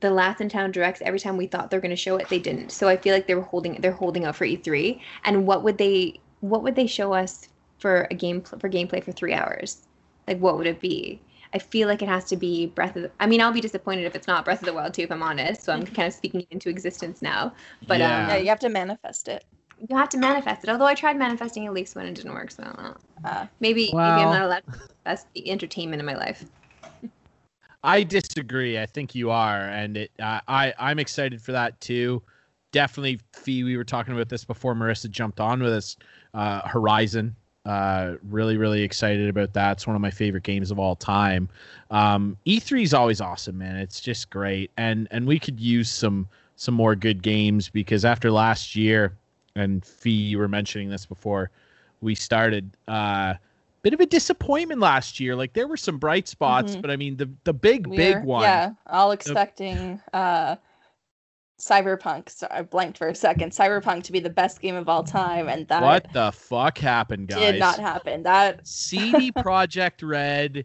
[0.00, 2.70] the last Nintendo Directs every time we thought they're going to show it, they didn't.
[2.70, 5.00] So I feel like they were holding they're holding out for E3.
[5.24, 7.48] And what would they what would they show us
[7.78, 9.86] for a game for gameplay for three hours?
[10.28, 11.20] Like, what would it be?
[11.52, 13.10] I feel like it has to be Breath of the.
[13.20, 15.22] I mean, I'll be disappointed if it's not Breath of the Wild 2 if I'm
[15.22, 15.62] honest.
[15.64, 17.54] So I'm kind of speaking it into existence now.
[17.86, 18.18] But Yeah.
[18.22, 19.44] um, Yeah, you have to manifest it.
[19.88, 20.70] you have to manifest it.
[20.70, 22.96] Although I tried manifesting at least when it didn't work, so I don't know.
[23.24, 24.62] Uh, Maybe maybe I'm not allowed.
[25.04, 26.44] That's the entertainment in my life.
[27.84, 28.78] I disagree.
[28.78, 30.10] I think you are, and it.
[30.18, 32.22] I I I'm excited for that too.
[32.72, 33.62] Definitely, Fee.
[33.62, 35.96] We were talking about this before Marissa jumped on with us.
[36.32, 37.36] Uh, Horizon.
[37.66, 39.72] Uh, really, really excited about that.
[39.72, 41.48] It's one of my favorite games of all time.
[41.90, 43.76] Um, E3 is always awesome, man.
[43.76, 46.26] It's just great, and and we could use some
[46.56, 49.12] some more good games because after last year,
[49.56, 51.50] and Fee, you were mentioning this before
[52.00, 52.70] we started.
[52.88, 53.34] Uh,
[53.84, 55.36] bit of a disappointment last year.
[55.36, 56.80] Like there were some bright spots, Mhm.
[56.82, 58.42] but I mean the the big big we're- one.
[58.42, 60.56] Yeah, all expecting uh,
[61.60, 62.28] Cyberpunk.
[62.30, 63.52] So I blanked for a second.
[63.52, 67.28] Cyberpunk to be the best game of all time, and that What the fuck happened,
[67.28, 67.52] guys?
[67.52, 68.22] did not happen.
[68.24, 70.64] That CD Projekt Red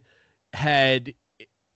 [0.53, 1.13] had,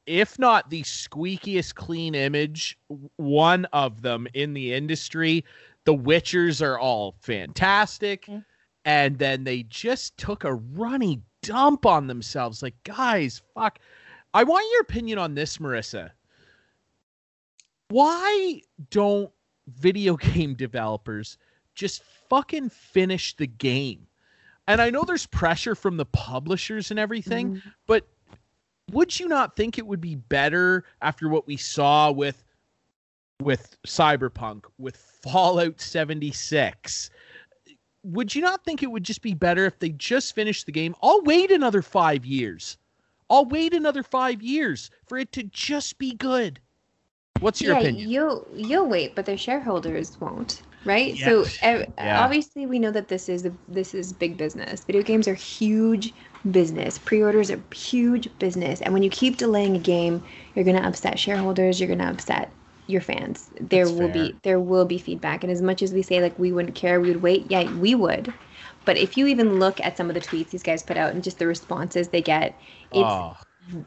[0.07, 2.77] if not the squeakiest clean image,
[3.17, 5.43] one of them in the industry.
[5.85, 8.25] The Witchers are all fantastic.
[8.27, 8.45] Mhm.
[8.86, 12.61] And then they just took a runny dump on themselves.
[12.61, 13.79] Like, guys, fuck.
[14.34, 16.11] I want your opinion on this, Marissa.
[17.89, 19.31] Why don't
[19.67, 21.38] video game developers
[21.75, 24.07] just fucking finish the game?
[24.67, 27.69] And I know there's pressure from the publishers and everything, Mm-hmm.
[27.86, 28.07] but
[28.91, 32.43] would you not think it would be better after what we saw with
[33.41, 37.09] with Cyberpunk, with Fallout 76?
[38.04, 40.95] Would you not think it would just be better if they just finished the game?
[41.01, 42.78] I'll wait another 5 years.
[43.30, 46.60] I'll wait another 5 years for it to just be good.
[47.39, 48.10] What's your yeah, opinion?
[48.10, 51.16] you'll you'll wait, but their shareholders won't, right?
[51.16, 51.18] Yeah.
[51.18, 52.20] So ev- Yeah.
[52.24, 54.84] obviously, we know that this is a, this is big business.
[54.84, 56.14] Video games are huge
[56.51, 56.97] business.
[56.99, 60.24] Pre-orders are huge business, and when you keep delaying a game,
[60.56, 61.80] you're gonna upset shareholders.
[61.80, 62.51] You're gonna upset
[62.88, 63.49] your fans.
[63.59, 64.13] There That's will fair.
[64.13, 66.99] be there will be feedback, and as much as we say like we wouldn't care,
[67.01, 67.49] we would wait.
[67.49, 68.34] Yeah, we would.
[68.86, 71.23] But if you even look at some of the tweets these guys put out and
[71.23, 72.59] just the responses they get,
[72.91, 73.34] it's oh,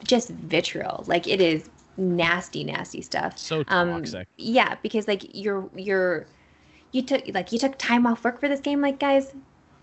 [0.05, 1.05] just vitriol.
[1.07, 4.29] Like it is nasty, nasty stuff so um toxic.
[4.37, 6.29] yeah because like you're you're
[6.93, 9.35] you took like you took time off work for this game like guys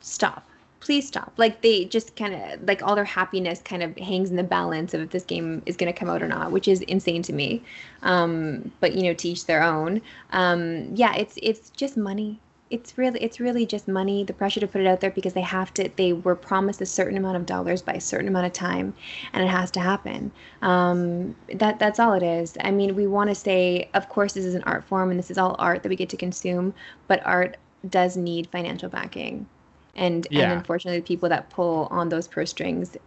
[0.01, 0.53] stop
[0.84, 1.32] please stop.
[1.38, 4.94] Like they just kind of like all their happiness kind of hangs in the balance
[4.94, 7.34] of if this game is going to come out or not which is insane to
[7.34, 7.64] me.
[8.02, 10.02] Um but you know to each their own.
[10.32, 12.42] Um yeah it's it's just money.
[12.70, 15.42] It's really it's really just money the pressure to put it out there because they
[15.58, 18.52] have to they were promised a certain amount of dollars by a certain amount of
[18.52, 18.94] time
[19.32, 20.32] and it has to happen.
[20.62, 22.58] Um, that that's all it is.
[22.60, 25.32] I mean, we want to say, of course, this is an art form and this
[25.32, 26.74] is all art that we get to consume,
[27.08, 27.56] but art
[27.90, 29.48] does need financial backing,
[29.96, 30.41] and Yeah.
[30.41, 32.98] and unfortunately, the people that pull on those purse strings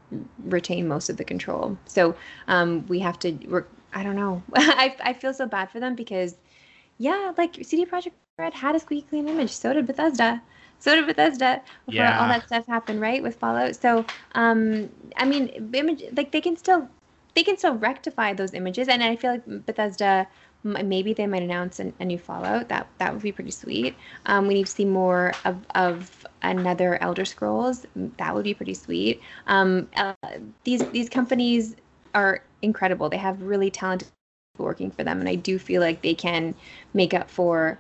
[0.45, 1.77] retain most of the control.
[1.87, 2.15] So
[2.49, 3.33] um, we have to.
[3.49, 4.43] We're, I don't know.
[4.55, 6.37] I I feel so bad for them because,
[6.99, 9.51] yeah, like CD Projekt Red had a squeaky clean image.
[9.53, 10.43] So did Bethesda.
[10.79, 13.77] So did Bethesda before all that stuff happened, right, with Fallout.
[13.77, 16.89] So, um, I mean, image like they can still
[17.35, 20.27] they can still rectify those images and i feel like bethesda
[20.67, 22.69] maybe they might announce an, a new fallout.
[22.69, 23.95] That that would be pretty sweet.
[24.27, 27.87] Um, we need to see more of, of another elder scrolls
[28.19, 29.21] that would be pretty sweet.
[29.47, 30.15] Um, uh,
[30.65, 31.77] these these companies
[32.15, 33.09] are incredible.
[33.09, 34.09] They have really talented
[34.55, 36.55] people working for them and i do feel like they can
[36.95, 37.79] make up for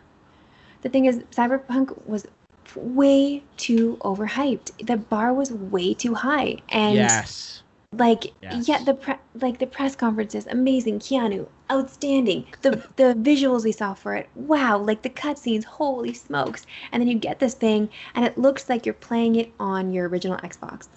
[0.82, 2.26] the thing is cyberpunk was
[2.74, 4.86] way too overhyped.
[4.86, 7.62] The bar was way too high and yes.
[7.92, 8.68] like Yes.
[8.68, 10.98] yeah the pre- like the press conferences amazing.
[10.98, 12.46] Keanu outstanding.
[12.62, 16.66] The the visuals we saw for it wow like the cutscenes holy smokes.
[16.92, 20.08] And then you get this thing and it looks like you're playing it on your
[20.08, 20.88] original xbox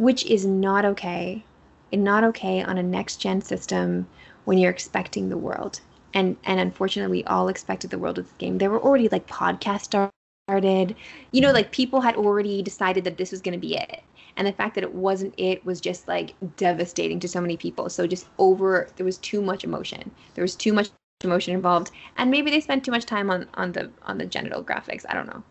[0.00, 1.44] which is not okay
[1.92, 4.06] and not okay on a next gen system
[4.46, 5.80] when you're expecting the world.
[6.14, 8.58] And and unfortunately we all expected the world of this game.
[8.58, 9.84] There were already like podcasts
[10.48, 10.96] started.
[11.32, 14.02] You know like people had already decided that this was going to be it
[14.40, 17.90] and the fact that it wasn't it was just like devastating to so many people
[17.90, 22.30] so just over there was too much emotion there was too much emotion involved and
[22.30, 25.26] maybe they spent too much time on on the on the genital graphics i don't
[25.28, 25.44] know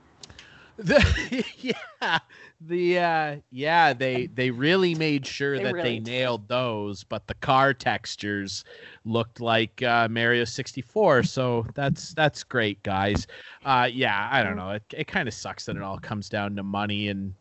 [0.77, 2.19] The, yeah,
[2.61, 6.05] the uh, yeah, they they really made sure They that really they did.
[6.05, 8.63] nailed those, but the car textures
[9.05, 11.23] looked like uh, Mario 64.
[11.23, 13.27] So that's that's great, guys.
[13.65, 14.71] Uh, yeah, I don't know.
[14.71, 17.35] It it kind of sucks that it all comes down to money, and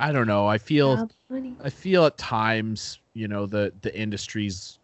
[0.00, 0.46] I don't know.
[0.46, 1.08] I feel
[1.62, 4.78] I feel at times, you know, the the industry's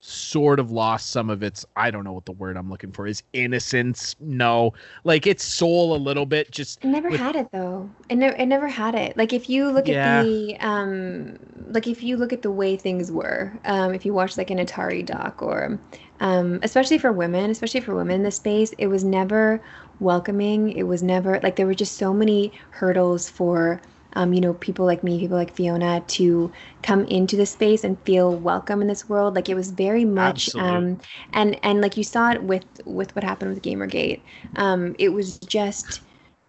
[0.00, 3.06] sort of lost some of its I don't know what the word I'm looking for
[3.06, 4.16] is innocence.
[4.20, 4.72] No,
[5.04, 6.50] like its soul a little bit.
[6.50, 7.88] Just It never with- had it though.
[8.08, 9.16] It never it never had it.
[9.16, 10.20] Like if you look Yeah.
[10.20, 11.38] at the um
[11.68, 14.58] like if you look at the way things were, um if you watch like an
[14.58, 15.78] Atari doc or
[16.20, 19.62] um especially for women, especially for women in this space, it was never
[20.00, 20.72] welcoming.
[20.72, 23.80] It was never like there were just so many hurdles for
[24.14, 26.52] um, you know, people like me, people like Fiona, to
[26.82, 29.34] come into the space and feel welcome in this world.
[29.34, 31.00] Like it was very much, um,
[31.32, 34.20] and and like you saw it with with what happened with GamerGate.
[34.56, 36.00] Um, it was just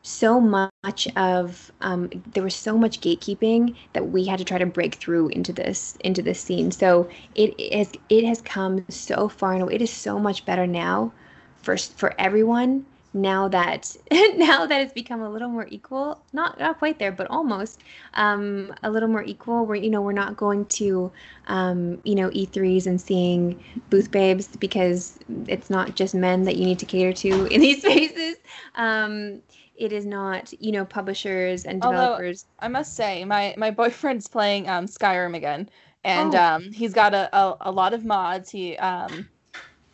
[0.04, 4.66] so much of um, there was so much gatekeeping that we had to try to
[4.66, 6.72] break through into this into this scene.
[6.72, 11.12] So it is it has come so far and it is so much better now
[11.58, 12.86] for for everyone
[13.16, 13.96] now that
[14.36, 17.82] now that it's become a little more equal not not quite there but almost
[18.16, 21.12] um, a little more equal where you know we're not going to
[21.48, 26.66] um, you know e3s and seeing booth babes because it's not just men that you
[26.66, 28.36] need to cater to in these spaces
[28.76, 29.42] um,
[29.76, 34.28] it is not you know publishers and Although- developers I must say, my my boyfriend's
[34.28, 35.70] playing um Skyrim again,
[36.04, 36.40] and Oh.
[36.40, 38.50] um he's got a, a a lot of mods.
[38.52, 39.28] He um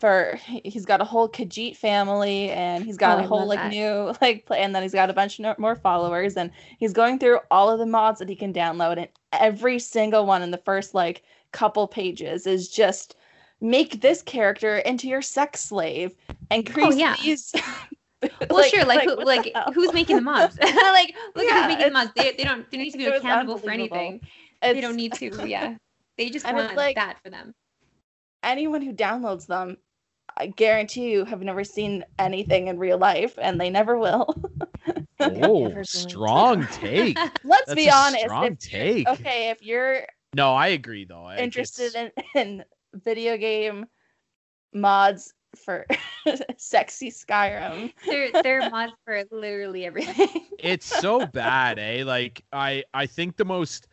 [0.01, 3.59] for he- he's got a whole Khajiit family, and he's got Oh, a whole like
[3.59, 3.71] that.
[3.71, 7.19] new like play, and then he's got a bunch no- more followers, and he's going
[7.19, 10.57] through all of the mods that he can download, and every single one in the
[10.57, 11.23] first like
[11.53, 13.15] couple pages is just
[13.61, 16.15] make this character into your sex slave
[16.49, 17.15] and create Oh, yeah.
[17.21, 17.53] these.
[18.49, 21.77] well sure like, who, like who's making the mods like look Yeah, at who's making
[21.79, 24.21] the it's- mods they, they don't they need to be accountable for anything
[24.61, 25.75] they don't need to yeah
[26.19, 27.55] they just want like- that for them
[28.43, 29.77] anyone who downloads them,
[30.37, 34.33] I guarantee you have never seen anything in real life, and they never will.
[35.19, 37.17] Oh, strong take.
[37.43, 38.23] Let's That's be a honest.
[38.25, 39.07] strong if- take.
[39.07, 41.25] okay, if you're No, I agree though.
[41.25, 42.63] I- interested in, in
[42.93, 43.85] video game
[44.73, 45.33] mods
[45.65, 45.85] for
[46.57, 52.03] sexy Skyrim, they're they're mods for literally everything it's so bad, eh?
[52.05, 53.87] Like I I think the most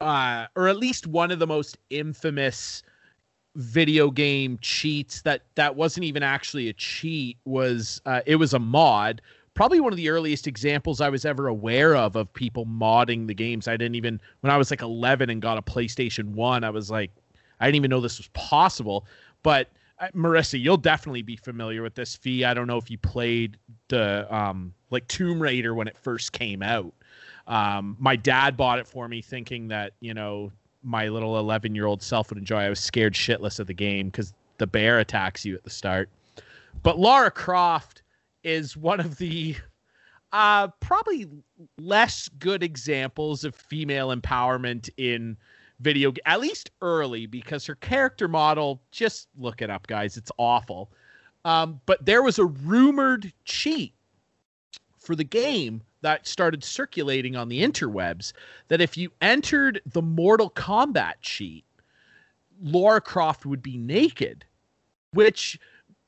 [0.00, 2.82] uh or at least one of the most infamous
[3.56, 8.58] video game cheats that that wasn't even actually a cheat was uh it was a
[8.58, 9.20] mod.
[9.54, 13.34] Probably one of the earliest examples I was ever aware of of people modding the
[13.34, 13.68] games.
[13.68, 16.90] I didn't even when I was like 11 and got a PlayStation 1 I was
[16.90, 17.10] like
[17.60, 19.06] I didn't even know this was possible.
[19.42, 22.16] But uh, Marissa you'll definitely be familiar with this.
[22.16, 26.32] Fee I don't know if you played the um like Tomb Raider when it first
[26.32, 26.94] came out.
[27.46, 31.86] Um my dad bought it for me thinking that you know my little 11 year
[31.86, 32.60] old self would enjoy.
[32.60, 36.08] I was scared shitless of the game because the bear attacks you at the start.
[36.82, 38.02] But Lara Croft
[38.44, 39.56] is one of the
[40.32, 41.28] uh, probably
[41.78, 45.36] less good examples of female empowerment in
[45.80, 50.16] video, at least early, because her character model, just look it up, guys.
[50.16, 50.90] It's awful.
[51.44, 53.94] Um, but there was a rumored cheat
[54.98, 58.32] for the game that started circulating on the interwebs
[58.68, 61.64] that if you entered the Mortal Kombat cheat,
[62.62, 64.44] Lara Croft would be naked,
[65.12, 65.58] which,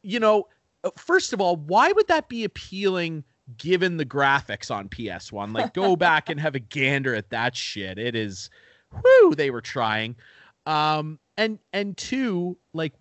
[0.03, 0.47] you know,
[0.85, 3.25] uh, first of all, why would that be appealing
[3.57, 5.55] given the graphics on PS1?
[5.55, 7.99] Like, go back and have a gander at that shit.
[7.99, 8.51] It is,
[8.93, 10.17] whoo, they were trying.
[10.67, 12.95] Um, and and two, like,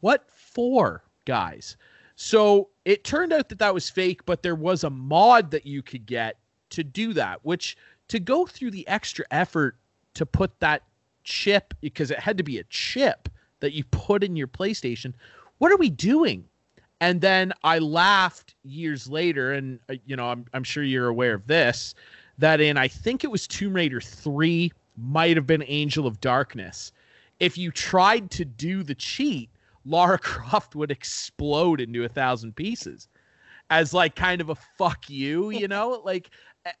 [0.00, 1.76] what for, guys?
[2.16, 5.82] So it turned out that that was fake, but there was a mod that you
[5.82, 6.36] could get
[6.70, 7.76] to do that, which
[8.08, 9.76] to go through the extra effort
[10.14, 10.82] to put that
[11.24, 13.28] chip, because it had to be a chip
[13.60, 15.12] that you put in your PlayStation.
[15.58, 16.44] What are we doing?
[17.00, 21.34] And then I laughed years later, and uh, you know, I'm, I'm sure you're aware
[21.34, 21.94] of this,
[22.38, 26.92] that in I think it was Tomb Raider 3, might have been Angel of Darkness.
[27.38, 29.48] If you tried to do the cheat,
[29.84, 33.08] Lara Croft would explode into a thousand pieces
[33.70, 36.02] as like kind of a fuck you, you know?
[36.04, 36.30] Like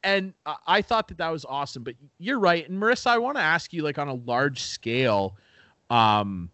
[0.02, 0.34] and
[0.66, 2.68] I- thought that that was awesome, but you're right.
[2.68, 5.36] And Marissa, I want to ask you like on a large scale
[5.90, 6.50] um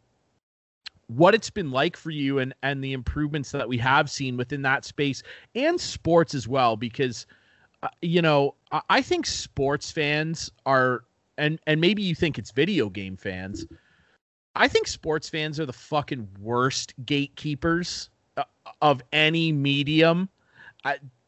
[1.09, 4.63] what it's been like for you and and the improvements that we have seen within
[4.63, 5.23] that space
[5.55, 7.27] and sports as well because
[7.83, 11.05] uh, you know I, think sports fans are
[11.39, 13.67] and and maybe you think it's video game fans
[14.57, 18.45] i think sports fans are the fucking worst gatekeepers uh,
[18.83, 20.29] of any medium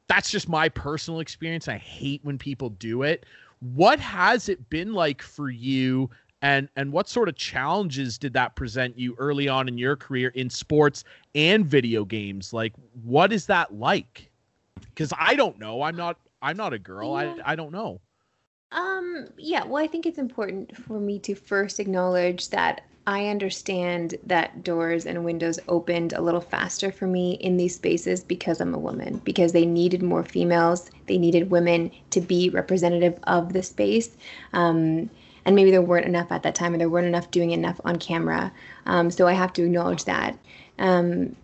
[0.08, 1.68] that's just my personal experience.
[1.68, 3.26] I hate when people do it.
[3.60, 6.10] What has it been like for you?
[6.40, 10.28] And and what sort of challenges did that present you early on in your career
[10.30, 11.04] in sports
[11.34, 12.52] and video games?
[12.52, 14.30] Like what is that like?
[14.80, 15.82] Because i don't know.
[15.82, 17.20] I'm not i'm not a girl.
[17.20, 17.34] Yeah.
[17.44, 18.00] i i don't know.
[18.70, 24.16] Um, yeah, well, I think it's important for me to first acknowledge that I understand
[24.26, 28.74] that doors and windows opened a little faster for me in these spaces because I'm
[28.74, 30.90] a woman, because they needed more females.
[31.06, 34.14] They needed women to be representative of the space.
[34.52, 35.08] Um,
[35.46, 37.98] and maybe there weren't enough at that time, or there weren't enough doing enough on
[37.98, 38.52] camera.
[38.84, 40.38] Um, so I have to acknowledge that.
[40.78, 41.34] Um,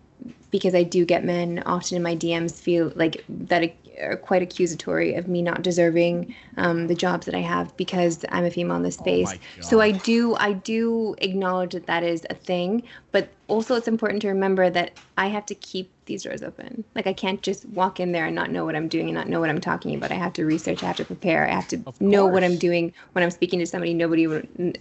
[0.51, 5.15] because I do get men often in my DMs feel like that are quite accusatory
[5.15, 8.83] of me not deserving um, the jobs that I have because I'm a female in
[8.83, 9.27] this space.
[9.27, 13.87] my so I do I do acknowledge that that is a thing, but also it's
[13.87, 16.83] important to remember that I have to keep these doors open.
[16.95, 19.27] Like I can't just walk in there and not know what I'm doing and not
[19.27, 20.11] know what I'm talking about.
[20.11, 20.83] I have to research.
[20.83, 21.47] I have to prepare.
[21.47, 23.93] I have to know what I'm doing when I'm speaking to somebody.
[23.93, 24.27] Nobody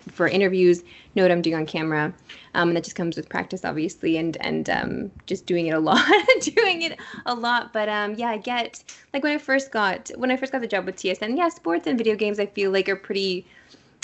[0.09, 0.83] for interviews.
[1.15, 2.13] Know what I'm doing on camera,
[2.55, 5.81] um, and that just comes with practice, obviously, and and um, just doing it a
[5.91, 6.05] lot,
[6.41, 7.73] doing it a lot.
[7.73, 10.67] But um, yeah, I get like when I first got when I first got the
[10.67, 11.37] job with TSN.
[11.37, 13.47] Yeah, sports and video games I feel like are pretty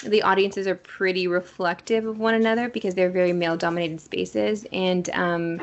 [0.04, 5.08] the audiences are pretty reflective of one another because they're very male dominated spaces and
[5.10, 5.60] um,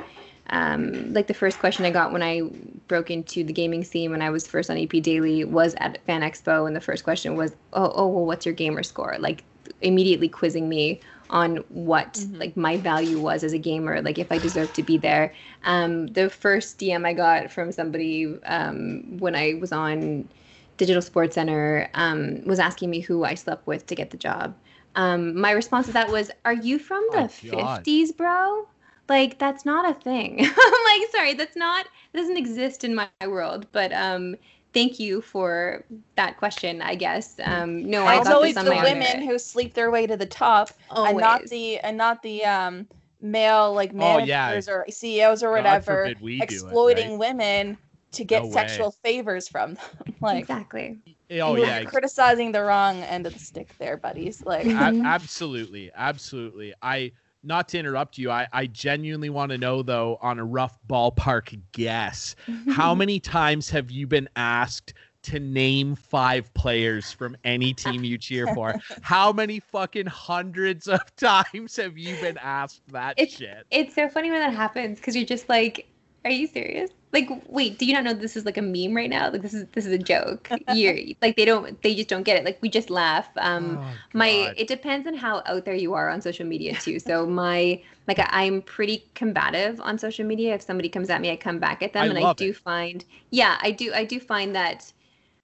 [0.50, 2.42] um, like the first question I got when I
[2.88, 6.22] broke into the gaming scene when I was first on EP Daily was at Fan
[6.22, 9.44] Expo, and the first question was, "Oh, oh, well, what's your gamer score?" Like
[9.82, 12.40] immediately quizzing me on what Mhm.
[12.40, 15.34] like my value was as a gamer, like if I deserved to be there.
[15.64, 20.30] Um, the first DM I got from somebody um, when I was on
[20.78, 24.56] Digital Sports Center um, was asking me who I slept with to get the job.
[24.96, 28.68] Um, my response to that was, "Are you from the Oh, 50s, bro?"
[29.10, 30.40] Like that's not a thing.
[30.46, 33.50] I'm like, sorry, that's not it doesn't exist in my world.
[33.56, 34.20] But um,
[34.56, 36.82] thank you for that question.
[36.82, 37.40] I guess.
[37.44, 39.22] Um, no, I And got always this the my women merit.
[39.22, 40.74] who sleep their way to the top,
[41.04, 42.88] and not the and not the um
[43.22, 44.62] male like Oh, yeah.
[44.62, 47.20] managers or CEOs or whatever forbid we do it, exploiting right?
[47.20, 47.78] women
[48.14, 49.84] to get No sexual favors from them.
[50.22, 51.00] like exactly.
[51.32, 54.44] Oh you're yeah, criticizing the wrong end of the stick there, buddies.
[54.46, 55.06] Like A- Mhm.
[55.06, 56.74] absolutely, absolutely.
[56.82, 57.12] I
[57.44, 58.32] not to interrupt you.
[58.32, 62.36] I I genuinely want to know though, on a rough ballpark guess,
[62.70, 64.94] how many times have you been asked?
[65.24, 68.76] To name five players from any team you cheer for.
[69.02, 73.66] How many fucking hundreds of times have you been asked that It's- shit?
[73.70, 75.86] It's so funny when that happens because you're just like,
[76.28, 79.10] "Are you serious?" Like, wait, do you not know this is like a meme right
[79.10, 79.32] now?
[79.32, 80.50] Like, this is this is a joke.
[80.68, 82.44] You're like, they don't, they just don't get it.
[82.46, 83.30] Like, we just laugh.
[83.38, 87.00] Um, Oh, my it depends on how out there you are on social media too
[87.00, 91.32] so my like I- i'm pretty combative on social media if somebody comes at me
[91.32, 92.58] i come back at them I and i do it.
[92.58, 94.92] find yeah i do i do find that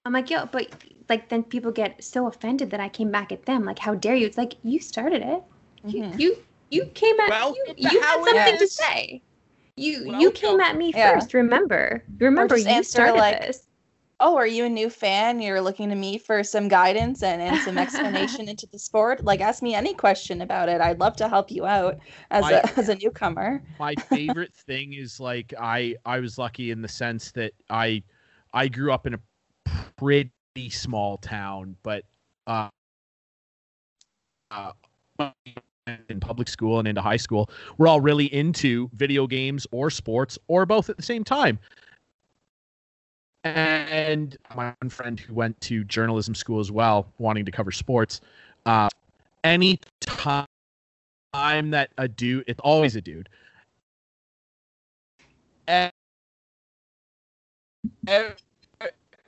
[0.04, 0.66] i'm like yo but
[1.08, 4.16] like then people get so offended that i came back at them like how dare
[4.16, 5.42] you it's like you started it
[5.86, 6.18] you Mhm.
[6.18, 6.36] you,
[6.70, 9.22] you came at Welcome you, you had how it something to say
[9.76, 11.14] you you came at me Yeah.
[11.14, 13.66] first remember remember you answer, started like, this
[14.20, 15.40] oh, are you a new fan?
[15.40, 19.24] You're looking to me for some guidance and, and some explanation into the sport?
[19.24, 20.80] Like, ask me any question about it.
[20.80, 21.98] I'd love to help you out
[22.30, 23.62] as I- a as a newcomer.
[23.78, 28.02] my favorite thing is like I I was lucky in the sense that I
[28.52, 29.20] I grew up in a
[29.96, 30.30] pretty
[30.70, 32.04] small town, but
[32.46, 32.68] uh,
[34.50, 34.72] uh
[36.08, 40.38] in public school and into high school, we're all really into video games or sports
[40.48, 41.58] or both at the same time.
[43.44, 48.22] And my one friend who went to journalism school as well, wanting to cover sports,
[48.64, 48.88] uh,
[49.42, 50.46] any time
[51.34, 53.28] that a dude, it's always a dude,
[55.68, 55.90] a-
[58.08, 58.34] a-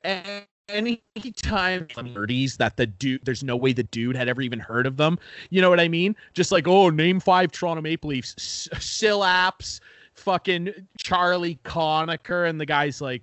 [0.05, 4.87] a- anytime nerdies that the dude there's no way the dude had ever even heard
[4.87, 5.19] of them.
[5.51, 6.17] You know what i mean?
[6.35, 8.35] Just like oh name five toronto maple leafs.
[8.39, 9.81] S- Syl Apps,
[10.15, 12.49] fucking charlie conacher.
[12.49, 13.23] And the guy's like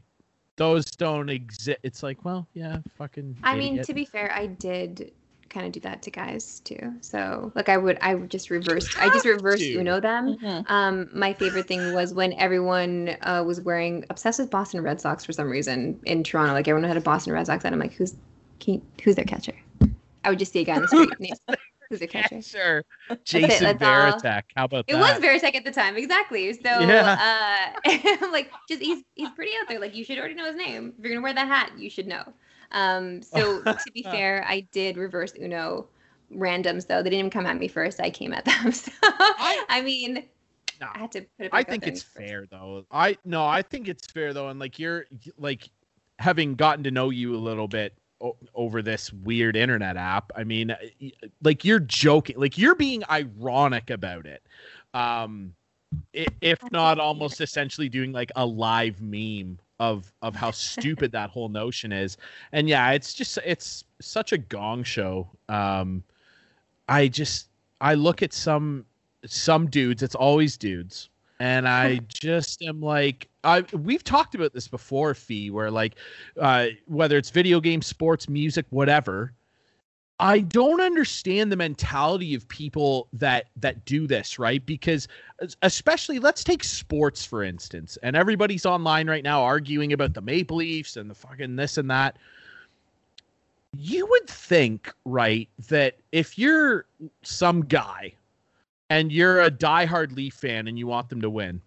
[0.55, 1.79] those don't exist.
[1.83, 5.11] It's like well yeah fucking I mean, to be fair, I did
[5.53, 6.93] kind of do that to guys too.
[7.01, 9.75] So, like, I would, I would just reverse, I just have reverse to.
[9.75, 10.37] Uno them.
[10.37, 10.69] Mhm.
[10.69, 15.23] Um, my favorite thing was when everyone uh, was wearing obsessed with Boston Red Sox
[15.23, 16.53] for some reason in Toronto.
[16.53, 17.71] Like everyone had a Boston Red Sox hat.
[17.73, 18.15] I'm like, who's,
[18.59, 19.53] can you- who's their catcher?
[20.25, 21.09] I would just see a guy on the street.
[21.19, 21.33] name,
[21.89, 22.41] who's their catcher?
[22.41, 22.77] sure
[23.09, 23.83] it, jason that's
[24.23, 24.41] all.
[24.55, 26.53] How about It that was Varitek at the time, exactly.
[26.53, 27.73] So, Yeah.
[27.85, 29.79] uh, like, just he's he's pretty out there.
[29.79, 30.93] Like, you should already know his name.
[30.97, 32.23] If you're gonna wear that hat, you should know.
[32.73, 35.87] Um, so to be fair, I did reverse Uno
[36.35, 37.01] randoms though.
[37.03, 37.99] They didn't even come at me first.
[38.01, 38.71] I came at them.
[38.73, 40.25] So I, mean,
[40.81, 40.87] No.
[40.93, 41.49] I had to put it.
[41.53, 42.17] I think it's first.
[42.25, 42.85] fair though.
[42.91, 45.05] I no, I think it's fair though, and like you're
[45.37, 45.69] like
[46.19, 50.31] having gotten to know you a little bit o- over this weird internet app.
[50.35, 50.77] I mean, uh,
[51.43, 54.41] like you're joking, like you're being ironic about it.
[54.93, 55.53] Um,
[56.41, 61.49] if not almost essentially doing like a live meme of of how stupid that whole
[61.49, 62.17] notion is.
[62.53, 65.29] And yeah, it's just it's such a gong show.
[65.49, 66.03] Um,
[66.87, 67.49] I just
[67.81, 68.85] I look at some
[69.25, 70.01] some dudes.
[70.01, 71.09] It's always dudes,
[71.39, 75.95] and I just am like, I we've talked about this before, Fee, where like,
[76.39, 79.33] uh, whether it's video games, sports, music, whatever.
[80.19, 84.63] I don't understand the mentality of people that that do this, right?
[84.65, 85.07] Because
[85.63, 90.57] especially let's take sports for instance, and everybody's online right now arguing about the Maple
[90.57, 92.17] Leafs and the fucking this and that.
[93.75, 96.85] You would think, right, that if you're
[97.23, 98.13] some guy
[98.91, 101.59] and you're a diehard Leaf fan and you want them to win,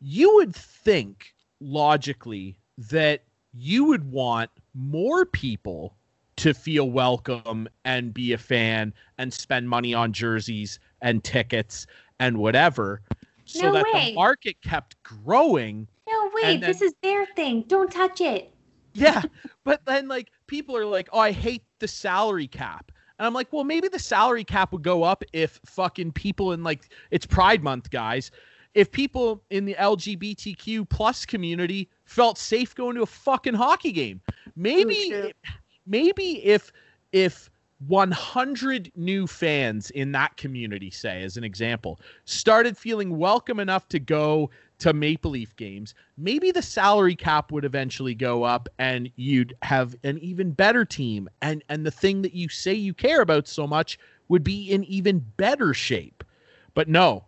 [0.00, 3.20] you would think logically that
[3.52, 5.94] you would want more people
[6.38, 11.86] to feel welcome and be a fan and spend money on jerseys and tickets
[12.20, 13.02] and whatever
[13.44, 14.10] so No that way.
[14.10, 17.64] the market kept growing No, wait, And then- this is their thing.
[17.68, 18.52] Don't touch it.
[18.94, 19.22] yeah
[19.64, 23.52] but then like people are like oh i hate the salary cap and i'm like
[23.52, 27.62] well maybe the salary cap would go up if fucking people in like it's pride
[27.62, 28.30] month guys
[28.74, 34.20] if people in the lgbtq plus community felt safe going to a fucking hockey game
[34.56, 35.30] maybe true.
[35.88, 36.72] Maybe if
[37.12, 37.50] if
[37.86, 44.00] 100 new fans in that community say as an example started feeling welcome enough to
[44.00, 49.54] go to maple leaf games maybe the salary cap would eventually go up and you'd
[49.62, 51.28] have an even better team.
[51.40, 54.84] And and the thing that you say you care about so much would be in
[54.84, 56.24] even better shape.
[56.74, 57.24] But no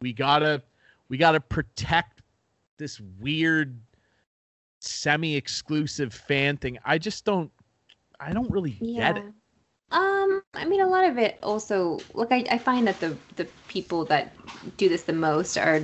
[0.00, 0.62] we gotta
[1.08, 2.22] we gotta protect
[2.76, 3.78] this weird
[4.80, 6.78] semi-exclusive fan thing.
[6.84, 7.50] I just don't
[8.24, 9.24] i don't really get it
[9.94, 12.00] Um, I mean, a lot of it also.
[12.14, 14.34] Look, I, I find that the the people that
[14.76, 15.80] do this the most are,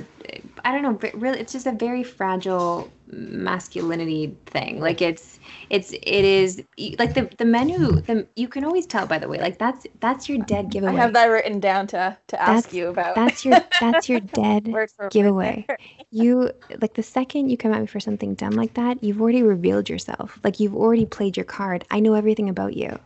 [0.65, 4.81] I don't know, really, it's just a very fragile masculinity thing.
[4.81, 5.39] Like it's
[5.69, 6.61] it's it is
[6.99, 8.01] like the the menu.
[8.01, 9.39] The you can always tell by the way.
[9.39, 10.95] Like that's that's your dead giveaway.
[10.95, 13.15] I have that written down to to ask That's- you about.
[13.15, 15.65] That's your that's your dead word for word giveaway.
[16.11, 16.51] you
[16.81, 19.87] like the second you come at me for something dumb like that, you've already revealed
[19.87, 20.37] yourself.
[20.43, 21.85] Like you've already played your card.
[21.91, 22.99] I know everything about you.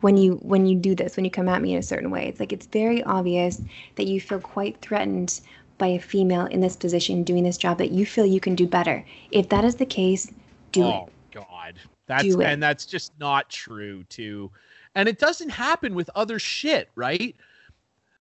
[0.00, 2.28] When you when you do this, when you come at me in a certain way,
[2.28, 3.60] it's like it's very obvious
[3.96, 5.40] that you feel quite threatened
[5.78, 8.66] by a female in this position doing this job that you feel you can do
[8.66, 9.04] better.
[9.30, 10.30] If that is the case,
[10.72, 11.12] do oh it.
[11.34, 11.74] god
[12.06, 12.44] that's Do it.
[12.46, 14.50] and that's just not true too
[14.94, 17.34] and it doesn't happen with other shit right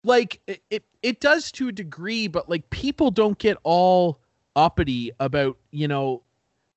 [0.03, 4.19] like it, it it does to a degree but like people don't get all
[4.55, 6.21] uppity about you know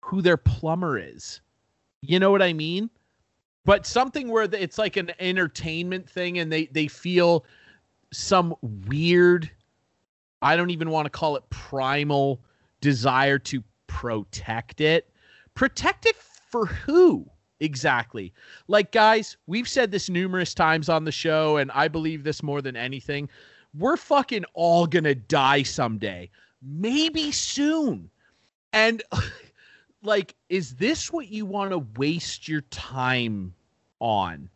[0.01, 1.40] who their plumber is
[2.03, 2.90] you know what i mean
[3.69, 7.45] but something where it's like an entertainment thing and they they feel
[8.11, 8.55] some
[8.87, 9.51] weird
[10.41, 12.41] i don't even want to call it primal
[12.81, 15.11] desire to protect it.
[15.55, 17.27] Protect it for who
[17.61, 18.33] exactly?
[18.69, 22.62] Like guys we've said this numerous times on the show and i believe this more
[22.62, 23.29] than anything.
[23.77, 26.31] We're fucking all gonna die someday.
[26.62, 28.09] Maybe soon.
[28.73, 29.03] And
[30.03, 33.53] like is this what you want to waste your time
[34.01, 34.49] on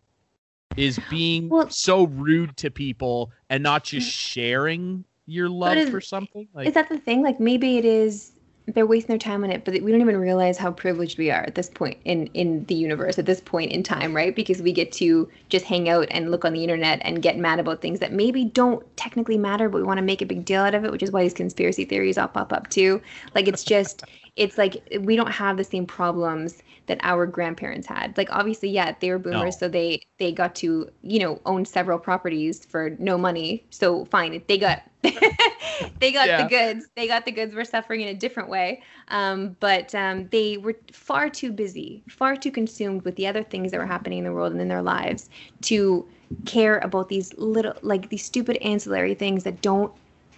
[0.77, 6.01] is being Well- so rude to people and not just sharing your love is- for
[6.01, 7.23] something like is that the thing?
[7.23, 8.33] Like maybe it is
[8.69, 11.43] they're wasting their time on it, but we don't even realize how privileged we are
[11.43, 14.37] at this point in in the universe, at this point in time, right?
[14.37, 17.59] Because we get to just hang out and look on the internet and get mad
[17.59, 20.61] about things that maybe don't technically matter, but we want to make a big deal
[20.63, 23.03] out of it, which is why these conspiracy theories all pop up too.
[23.35, 24.05] Like it's just
[24.37, 28.17] it's like we don't have the same problems that our grandparents had.
[28.17, 29.67] Like obviously, yeah, they were boomers, No.
[29.67, 33.65] so they they got to you know own several properties for no money.
[33.71, 36.43] So fine, they got they got Yeah.
[36.43, 36.87] the goods.
[36.97, 37.55] They got the goods.
[37.55, 38.83] We're suffering in a different way.
[39.09, 43.71] Um, but um, they were far too busy, far too consumed with the other things
[43.73, 45.29] that were happening in the world and in their lives
[45.63, 46.09] to
[46.47, 49.93] care about these little, like these stupid ancillary things that don't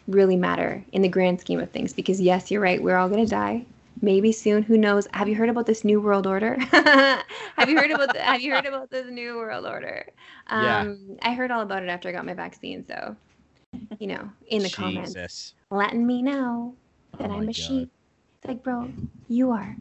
[0.08, 1.92] really matter in the grand scheme of things.
[1.92, 2.82] Because yes, you're right.
[2.82, 3.64] We're all gonna die.
[4.04, 4.62] Maybe soon.
[4.64, 5.08] Who knows?
[5.14, 6.56] Have you heard about this new world order?
[6.72, 8.12] have you heard about?
[8.12, 10.06] The, have you heard about this new world order?
[10.54, 10.80] Yeah.
[10.82, 12.84] Um, I heard all about it after I got my vaccine.
[12.86, 13.16] So,
[13.98, 15.54] you know, in the comments Jesus.
[15.70, 16.74] letting me know
[17.18, 17.90] that Oh I'm my a sheep.
[18.38, 18.90] It's like, bro,
[19.28, 19.76] you are.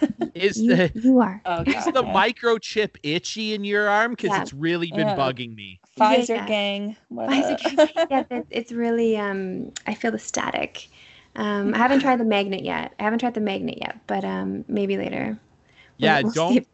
[0.34, 1.40] Is You, the you are.
[1.44, 4.12] Oh, is the microchip itchy in your arm?
[4.12, 4.42] Because Yeah.
[4.42, 5.14] it's really been Yeah.
[5.14, 5.80] bugging me.
[5.98, 6.46] Pfizer Yeah.
[6.46, 6.96] gang.
[7.28, 7.78] Pfizer a-
[8.10, 9.16] yeah, that, it's really.
[9.16, 10.88] Um, I feel the static.
[11.36, 12.94] Um, I haven't tried the magnet yet.
[12.98, 15.38] I haven't tried the magnet yet, but um, maybe later.
[15.98, 16.66] Yeah, we'll don't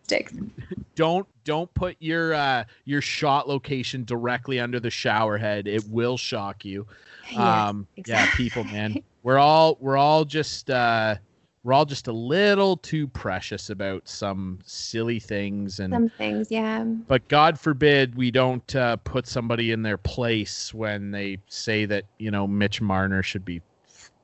[0.94, 5.66] don't don't put your uh your shot location directly under the shower head.
[5.66, 6.86] It will shock you.
[7.30, 8.44] Yes, um yeah, exactly.
[8.44, 9.02] people, man.
[9.22, 11.14] We're all we're all just uh
[11.62, 16.82] we're all just a little too precious about some silly things and Some things, yeah.
[16.82, 22.04] but god forbid we don't uh, put somebody in their place when they say that
[22.18, 23.62] you know mitch marner should be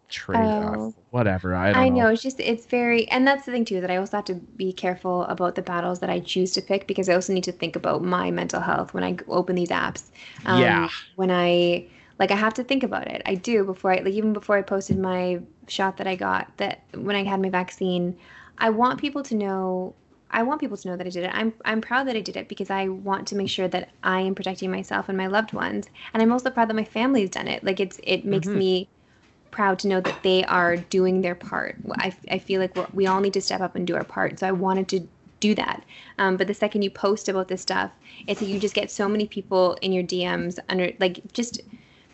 [0.08, 0.94] traded Oh.
[1.10, 2.08] whatever i I know, know.
[2.08, 4.72] It's just it's very, and that's the thing too that I also have to be
[4.72, 7.76] careful about the battles that I choose to pick because I also need to think
[7.76, 10.10] about my mental health when i open these apps.
[10.46, 10.88] Um, Yeah.
[11.16, 11.88] When I
[12.18, 13.22] like, I have to think about it.
[13.26, 16.84] I do before I like even before I posted my shot that I got that
[16.94, 18.18] when I had my vaccine.
[18.58, 19.96] I want people to know.
[20.30, 21.30] I want people to know that I did it.
[21.34, 24.20] I'm I'm proud that I did it because I want to make sure that I
[24.20, 27.48] am protecting myself and my loved ones, and I'm also proud that my family's done
[27.48, 27.64] it.
[27.64, 28.54] Like it's it makes Mhm.
[28.54, 28.88] me
[29.50, 31.76] proud to know that they are doing their part.
[31.98, 34.38] I, I feel like we all need to step up and do our part.
[34.38, 35.08] So I wanted to
[35.40, 35.84] do that.
[36.18, 37.90] Um, but the second you post about this stuff,
[38.26, 41.60] it's you just get so many people in your DMs under like just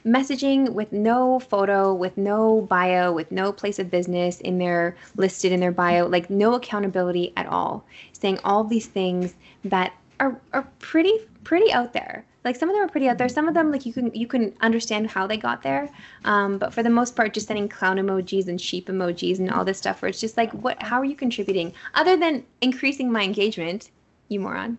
[0.05, 5.53] messaging with no photo, with no bio, with no place of business in their listed
[5.53, 10.69] in their bio, like no accountability at all, saying all these things that are, are
[10.79, 12.25] pretty pretty out there.
[12.45, 13.29] Like some of them are pretty out there.
[13.29, 15.91] Some of them like you can you can understand how they got there.
[16.25, 19.65] Um, but for the most part, just sending clown emojis and sheep emojis and all
[19.65, 21.73] this stuff where it's just like what how are you contributing?
[21.95, 23.91] Other than increasing my engagement,
[24.29, 24.79] you moron.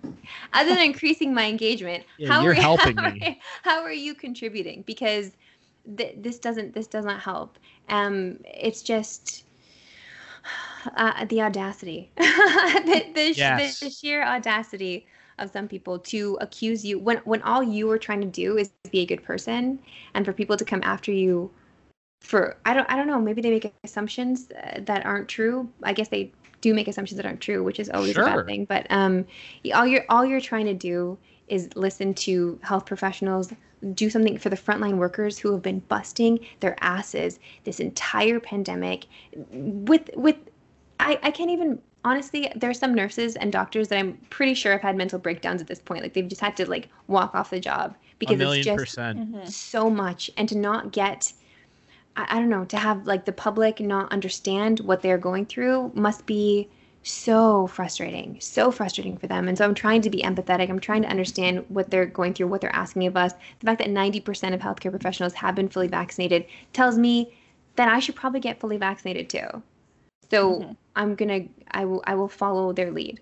[0.53, 3.19] Other than increasing my engagement, Yeah, how you're are, helping how me.
[3.21, 4.83] Are, how are you contributing?
[4.85, 5.31] Because
[5.97, 7.57] th- this doesn't this does not help.
[7.89, 9.43] Um, it's just
[10.95, 13.79] uh, the audacity, the, the, Yes.
[13.79, 15.07] the, the sheer audacity
[15.39, 18.71] of some people to accuse you when when all you are trying to do is
[18.91, 19.79] be a good person,
[20.13, 21.51] and for people to come after you
[22.21, 25.69] for I don't I don't know maybe they make assumptions uh, that aren't true.
[25.83, 26.31] I guess they
[26.61, 28.65] do make assumptions that aren't true, which is always a bad thing.
[28.65, 29.25] But um,
[29.73, 31.17] all you're all you're trying to do
[31.47, 33.53] is listen to health professionals
[33.93, 39.05] do something for the frontline workers who have been busting their asses this entire pandemic
[39.51, 40.37] with with
[40.99, 44.71] I, I can't even honestly there are some nurses and doctors that i'm pretty sure
[44.71, 46.03] have had mental breakdowns at this point.
[46.03, 49.33] Like they've just had to like walk off the job because it's just percent.
[49.33, 49.49] Mhm.
[49.49, 50.31] so much.
[50.37, 51.33] And to not get
[52.15, 55.91] I, I don't know to have like the public not understand what they're going through
[55.95, 56.69] must be
[57.03, 59.47] so frustrating so frustrating for them.
[59.47, 60.69] And so i'm trying to be empathetic.
[60.69, 63.33] I'm trying to understand what they're going through what they're asking of us.
[63.59, 67.35] The fact that 90% of healthcare professionals have been fully vaccinated tells me
[67.77, 69.61] that i should probably get fully vaccinated too
[70.31, 70.77] so Mhm.
[70.95, 73.19] i'm gonna i will i will follow their lead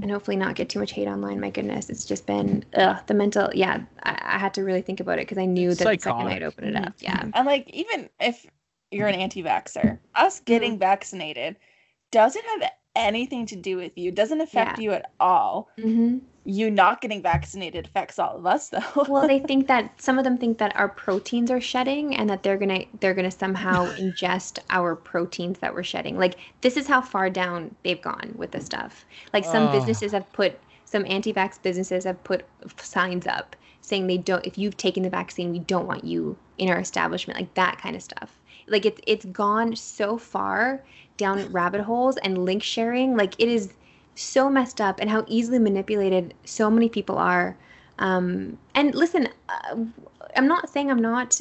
[0.00, 1.40] and hopefully not get too much hate online.
[1.40, 3.50] My goodness, it's just been ugh, the mental.
[3.52, 5.98] Yeah, I, I had to really think about it because I knew It's that the
[5.98, 6.28] second.
[6.28, 6.94] I'd open it up.
[7.00, 8.46] Yeah, And like even if
[8.92, 10.78] you're an anti-vaxxer, us getting Mm-hmm.
[10.78, 11.56] vaccinated
[12.12, 14.12] doesn't have anything to do with you.
[14.12, 15.68] Doesn't affect you at all.
[15.80, 19.06] hmm You not getting vaccinated affects all of us though.
[19.06, 22.42] well, they think that some of them think that our proteins are shedding, and that
[22.42, 26.16] they're gonna they're gonna somehow ingest our proteins that we're shedding.
[26.18, 29.04] Like this is how far down they've gone with this stuff.
[29.32, 29.68] Like some Oh.
[29.68, 34.76] businesses have put some anti-vax businesses have put signs up saying they don't if you've
[34.76, 38.40] taken the vaccine we don't want you in our establishment like that kind of stuff
[38.66, 40.82] like it's it's gone so far
[41.18, 43.74] down rabbit holes and link sharing like it is
[44.18, 47.56] so messed up and how easily manipulated so many people are.
[47.98, 49.76] Um, and listen uh,
[50.36, 51.40] i'm not saying i'm not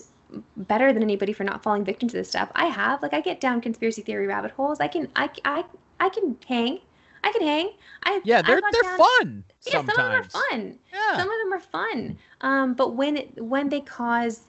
[0.55, 2.51] better than anybody for not falling victim to this stuff.
[2.55, 4.79] I have like i get down conspiracy theory rabbit holes.
[4.79, 5.63] I can i i,
[5.99, 6.79] I can hang.
[7.23, 7.69] I can hang.
[8.03, 10.79] I yeah they're got they're down- fun yeah some of them are fun.
[10.93, 11.17] Yeah.
[11.17, 12.17] Some of them are fun.
[12.41, 14.41] Um, but when it, when they cause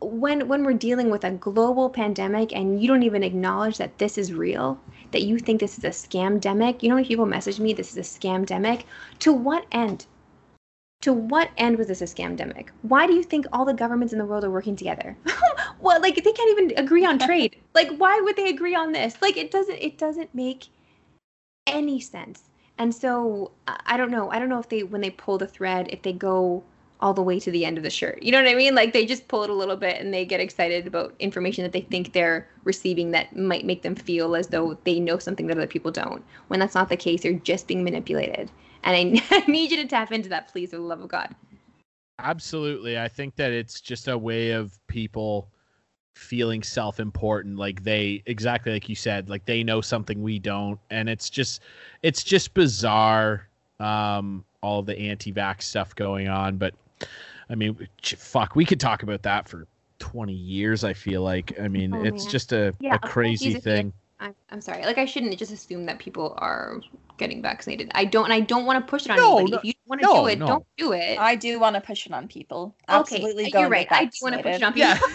[0.00, 4.16] when when we're dealing with a global pandemic and you don't even acknowledge that this
[4.18, 4.80] is real
[5.12, 6.82] that you think this is a scam demic.
[6.82, 8.84] you know when people message me this is a scam demic.
[9.18, 10.06] to what end
[11.00, 12.68] to what end was this a scam demic?
[12.82, 15.16] why do you think all the governments in the world are working together
[15.80, 19.20] well like they can't even agree on trade like why would they agree on this
[19.22, 20.68] like it doesn't it doesn't make
[21.66, 22.50] any sense
[22.80, 24.30] and so I I don't know.
[24.30, 26.64] I don't know if they when they pull the thread, if they go
[27.00, 28.22] all the way to the end of the shirt.
[28.22, 28.74] You know what I mean?
[28.74, 31.72] Like they just pull it a little bit and they get excited about information that
[31.72, 35.56] they think they're receiving that might make them feel as though they know something that
[35.56, 36.22] other people don't.
[36.48, 38.50] When that's not the case, they're just being manipulated.
[38.84, 41.34] And I, I need you to tap into that, please, for the love of God.
[42.18, 42.98] Absolutely.
[42.98, 45.50] I think that it's just a way of people
[46.16, 51.08] feeling self-important like they exactly like you said like they know something we don't and
[51.08, 51.62] it's just
[52.02, 53.48] it's just bizarre
[53.78, 56.74] um all the anti-vax stuff going on but
[57.48, 59.66] i mean fuck we could talk about that for
[59.98, 62.30] 20 years i feel like i mean Oh, it's man.
[62.30, 64.84] just a, Yeah, a a crazy thing I'm, I'm sorry.
[64.84, 66.80] Like I shouldn't just assume that people are
[67.16, 67.90] getting vaccinated.
[67.94, 69.50] I don't, and I don't want to push it on No, anybody.
[69.52, 70.46] no, if you want to no, do it, no.
[70.46, 71.18] don't do it.
[71.18, 72.74] I do want to push it on people.
[72.88, 73.86] okay, Absolutely go you're right.
[73.90, 74.88] I do want to push it on people.
[74.90, 74.98] Yeah.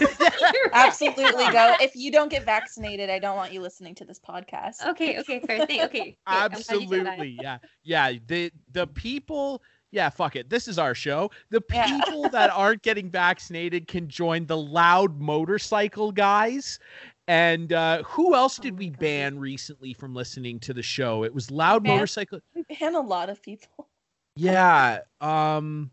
[0.52, 0.86] You're right.
[0.88, 1.76] Absolutely go.
[1.80, 4.84] If you don't get vaccinated, I don't want you listening to this podcast.
[4.88, 5.82] Okay, okay, fair thing.
[5.82, 6.14] Okay, okay, you.
[6.26, 7.38] Absolutely.
[7.40, 7.58] Yeah.
[7.84, 8.12] Yeah.
[8.26, 10.50] The the people yeah, fuck it.
[10.50, 11.30] This is our show.
[11.50, 12.00] The Yeah.
[12.04, 16.78] people that aren't getting vaccinated can join the loud motorcycle guys.
[17.28, 18.98] And uh, who else Oh did my we God.
[19.00, 21.24] ban recently from listening to the show?
[21.24, 22.40] It was loud Ban- motorcycle.
[22.54, 23.88] We ban a lot of people.
[24.36, 25.00] Yeah.
[25.20, 25.90] Um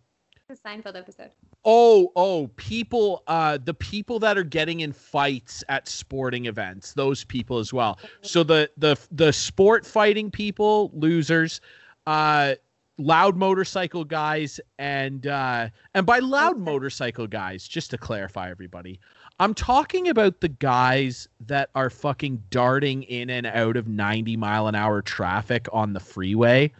[0.49, 1.31] The Seinfeld episode.
[1.65, 7.23] Oh, oh, people, uh, the people that are getting in fights at sporting events, those
[7.23, 7.97] people as well.
[8.21, 11.61] So the the the sport fighting people, losers,
[12.05, 12.55] uh,
[12.97, 16.61] loud motorcycle guys, and uh, and by loud Okay.
[16.61, 18.99] motorcycle guys, just to clarify, everybody,
[19.39, 24.67] I'm talking about the guys that are fucking darting in and out of 90 mile
[24.67, 26.71] an hour traffic on the freeway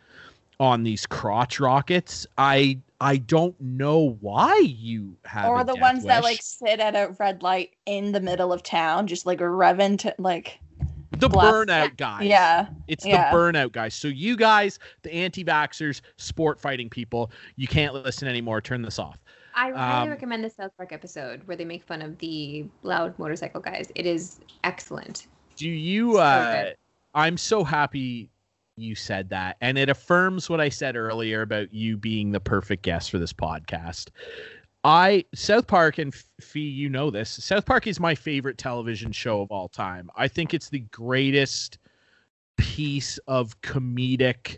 [0.60, 2.28] on these crotch rockets.
[2.38, 7.14] I I don't know why you have or the ones that like sit at a
[7.20, 10.60] red light in the middle of town, just like revving to like
[11.18, 11.54] the bluff.
[11.54, 12.26] burnout guys.
[12.26, 12.68] yeah.
[12.88, 13.32] It's yeah.
[13.32, 13.94] the burnout guys.
[13.94, 18.62] So you guys, the anti-vaxxers, sport fighting people, you can't listen anymore.
[18.62, 19.20] Turn this off.
[19.56, 23.18] I highly Um, recommend the South Park episode where they make fun of the loud
[23.20, 23.92] motorcycle guys.
[23.96, 25.28] It is excellent.
[25.56, 26.76] Do you So uh good.
[27.14, 28.32] I'm so happy
[28.76, 32.82] you said that and it affirms what I said earlier about you being the perfect
[32.82, 34.10] guest for this podcast.
[34.84, 37.30] I South Park and Fee, you know this.
[37.30, 40.10] South Park is my favorite television show of all time.
[40.16, 41.78] I think it's the greatest
[42.58, 44.58] piece of comedic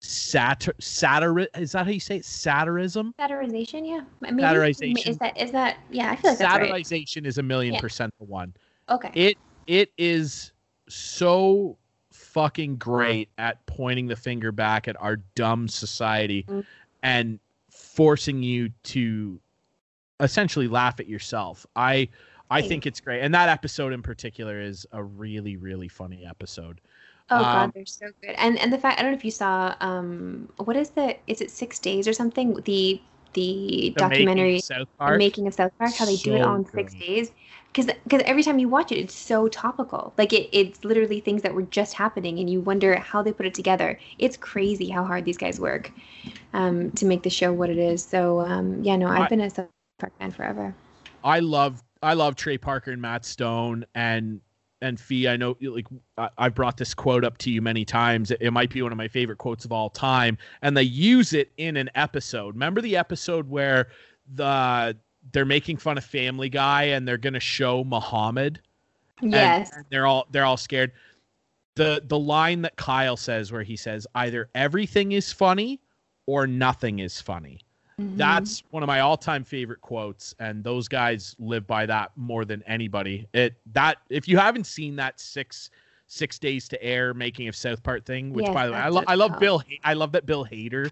[0.00, 2.24] satir satir is that how you say it?
[2.24, 3.12] Satirism?
[3.18, 4.00] Satirization, yeah.
[4.20, 5.06] Maybe, Satirization.
[5.08, 5.76] Is that is that?
[5.90, 6.84] Yeah, I feel like that's right.
[6.84, 7.80] Satirization is a million Yeah.
[7.80, 8.54] percent the one.
[8.88, 9.10] Okay.
[9.14, 9.36] it
[9.66, 10.52] it is
[10.88, 11.76] so
[12.10, 16.64] fucking great at pointing the finger back at our dumb society Mm.
[17.02, 17.40] and
[17.70, 19.38] forcing you to
[20.20, 21.66] essentially laugh at yourself.
[21.76, 22.08] I
[22.50, 23.20] I think it's great.
[23.22, 26.80] And that episode in particular is a really really funny episode.
[27.30, 28.34] Oh Um, god, they're so good.
[28.38, 31.40] And and the fact I don't know if you saw um what is the is
[31.40, 32.54] it six days or something?
[32.64, 33.00] The
[33.34, 34.64] the, The making documentary
[34.98, 35.24] Park.
[35.26, 36.94] making of South Park, how they do it on all six good.
[36.94, 37.30] days.
[37.72, 40.14] Because because every time you watch it, it's so topical.
[40.16, 43.44] Like it, it's literally things that were just happening, and you wonder how they put
[43.46, 43.98] it together.
[44.18, 45.92] It's crazy how hard these guys work
[46.54, 48.04] um, to make the show what it is.
[48.04, 49.68] So um, yeah, no, I've been a South
[49.98, 50.74] Park fan forever.
[51.24, 54.40] I love I love Trey Parker and Matt Stone and
[54.80, 55.28] and Fee.
[55.28, 58.30] I know like I, have brought this quote up to you many times.
[58.30, 61.32] It, it might be one of my favorite quotes of all time, and they use
[61.32, 62.54] it in an episode.
[62.54, 63.88] Remember the episode where
[64.34, 64.96] the
[65.32, 68.60] they're making fun of Family Guy and they're gonna show Muhammad.
[69.20, 69.70] Yes.
[69.74, 70.92] and they're all they're all scared.
[71.74, 75.80] The the line that Kyle says where he says either everything is funny
[76.26, 77.60] or nothing is funny
[78.00, 78.16] Mhm.
[78.16, 82.62] that's one of my all-time favorite quotes and those guys live by that more than
[82.66, 85.70] anybody it that if you haven't seen that six
[86.06, 88.88] six days to air making of south park thing which Yes, by the way i,
[88.88, 90.90] lo- I love tough- bill i love that bill hader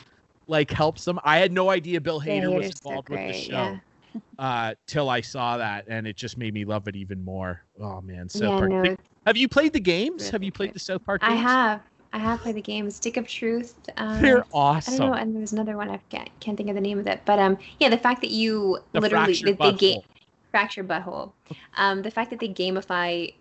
[0.48, 3.32] like helps them i had no idea bill hader was Hader's so involved with the
[3.32, 3.78] show
[4.12, 4.20] yeah.
[4.38, 8.00] uh till i saw that and it just made me love it even more oh
[8.00, 8.96] man south Yeah, park no,
[9.26, 10.74] have you played the games have you played good.
[10.74, 11.32] the south park Games?
[11.32, 11.80] I have.
[12.16, 13.90] I have played the game Stick of Truth.
[13.98, 14.94] Um, they're awesome.
[14.94, 16.98] I don't know, and there was another one I can't, can't think of the name
[16.98, 20.00] of it, but um, yeah, the fact that you the literally that they game
[20.50, 21.34] Fractured But Whole.
[21.76, 23.34] Um, the fact that they gamify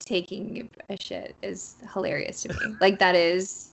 [0.00, 2.76] taking a shit is hilarious to me.
[2.80, 3.70] like that is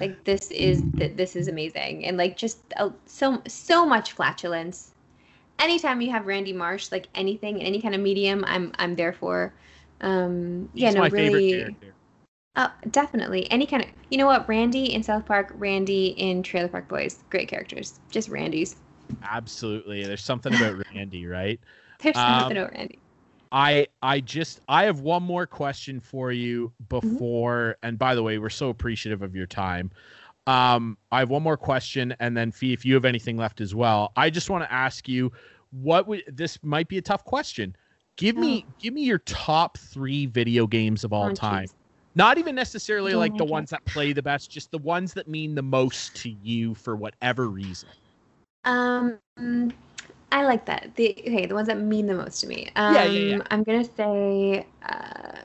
[0.00, 4.92] like this is this is amazing and like just uh, so so much flatulence.
[5.58, 9.12] Anytime you have Randy Marsh, like anything in any kind of medium, I'm I'm there
[9.12, 9.52] for.
[10.00, 11.50] Um, yeah, He's no, really.
[11.50, 11.94] favorite character
[12.56, 13.50] Oh, definitely.
[13.50, 14.48] Any kind of, you know what?
[14.48, 17.22] Randy in South Park, Randy in Trailer Park Boys.
[17.30, 17.98] Great characters.
[18.10, 18.76] Just Randy's.
[19.22, 21.60] absolutely there's something about randy right
[22.02, 22.98] There's Um, nothing over Randy.
[23.52, 28.38] I I just I have one more question for you before and by the way
[28.38, 29.90] we're so appreciative of your time.
[30.46, 33.74] Um I have one more question and then Fee if you have anything left as
[33.74, 34.12] well.
[34.16, 35.32] I just want to ask you
[35.70, 37.74] what would this might be a tough question.
[38.16, 41.66] Give me give me your top 3 video games of all Oh, time.
[41.66, 41.74] jeez.
[42.14, 43.50] Not even necessarily like the it.
[43.50, 46.96] ones that play the best, just the ones that mean the most to you for
[46.96, 47.88] whatever reason.
[48.64, 49.18] Um,
[50.32, 50.92] I like that.
[50.96, 52.70] The okay, the ones that mean the most to me.
[52.76, 53.42] Um, Yeah, yeah, yeah.
[53.50, 55.38] I'm gonna say uh,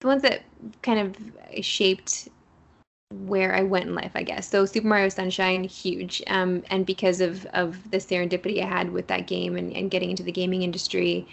[0.00, 0.42] the ones that
[0.82, 2.28] kind of shaped
[3.26, 4.48] where I went in life, I guess.
[4.48, 6.22] So Super Mario Sunshine, huge.
[6.28, 10.10] Um, and because of of the serendipity I had with that game and, and getting
[10.10, 11.26] into the gaming industry,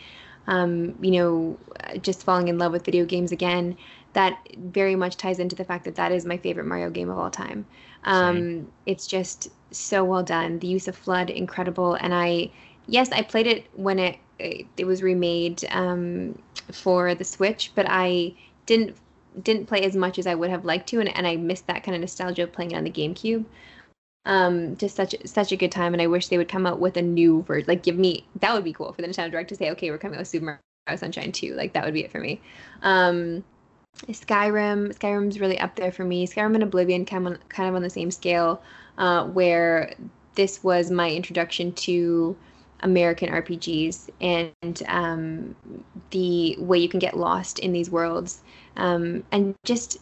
[0.48, 1.58] um, you know,
[2.02, 3.78] just falling in love with video games again.
[4.14, 7.18] That very much ties into the fact that that is my favorite Mario game of
[7.20, 7.66] all time.
[8.04, 10.60] Um, it's just so well done.
[10.60, 11.96] The use of flood, incredible.
[11.96, 12.52] And I,
[12.88, 16.38] yes, I played it when it it was remade um,
[16.72, 18.34] for the Switch, but I
[18.66, 18.96] didn't
[19.44, 21.84] didn't play as much as I would have liked to, and, and I missed that
[21.84, 23.46] kind of nostalgia of playing it on the GameCube.
[24.28, 26.98] Um, just such such a good time, and I wish they would come out with
[26.98, 27.66] a new version.
[27.68, 29.98] Like, give me that would be cool for the Nintendo Direct to say, okay, we're
[29.98, 31.56] coming out with Super Mario Sunshine 2.
[31.56, 32.42] Like, that would be it for me.
[32.82, 33.44] Um,
[34.10, 36.28] Skyrim, Skyrim's really up there for me.
[36.28, 38.62] Skyrim and Oblivion kind of kind of on the same scale,
[38.98, 39.94] uh, where
[40.36, 42.36] this was my introduction to
[42.82, 45.56] American RPGs and um,
[46.12, 48.42] the way you can get lost in these worlds,
[48.76, 49.98] um, and just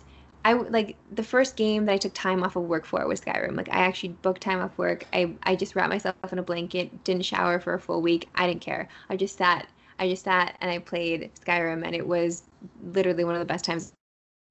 [0.46, 3.58] I like the first game that I took time off of work for was Skyrim.
[3.58, 5.04] Like I actually booked time off work.
[5.12, 8.30] I I just wrapped myself in a blanket, didn't shower for a full week.
[8.36, 8.88] I didn't care.
[9.10, 9.68] I just sat.
[9.98, 12.44] I just sat and I played Skyrim, and it was
[12.84, 13.92] literally one of the best times.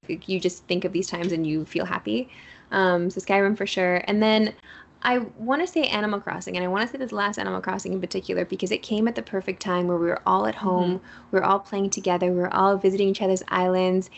[0.07, 2.29] You just think of these times and you feel happy.
[2.71, 4.03] Um, so Skyrim for sure.
[4.05, 4.53] And then
[5.01, 7.93] I want to say Animal Crossing, and I want to say this last Animal Crossing
[7.93, 10.97] in particular because it came at the perfect time where we were all at home,
[10.97, 11.25] mm-hmm.
[11.31, 14.09] we were all playing together, we were all visiting each other's islands,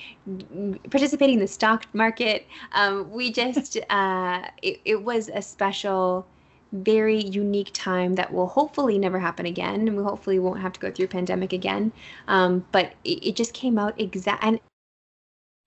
[0.90, 2.48] participating in the stock market.
[2.72, 6.26] Um, we just, uh, it, it was a special,
[6.72, 10.80] very unique time that will hopefully never happen again, and we hopefully won't have to
[10.80, 11.92] go through pandemic again.
[12.28, 14.60] Um, but it, it just came out exact, and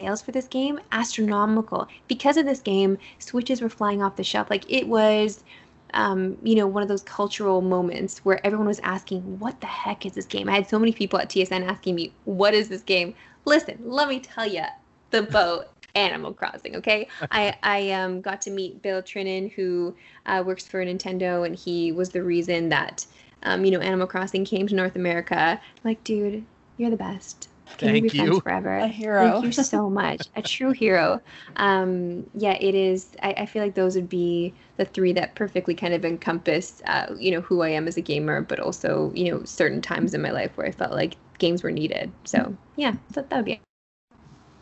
[0.01, 4.49] sales for this game astronomical because of this game switches were flying off the shelf
[4.51, 5.45] like it was
[5.93, 10.07] um, you know one of those cultural moments where everyone was asking what the heck
[10.07, 12.83] is this game i had so many people at tsn asking me what is this
[12.83, 13.15] game
[13.45, 14.65] listen let me tell you
[15.11, 15.67] the boat
[15.97, 16.77] Animal Crossing.
[16.77, 19.95] Okay, I I um got to meet Bill Trinen, who
[20.27, 23.05] uh, works for Nintendo, and he was the reason that
[23.43, 25.61] um you know Animal Crossing came to North America.
[25.83, 26.45] Like, dude,
[26.77, 27.49] you're the best.
[27.79, 28.41] Thank you.
[28.41, 28.79] Forever.
[28.79, 29.41] A hero.
[29.41, 30.29] Thank you so much.
[30.37, 31.21] a true hero.
[31.57, 33.09] Um, yeah, it is.
[33.23, 37.15] I, I, feel like those would be the three that perfectly kind of encompass, uh,
[37.19, 40.23] you know, who I am as a gamer, but also, you know, certain times in
[40.23, 42.13] my life where I felt like games were needed.
[42.25, 43.53] So yeah, so that would be.
[43.53, 43.61] It.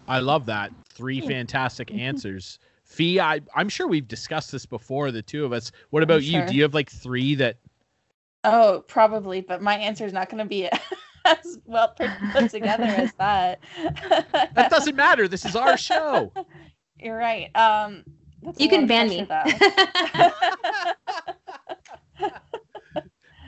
[0.07, 0.73] I love that.
[0.89, 2.59] Three fantastic answers.
[2.85, 5.71] Fee, I, I'm sure we've discussed this before, the two of us.
[5.91, 6.45] What about you?
[6.47, 7.59] Do you have like three that?
[8.45, 10.73] Oh, probably, but my answer is not going to be it.
[11.29, 13.61] as well put together as that.
[14.55, 15.29] that doesn't matter.
[15.29, 16.33] This is our show.
[17.01, 17.51] You're right.
[17.55, 18.05] Um,
[18.57, 19.27] you can ban me.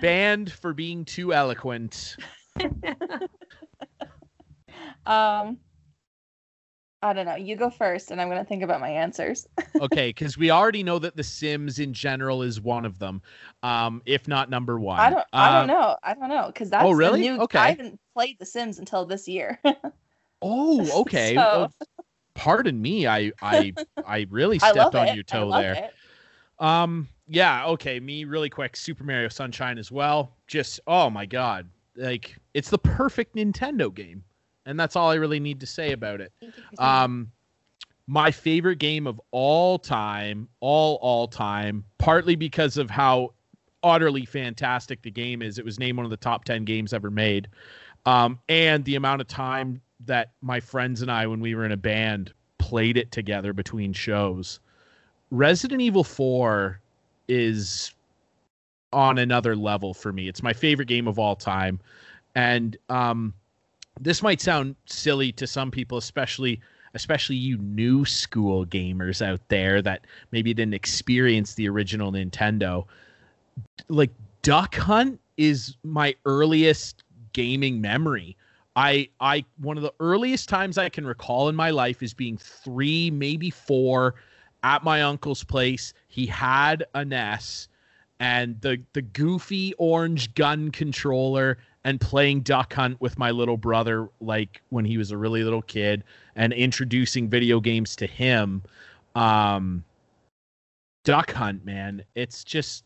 [0.01, 2.17] Banned for being too eloquent.
[5.07, 5.59] um,
[7.03, 7.35] I don't know.
[7.35, 9.49] You go first, and I'm going to think about my answers.
[9.81, 13.23] okay, because we already know that The Sims in general is one of them,
[13.63, 15.01] um, if not number one.
[15.01, 15.27] I don't.
[15.33, 15.97] I don't uh, know.
[16.03, 17.59] I don't know because that's oh really new, okay.
[17.59, 19.59] I haven't played The Sims until this year.
[20.43, 21.35] oh, okay.
[21.35, 21.41] So...
[21.41, 21.73] Well,
[22.35, 23.07] pardon me.
[23.07, 23.73] I I
[24.05, 25.15] I really stepped on it.
[25.15, 25.75] your toe there.
[25.75, 25.95] It.
[26.59, 27.09] Um.
[27.27, 27.65] Yeah.
[27.67, 27.99] Okay.
[27.99, 28.77] Me really quick.
[28.77, 30.37] Super Mario Sunshine as well.
[30.47, 31.67] Just oh my god.
[31.97, 34.23] Like it's the perfect Nintendo game
[34.67, 36.33] and that's all I really need to say about it.
[36.79, 37.31] Um,
[38.07, 43.33] my favorite game of all time, all all time, partly because of how
[43.83, 45.59] utterly fantastic the game is.
[45.59, 47.49] It was named one of the top ten games ever made,
[48.07, 51.73] um, and the amount of time that my friends and I, when we were in
[51.73, 54.61] a band, played it together between shows.
[55.31, 56.81] Resident Evil Four
[57.29, 57.95] is
[58.93, 60.29] on another level for me.
[60.29, 61.79] It's my favorite game of all time,
[62.35, 63.35] and um,
[63.99, 66.61] this might sound silly to some people, especially
[66.95, 72.85] especially you new school gamers out there that maybe didn't experience the original Nintendo.
[73.89, 74.11] Like
[74.43, 78.37] Duck Hunt is my earliest gaming memory.
[78.77, 82.37] I I one of the earliest times I can recall in my life is being
[82.39, 84.15] 3, maybe 4
[84.63, 85.93] at my uncle's place.
[86.09, 87.69] He had a NES
[88.21, 94.09] and the the goofy orange gun controller and playing duck hunt with my little brother
[94.21, 96.05] like when he was a really little kid
[96.37, 98.63] and introducing video games to him
[99.15, 99.85] um
[101.05, 102.85] duck hunt man it's just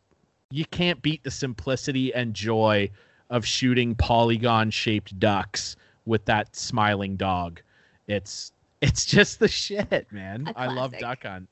[0.50, 2.88] you can't beat the simplicity and joy
[3.30, 5.76] of shooting polygon shaped ducks
[6.06, 7.60] with that smiling dog
[8.06, 11.48] it's it's just the shit man i love duck hunt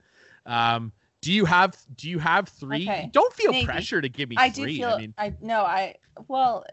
[0.47, 3.10] um do you have do you have three okay.
[3.12, 3.66] don't feel Maybe.
[3.66, 4.77] pressure to give me I three.
[4.77, 5.97] do feel i mean i no i
[6.28, 6.64] well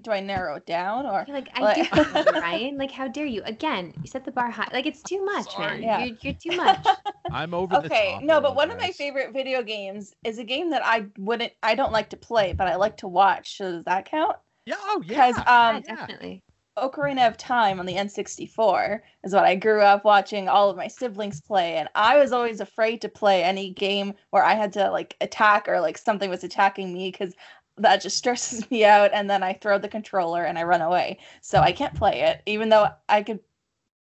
[0.00, 1.92] do I narrow it down or like I like...
[2.32, 2.76] do, Ryan?
[2.76, 3.42] Like how dare you?
[3.44, 4.68] Again, you set the bar high.
[4.72, 5.80] Like it's too much, Sorry.
[5.80, 5.82] man.
[5.82, 6.04] Yeah.
[6.04, 6.86] You're, you're too much.
[7.30, 10.82] I'm over okay, no, but one of my favorite video games is a game that
[10.84, 13.58] I wouldn't, I don't like to play, but I like to watch.
[13.58, 14.36] So does that count?
[14.64, 16.42] Yeah, oh Because um, yeah, definitely.
[16.78, 20.88] Ocarina of Time on the N64 is what I grew up watching all of my
[20.88, 24.90] siblings play, and I was always afraid to play any game where I had to
[24.90, 27.34] like attack or like something was attacking me because
[27.78, 29.10] that just stresses me out.
[29.12, 32.42] And then I throw the controller and I run away, so I can't play it,
[32.46, 33.40] even though I could.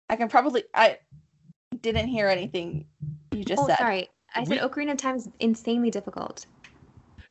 [0.10, 0.64] I can probably.
[0.74, 0.98] I
[1.82, 2.86] didn't hear anything
[3.32, 3.78] you just Oh, said.
[3.78, 4.10] sorry.
[4.36, 6.46] I said We- Ocarina of Time is insanely difficult.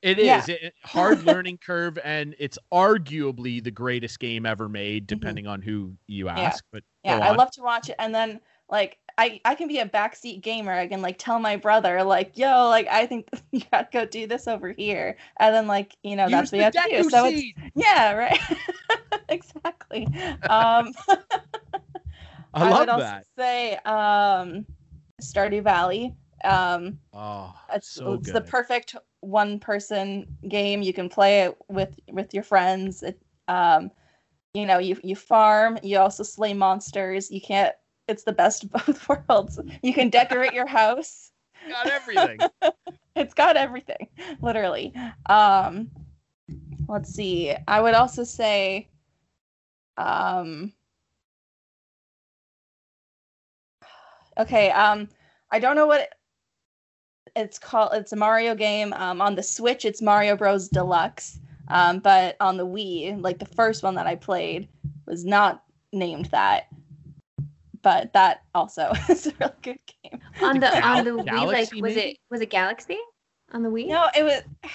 [0.00, 0.44] It is Yeah.
[0.46, 5.18] It- it- hard learning curve, and it's arguably the greatest game ever made, Mm-hmm.
[5.18, 6.64] depending on who you ask.
[6.72, 7.36] But Yeah, I on.
[7.36, 8.40] love to watch it, and then
[8.70, 10.72] like I I can be a backseat gamer.
[10.72, 14.26] I can like tell my brother like, yo, like I think you gotta go do
[14.26, 17.02] this over here, and then like you know Use that's what you have the to
[17.02, 17.10] do.
[17.10, 17.42] So it's
[17.74, 18.38] yeah, right,
[19.28, 20.06] exactly.
[20.48, 20.92] Um,
[22.54, 23.26] I, would love also that.
[23.36, 24.64] say um,
[25.20, 26.14] Stardew Valley.
[26.44, 30.82] Um, Oh, it's, so it's the perfect one person game.
[30.82, 33.02] You can play it with with your friends.
[33.02, 33.90] It, um,
[34.54, 35.78] you know, you you farm.
[35.82, 37.30] You also slay monsters.
[37.30, 37.74] You can't.
[38.08, 39.60] It's the best of both worlds.
[39.82, 41.30] You can decorate your house.
[41.68, 42.38] Got everything.
[43.16, 44.06] It's got everything,
[44.40, 44.94] literally.
[45.26, 45.90] Um,
[46.88, 47.52] let's see.
[47.66, 48.90] I would also say,
[49.96, 50.72] um,
[54.38, 54.70] okay.
[54.70, 55.08] Um,
[55.50, 56.14] I don't know what it-
[57.36, 57.90] it's called.
[57.94, 58.92] It's a Mario game.
[58.92, 60.68] Um, on the Switch, it's Mario Bros.
[60.68, 61.40] Deluxe.
[61.68, 64.68] Um, but on the Wii, like the first one that I played,
[65.06, 66.68] was not named that.
[67.82, 70.20] But that also is a really good game.
[70.42, 72.00] On the Gal- on the Wii, like was maybe?
[72.00, 72.98] it was it Galaxy
[73.52, 73.88] on the Wii?
[73.88, 74.42] No, it was.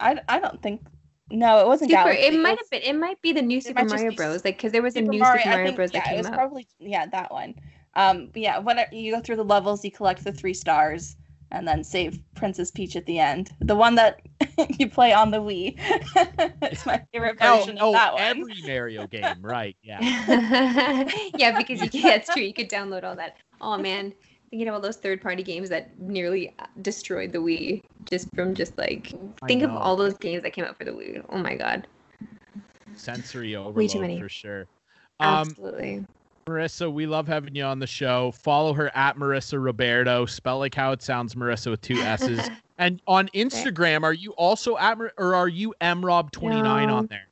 [0.00, 0.82] I, I don't think.
[1.30, 2.04] No, it wasn't Super.
[2.04, 2.26] Galaxy.
[2.26, 2.82] It might have been.
[2.82, 4.44] It might be the new Super Mario be Bros.
[4.44, 5.90] Like because there was a new Mario, Super Mario think, Bros.
[5.92, 6.34] yeah, that it came was out.
[6.34, 7.54] probably yeah that one.
[7.94, 11.16] Um, but yeah, when you go through the levels, you collect the three stars
[11.52, 13.50] and then save Princess Peach at the end.
[13.60, 14.20] The one that
[14.78, 15.74] you play on the Wii.
[16.62, 18.22] it's my favorite Oh, version oh, of that one.
[18.22, 19.76] every Mario game, right?
[19.82, 20.00] Yeah.
[21.36, 22.42] yeah, because you can, that's true.
[22.42, 23.36] You could download all that.
[23.60, 24.12] Oh man,
[24.50, 28.76] thinking of all those third-party games that nearly uh, destroyed the Wii just from just
[28.78, 29.12] like
[29.42, 31.24] I think of all those games that came out for the Wii.
[31.28, 31.86] Oh my god,
[32.96, 34.20] Sensory overload Way overload too many.
[34.20, 34.60] for sure.
[35.20, 36.04] Um, absolutely.
[36.46, 38.32] Marissa, we love having you on the show.
[38.32, 40.26] Follow her at Marissa Roberto.
[40.26, 42.50] Spell like how it sounds, Marissa with two S's.
[42.78, 47.28] and on Instagram, are you also at Mar- or are you mrob29 on there?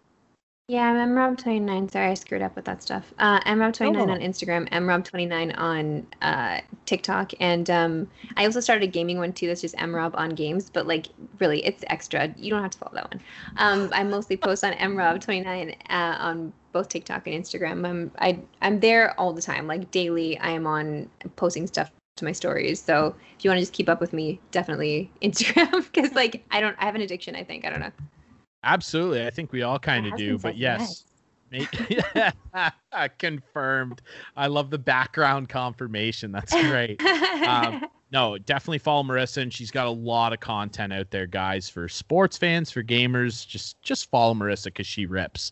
[0.69, 1.91] Yeah, I'm mrob29.
[1.91, 3.13] Sorry, I screwed up with that stuff.
[3.19, 4.13] Uh, mrob29 No.
[4.13, 9.49] on Instagram, mrob29 on uh, TikTok, and um, I also started a gaming one too.
[9.49, 11.09] That's just mrob on games, but like
[11.41, 12.33] really, it's extra.
[12.37, 13.21] You don't have to follow that one.
[13.57, 17.87] Um, I mostly post on mrob29 uh, on both TikTok and Instagram.
[17.87, 20.39] I'm I I'm there all the time, like daily.
[20.39, 22.81] I am on posting stuff to my stories.
[22.81, 26.61] So if you want to just keep up with me, definitely Instagram because like I
[26.61, 27.35] don't I have an addiction.
[27.35, 27.93] I think I don't know.
[28.63, 29.27] Absolutely.
[29.27, 31.05] I think we all kind of do, but says yes.
[31.51, 31.69] Make,
[33.19, 34.03] confirmed.
[34.37, 36.31] I love the background confirmation.
[36.31, 37.03] That's great.
[37.03, 41.69] Um, no, definitely follow Marissa, and she's got a lot of content out there, guys,
[41.69, 43.47] for sports fans, for gamers.
[43.47, 45.51] Just just follow Marissa because she rips.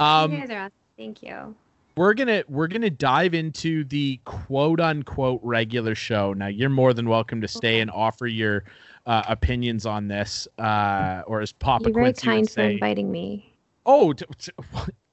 [0.00, 0.72] You Um, guys are awesome.
[0.96, 1.54] Thank you.
[1.96, 6.32] we're gonna we're gonna dive into the quote unquote regular show.
[6.32, 7.80] Now you're more than welcome to stay Okay.
[7.80, 8.64] and offer your
[9.06, 13.10] uh, opinions on this, uh, or as Papa You're very Quincy would kind for inviting
[13.10, 13.52] me.
[13.86, 14.52] Oh, t- t-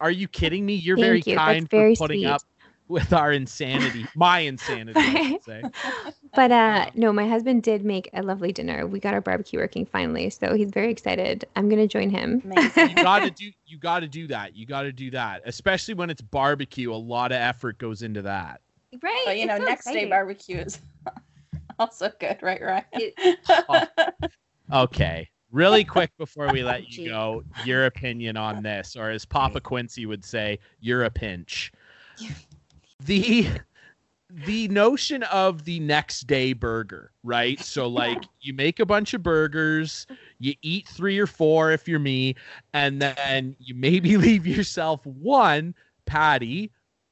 [0.01, 0.73] are you kidding me?
[0.75, 1.35] You're very Thank you.
[1.35, 2.27] That's kind very for putting sweet.
[2.29, 2.41] up
[2.89, 5.63] with our insanity, my insanity, I should say.
[6.35, 8.85] But uh no, my husband did make a lovely dinner.
[8.87, 11.45] We got our barbecue working finally, so he's very excited.
[11.55, 12.41] I'm gonna join him.
[12.75, 14.55] You gotta do you gotta do that.
[14.55, 15.41] You gotta do that.
[15.45, 16.93] Especially when it's barbecue.
[16.93, 18.61] A lot of effort goes into that.
[19.01, 19.23] right.
[19.25, 20.79] but you know, so next day barbecue is
[21.79, 22.83] also good, right, Ryan?
[22.93, 23.39] It-
[24.71, 24.83] Oh.
[24.83, 25.29] Okay.
[25.51, 30.05] Really quick before we let you go, your opinion on this, or as Papa Quincy
[30.05, 31.71] would say, you're a pinch.
[33.05, 33.47] The
[34.29, 37.59] the notion of the next day burger, right?
[37.59, 40.07] So like you make a bunch of burgers,
[40.39, 42.35] you eat three or four if you're me,
[42.73, 45.75] and then you maybe leave yourself one
[46.05, 46.71] patty.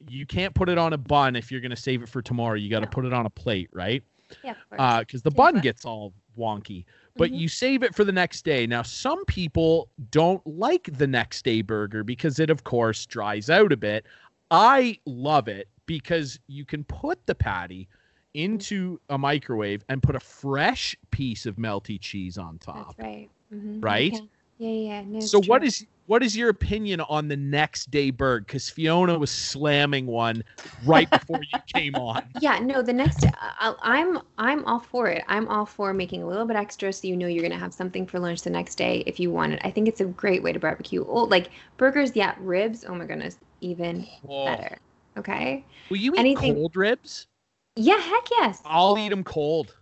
[0.09, 2.55] You can't put it on a bun if you're gonna save it for tomorrow.
[2.55, 2.91] You got to No.
[2.91, 4.03] put it on a plate, right?
[4.43, 4.55] yeah.
[4.77, 6.85] Uh, because the bun gets all wonky.
[7.15, 7.39] But Mhm.
[7.39, 8.65] you save it for the next day.
[8.65, 13.71] Now, some people don't like the next day burger because it, of course, dries out
[13.71, 14.05] a bit.
[14.49, 17.89] I love it because you can put the patty
[18.33, 22.95] into a microwave and put a fresh piece of melty cheese on top.
[22.95, 23.29] That's right.
[23.51, 23.81] Mhm.
[23.81, 24.13] Right?
[24.13, 24.21] Yeah.
[24.57, 25.01] Yeah, yeah.
[25.03, 25.63] No, So what true.
[25.63, 28.45] is what is your opinion on the next day bird?
[28.45, 30.43] Because Fiona was slamming one
[30.83, 32.23] right before you came on.
[32.35, 32.81] Yeah, no.
[32.81, 35.23] The next, I, I'm I'm all for it.
[35.27, 38.07] I'm all for making a little bit extra so you know you're gonna have something
[38.07, 39.61] for lunch the next day if you want it.
[39.63, 41.05] I think it's a great way to barbecue.
[41.07, 42.35] Oh, like burgers, yeah.
[42.39, 44.77] Ribs, oh my goodness, even Oh, better.
[45.17, 45.65] Okay.
[45.89, 47.27] will you eat Anything- cold ribs?
[47.75, 48.61] Yeah, heck yes.
[48.65, 49.75] I'll eat them cold.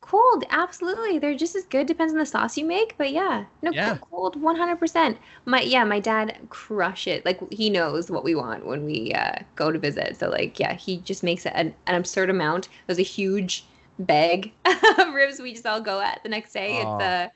[0.00, 1.18] Cold, absolutely.
[1.18, 1.86] They're just as good.
[1.88, 3.98] Depends on the sauce you make, but yeah, no, Yeah.
[4.10, 5.18] cold, one hundred percent.
[5.46, 7.24] My yeah, my dad crush it.
[7.24, 10.16] Like he knows what we want when we uh, go to visit.
[10.16, 12.68] So like yeah, he just makes an, an absurd amount.
[12.86, 13.64] There's a huge
[14.00, 14.52] bag
[14.98, 16.80] of ribs we just all go at the next day.
[16.84, 16.94] Oh.
[16.96, 17.30] It's a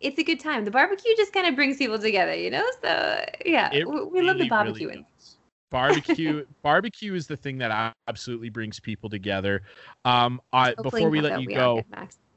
[0.00, 0.64] it's a good time.
[0.64, 2.64] The barbecue just kind of brings people together, you know.
[2.82, 4.88] So yeah, It we, we love the barbecue.
[4.88, 5.06] really.
[5.70, 9.62] Barbecue, barbecue is the thing that absolutely brings people together.
[10.04, 11.82] Um, I Hopefully before we let you we go,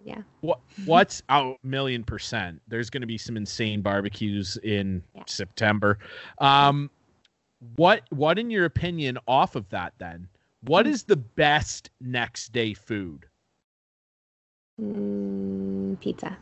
[0.03, 0.21] yeah.
[0.41, 2.61] what what's out million percent?
[2.67, 5.23] There's going to be some insane barbecues in Yeah.
[5.27, 5.97] September.
[6.39, 6.89] Um,
[7.75, 10.27] what what in your opinion off of that then?
[10.61, 10.91] What Hmm.
[10.91, 13.25] is the best next day food?
[14.79, 16.37] Mm, pizza.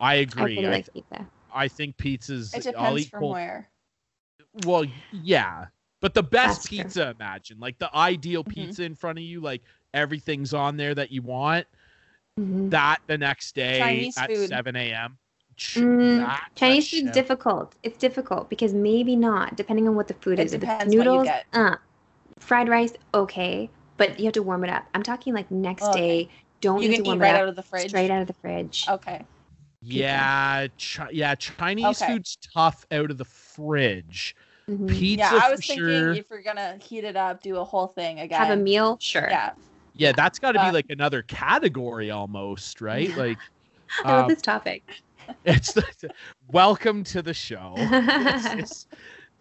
[0.00, 0.56] I I agree.
[0.56, 1.26] really I, like pizza.
[1.52, 2.52] I think pizza's.
[2.52, 3.70] It depends from cold- where.
[4.62, 5.66] Well, yeah,
[6.00, 6.78] but the best That's true.
[6.78, 7.14] pizza.
[7.18, 8.48] Imagine like the ideal Mhm.
[8.48, 9.62] pizza in front of you, like
[9.92, 11.66] everything's on there that you want.
[12.38, 12.70] Mhm.
[12.70, 14.48] That the next day Chinese at food.
[14.48, 15.18] seven a.m.
[15.56, 17.14] Mm, Chinese food's chef.
[17.14, 17.76] difficult.
[17.82, 20.52] It's difficult because maybe not, depending on what the food It is.
[20.52, 21.46] If it's depends what you noodles, get.
[21.52, 21.76] uh,
[22.38, 24.84] fried rice, okay, but you have to warm it up.
[24.94, 26.24] I'm talking like next Okay.
[26.24, 26.30] day.
[26.60, 27.88] Don't You need can to warm eat right it out of the fridge.
[27.90, 28.86] Straight out of the fridge.
[28.88, 29.24] Okay.
[29.82, 31.34] Yeah, chi- yeah.
[31.34, 32.14] Chinese Okay.
[32.14, 34.34] food's tough out of the fridge.
[34.68, 34.88] Mhm.
[34.88, 36.12] Pizza yeah, I for was thinking sure.
[36.12, 38.38] if you're gonna heat it up, do a whole thing again.
[38.38, 39.28] Have a meal, sure.
[39.30, 39.52] Yeah.
[39.96, 43.16] Yeah, that's got to be Uh, like another category almost, right?
[43.16, 43.38] Like,
[44.04, 44.82] I love um, this topic.
[45.44, 45.84] it's the,
[46.50, 47.74] welcome to the show.
[47.78, 48.88] It's just,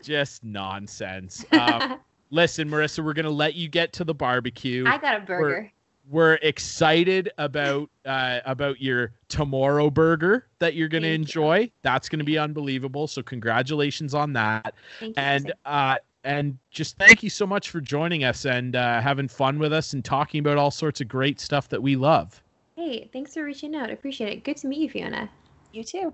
[0.04, 1.44] just nonsense.
[1.54, 4.86] Um, listen, Marissa, we're gonna let you get to the barbecue.
[4.86, 5.44] I got a burger.
[5.44, 5.72] We're
[6.12, 11.16] excited about uh, about your tomorrow burger that you're gonna Thank you.
[11.16, 11.72] enjoy.
[11.82, 13.08] That's gonna be unbelievable.
[13.08, 14.76] So congratulations on that.
[15.00, 15.24] Thank you.
[15.24, 19.60] and uh and just thank you so much for joining us and uh, having fun
[19.60, 22.42] with us and talking about all sorts of great stuff that we love.
[22.78, 23.90] hey, thanks for reaching out.
[23.90, 24.44] I appreciate it.
[24.46, 25.30] Good to meet you, Fiona.
[25.74, 26.14] You too.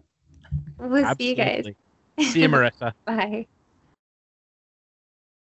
[0.79, 1.65] We'll see you guys.
[2.19, 2.93] See you, Marissa.
[3.05, 3.45] Bye.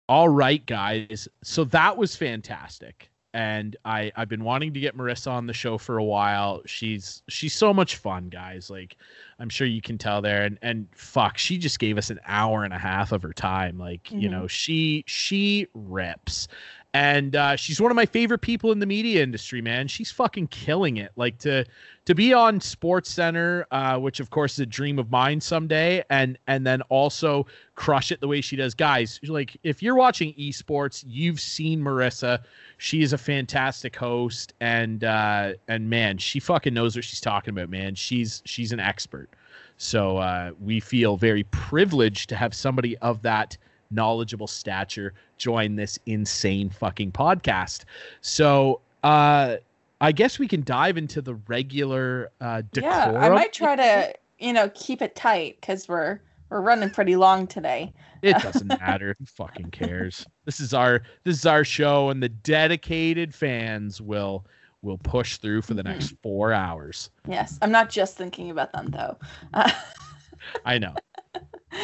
[0.08, 1.28] All right, guys.
[1.42, 3.10] So that was fantastic.
[3.36, 6.62] And I I've been wanting to get Marissa on the show for a while.
[6.64, 8.70] She's she's so much fun, guys.
[8.70, 8.96] Like
[9.38, 10.44] I'm sure you can tell there.
[10.44, 13.78] And and fuck, she just gave us an hour and a half of her time.
[13.78, 14.30] Like, you Mhm.
[14.30, 16.48] know, she she rips.
[16.96, 19.86] And uh, she's one of my favorite people in the media industry, man.
[19.86, 21.12] She's fucking killing it.
[21.14, 21.66] Like to
[22.06, 26.02] to be on Sports Center, uh, which of course is a dream of mine someday,
[26.08, 28.72] and and then also crush it the way she does.
[28.72, 32.42] Guys, like if you're watching esports, you've seen Marissa.
[32.78, 37.50] She is a fantastic host, and uh, and man, she fucking knows what she's talking
[37.50, 37.94] about, man.
[37.94, 39.28] She's she's an expert.
[39.76, 43.58] So uh, we feel very privileged to have somebody of that
[43.90, 47.84] knowledgeable stature join this insane fucking podcast.
[48.20, 49.56] So uh,
[50.00, 52.90] I guess we can dive into the regular uh, decor.
[52.90, 57.16] Yeah, I might try to, you know, keep it tight because we're we're running pretty
[57.16, 57.92] long today.
[58.22, 59.16] It doesn't matter.
[59.18, 60.26] Who fucking cares?
[60.44, 64.44] This is our this is our show, and the dedicated fans will
[64.82, 67.10] will push through for the next four hours.
[67.28, 69.18] Yes, I'm not just thinking about them though.
[70.64, 70.94] I know.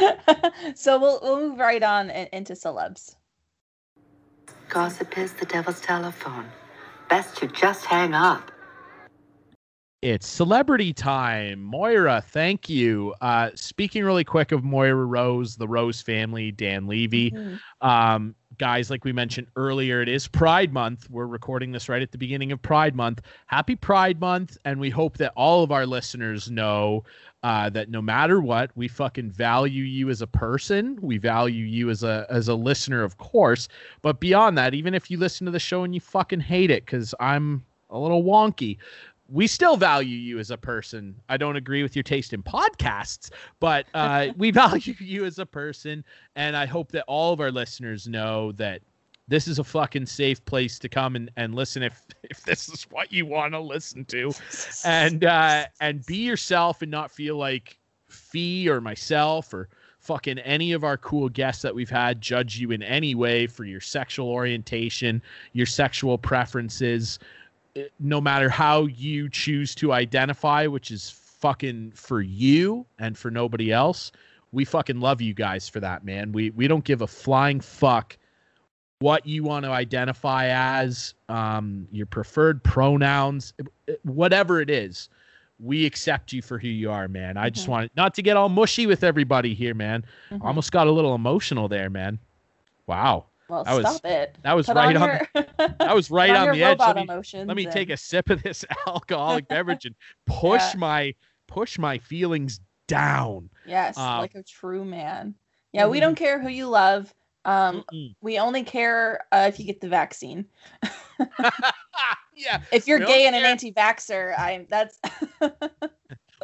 [0.75, 3.17] so we'll we'll move right on in, into celebs.
[4.69, 6.47] Gossip is the devil's telephone.
[7.09, 8.51] Best to just hang up.
[10.03, 11.63] It's celebrity time.
[11.63, 13.15] Moira, thank you.
[13.21, 17.31] Uh, speaking really quick of Moira Rose, the Rose family, Dan Levy.
[17.31, 17.61] Mhm.
[17.81, 21.09] Um, guys, like we mentioned earlier, it is Pride Month.
[21.11, 23.23] We're recording this right at the beginning of Pride Month.
[23.47, 24.57] Happy Pride Month.
[24.65, 27.05] And we hope that all of our listeners know
[27.43, 30.99] uh, that no matter what, we fucking value you as a person.
[31.01, 33.69] We value you as a as a listener, of course.
[34.01, 36.85] But beyond that, even if you listen to the show and you fucking hate it,
[36.85, 38.79] because I'm a little wonky,
[39.29, 41.15] we still value you as a person.
[41.29, 43.31] I don't agree with your taste in podcasts,
[43.61, 46.05] but uh, we value you as a person.
[46.37, 48.83] And I hope that all of our listeners know that
[49.29, 52.85] this is a fucking safe place to come and, and listen if if this is
[52.91, 54.33] what you want to listen to
[54.85, 57.79] and uh and be yourself and not feel like
[58.09, 59.69] fee or myself or
[60.01, 63.65] fucking any of our cool guests that we've had judge you in any way for
[63.65, 65.23] your sexual orientation
[65.53, 67.19] your sexual preferences
[67.99, 73.73] no matter how you choose to identify which is fucking for you and for nobody
[73.73, 74.13] else.
[74.53, 76.33] We fucking love you guys for that, man.
[76.33, 78.17] We we don't give a flying fuck
[79.01, 83.53] what you want to identify as, um, your preferred pronouns,
[84.05, 85.09] whatever it is.
[85.59, 87.37] We accept you for who you are, man.
[87.37, 87.71] I just Mhm.
[87.71, 90.05] want not to get all mushy with everybody here, man.
[90.31, 90.45] Mhm.
[90.45, 92.19] Almost got a little emotional there, man.
[92.87, 93.25] Wow.
[93.49, 94.37] Well, that was- stop it.
[94.43, 95.45] That was Put right on, on,
[95.79, 96.79] that was right on the edge.
[96.79, 97.07] Let me,
[97.45, 99.95] let me and- take a sip of this alcoholic beverage and
[100.27, 100.79] push Yeah.
[100.79, 101.15] my
[101.47, 103.51] push my feelings down.
[103.67, 105.35] Yes, Uh, like a true man.
[105.73, 107.15] Yeah, we don't care who you love.
[107.45, 108.15] Um, Mm-mm.
[108.21, 110.47] we only care uh, if you get the vaccine.
[112.35, 114.99] yeah, If you're gay and an anti-vaxer, I'm that's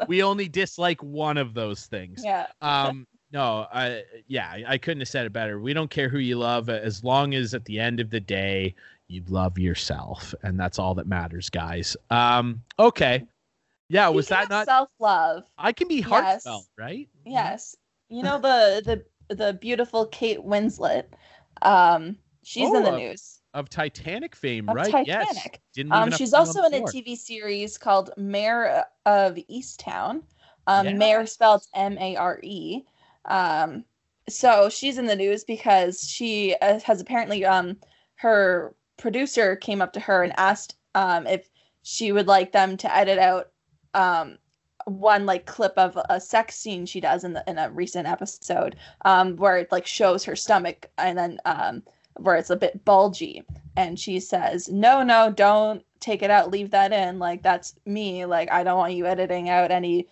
[0.09, 2.23] we only dislike one of those things.
[2.25, 2.47] yeah.
[2.61, 5.61] Um, no, I yeah, I- I couldn't have said it better.
[5.61, 8.75] We don't care who you love as long as at the end of the day
[9.09, 11.97] you love yourself, and that's all that matters, guys.
[12.11, 13.25] Um, okay,
[13.89, 14.67] yeah, was that not?
[14.67, 15.45] self-love?
[15.59, 16.45] I can be Yes.
[16.45, 17.09] heartfelt, right?
[17.25, 17.75] Yes.
[18.11, 21.05] You know the the the beautiful Kate Winslet.
[21.63, 23.41] Um, she's in the Oh, news.
[23.55, 24.95] Of Titanic fame, Of right?
[25.07, 25.27] Yes.
[25.27, 25.61] Titanic.
[25.75, 26.81] Didn't Um, she's also in a.
[26.83, 30.23] TV series called Mare of Easttown.
[30.67, 30.99] Um, Yeah.
[30.99, 32.83] Mayor spelled M A R E.
[33.25, 33.85] Um,
[34.29, 37.79] so she's in the news because she uh, has apparently um
[38.17, 41.49] her producer came up to her and asked um if
[41.83, 43.51] she would like them to edit out
[43.95, 44.37] um
[44.85, 48.77] one like clip of a sex scene she does in the in a recent episode
[49.05, 51.83] um where it like shows her stomach and then um
[52.19, 53.45] where it's a bit bulgy.
[53.77, 57.19] And she says no no don't take it out leave that in.
[57.19, 58.25] Like that's me.
[58.25, 60.09] Like i don't want you editing out any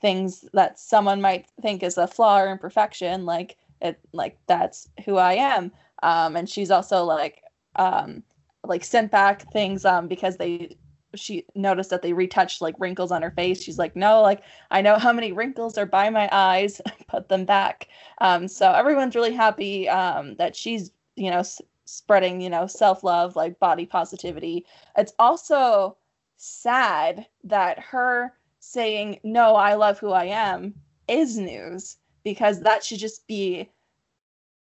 [0.00, 3.26] things that someone might think is a flaw or imperfection.
[3.26, 5.72] Like it like that's who i am.
[6.02, 7.42] Um and she's also like
[7.76, 8.22] um
[8.64, 10.76] like sent back things um because they
[11.14, 13.62] she noticed that they retouched like wrinkles on her face.
[13.62, 16.80] She's like no like i know how many wrinkles are by my eyes.
[17.08, 17.88] Put them back.
[18.20, 23.36] Um so everyone's really happy um that she's you know s- spreading you know self-love
[23.36, 24.64] like body positivity.
[24.96, 25.96] It's also
[26.36, 30.74] sad that her saying no i love who i am
[31.08, 33.70] is news because that should just be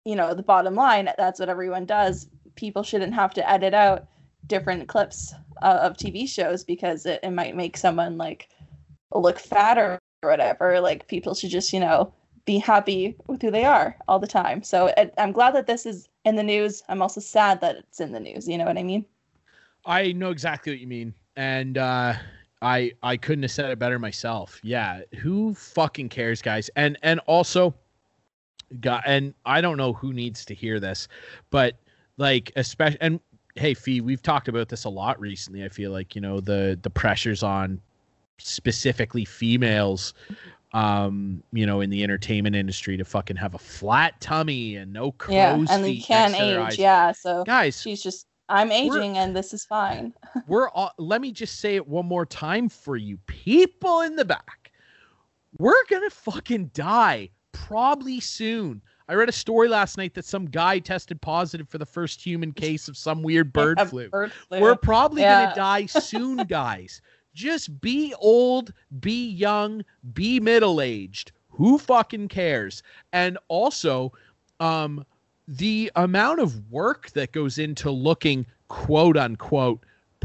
[0.04, 1.08] you know the bottom line.
[1.18, 4.06] That's what everyone does people shouldn't have to edit out
[4.46, 8.48] different clips uh, of tv shows because it, it might make someone like
[9.14, 10.80] look fat or whatever.
[10.80, 12.12] Like people should just you know
[12.44, 14.62] be happy with who they are all the time.
[14.62, 16.82] So it, i'm glad that this is in the news.
[16.88, 18.48] I'm also sad that it's in the news.
[18.48, 19.04] You know what i mean?
[19.84, 22.14] I know exactly what you mean, and uh,
[22.60, 24.60] I I couldn't have said it better myself.
[24.62, 26.68] Yeah, who fucking cares, guys?
[26.74, 27.74] And and also,
[28.80, 31.06] God, and I don't know who needs to hear this,
[31.50, 31.78] but
[32.18, 33.20] like especially and
[33.54, 35.64] hey, Fee, we've talked about this a lot recently.
[35.64, 37.80] I feel like you know the the pressures on
[38.38, 40.12] specifically females
[40.72, 45.10] um you know in the entertainment industry to fucking have a flat tummy and no
[45.12, 46.78] crow's yeah and they can age eyes.
[46.78, 50.12] yeah so guys she's just i'm aging and this is fine
[50.48, 54.24] we're all, let me just say it one more time for you people in the
[54.24, 54.72] back.
[55.58, 58.82] We're gonna fucking die probably soon.
[59.08, 62.52] I read a story last night that some guy tested positive for the first human
[62.64, 64.08] case of some weird bird flu.
[64.08, 64.60] bird flu.
[64.60, 65.44] We're probably Yeah.
[65.44, 67.00] gonna die soon, guys.
[67.34, 69.84] Just be old, be young,
[70.14, 71.32] be middle aged.
[71.50, 72.82] Who fucking cares?
[73.12, 74.12] And also,
[74.60, 75.04] um,
[75.48, 79.84] the amount of work that goes into looking quote unquote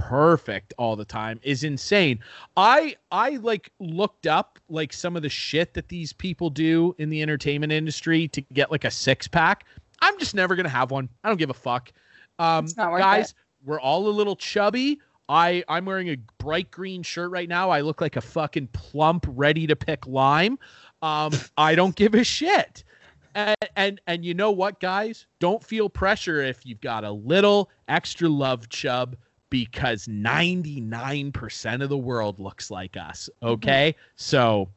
[0.09, 2.19] perfect all the time is insane.
[2.57, 7.09] I I like looked up like some of the shit that these people do in
[7.09, 9.65] the entertainment industry to get like a six pack.
[10.01, 11.07] I'm just never gonna have one.
[11.23, 11.91] I don't give a fuck.
[12.39, 13.35] Um, It's not worth guys, it.
[13.63, 14.99] we're all a little chubby.
[15.29, 17.69] I I'm wearing a bright green shirt right now.
[17.69, 20.57] I look like a fucking plump, ready to pick lime.
[21.01, 22.83] Um, I don't give a shit.
[23.35, 25.27] And, and and you know what, guys?
[25.39, 29.15] Don't feel pressure if you've got a little extra love chub
[29.51, 33.29] because 99% of the world looks like us.
[33.43, 33.95] Okay?
[34.15, 34.69] So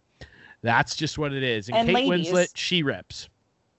[0.61, 1.69] that's just what it is.
[1.69, 3.31] And, And Kate ladies- Winslet, she rips.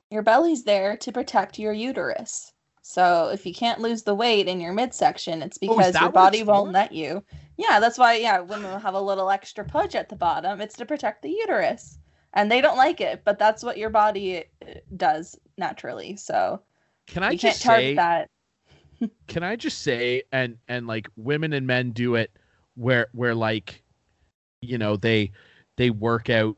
[0.10, 2.54] your belly's there to protect your uterus.
[2.82, 6.12] So if you can't lose the weight in your midsection, it's Oh, because that your
[6.12, 7.24] body won't let you.
[7.58, 10.62] Yeah, that's why yeah, women will have a little extra pudge at the bottom.
[10.62, 11.98] It's to protect the uterus.
[12.34, 16.16] And they don't like it, but that's what your body uh, does naturally.
[16.18, 16.62] So
[17.08, 18.30] Can I just say that.
[19.28, 22.32] Can I just say and and like women and men do it
[22.76, 23.84] where where like
[24.62, 25.32] you know they
[25.78, 26.56] they work out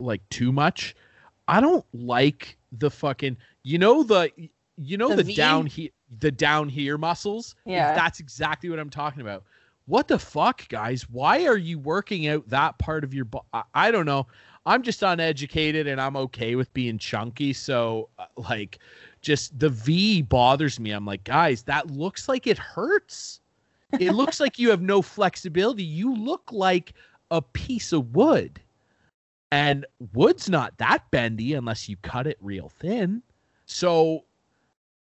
[0.00, 0.94] like too much.
[1.48, 4.30] I don't like the fucking you know the
[4.76, 5.34] you know The the, V?
[5.34, 5.90] down here
[6.20, 7.54] the down here muscles.
[7.66, 7.94] Yeah.
[7.94, 9.44] That's exactly what I'm talking about.
[9.86, 11.08] what the fuck, guys?
[11.08, 13.46] Why are you working out that part of your body?
[13.74, 14.26] I don't know.
[14.66, 17.54] I'm just uneducated and I'm okay with being chunky.
[17.54, 18.78] So, uh, like,
[19.20, 20.90] just the V bothers me.
[20.90, 23.40] I'm like, guys, that looks like it hurts.
[23.98, 25.82] It looks like you have no flexibility.
[25.82, 26.92] You look like
[27.30, 28.60] a piece of wood.
[29.50, 33.22] And wood's not that bendy unless you cut it real thin.
[33.64, 34.24] So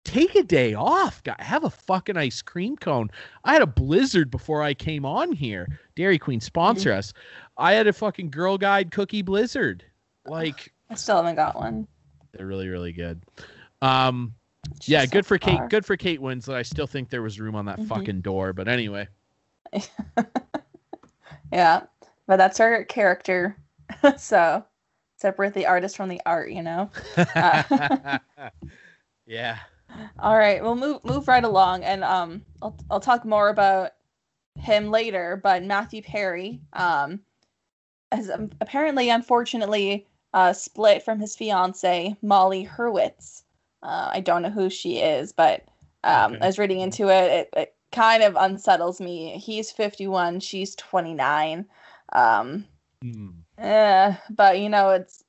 [0.05, 1.21] take a day off.
[1.41, 3.11] Have a fucking ice cream cone.
[3.45, 5.81] I had a blizzard before I came on here.
[5.97, 7.13] Dairy Queen sponsor us.
[7.57, 9.85] I had a fucking Girl Guide cookie blizzard.
[10.27, 11.89] Like I still haven't got one.
[12.33, 13.23] they're really really good.
[13.83, 14.35] Um
[14.85, 15.61] yeah, so good for Kate.
[15.69, 16.55] Good for Kate Winslet.
[16.55, 17.87] I still think there was room on that Mhm.
[17.89, 19.09] fucking door, but anyway.
[21.53, 21.83] Yeah,
[22.27, 23.57] but that's her character.
[24.19, 24.65] so
[25.17, 26.91] separate the artist from the art, you know.
[27.35, 28.19] Uh.
[29.27, 29.59] yeah.
[30.21, 33.93] All right, we'll move move right along, and um, I'll I'll talk more about
[34.55, 35.41] him later.
[35.43, 37.21] But Matthew Perry, um,
[38.13, 43.43] has um, apparently, unfortunately, uh, split from his fiance Molly Hurwitz.
[43.83, 45.65] Uh, I don't know who she is, but
[46.05, 46.41] um, Okay.
[46.41, 47.49] I was reading into it.
[47.55, 49.39] It, it kind of unsettles me.
[49.39, 51.67] He's fifty one, she's twenty nine.
[52.13, 52.67] Um,
[53.03, 53.43] Hmm.
[53.59, 55.23] Eh, but you know, it's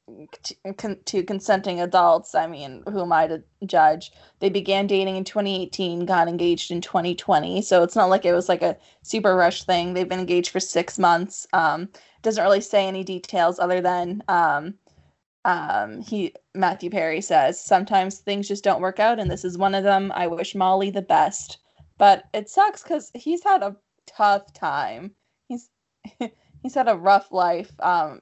[0.44, 2.34] t- con- to consenting adults.
[2.34, 4.12] I mean, who am I to judge?
[4.40, 8.48] They began dating in 2018, got engaged in 2020, so it's not like it was
[8.48, 9.94] like a super rush thing.
[9.94, 11.46] They've been engaged for six months.
[11.54, 11.90] Um,
[12.22, 14.76] doesn't really say any details other than um,
[15.46, 19.74] um, he Matthew Perry says sometimes things just don't work out, and this is one
[19.74, 20.12] of them.
[20.14, 21.58] I wish Molly the best,
[21.98, 25.16] but it sucks because he's had a tough time.
[25.48, 25.70] He's
[26.62, 27.72] he's had a rough life.
[27.80, 28.22] Um,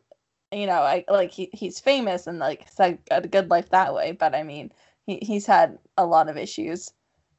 [0.52, 3.94] you know, I like he, he's famous and like he's had a good life that
[3.94, 4.72] way, but I mean,
[5.06, 6.92] he, he's had a lot of issues,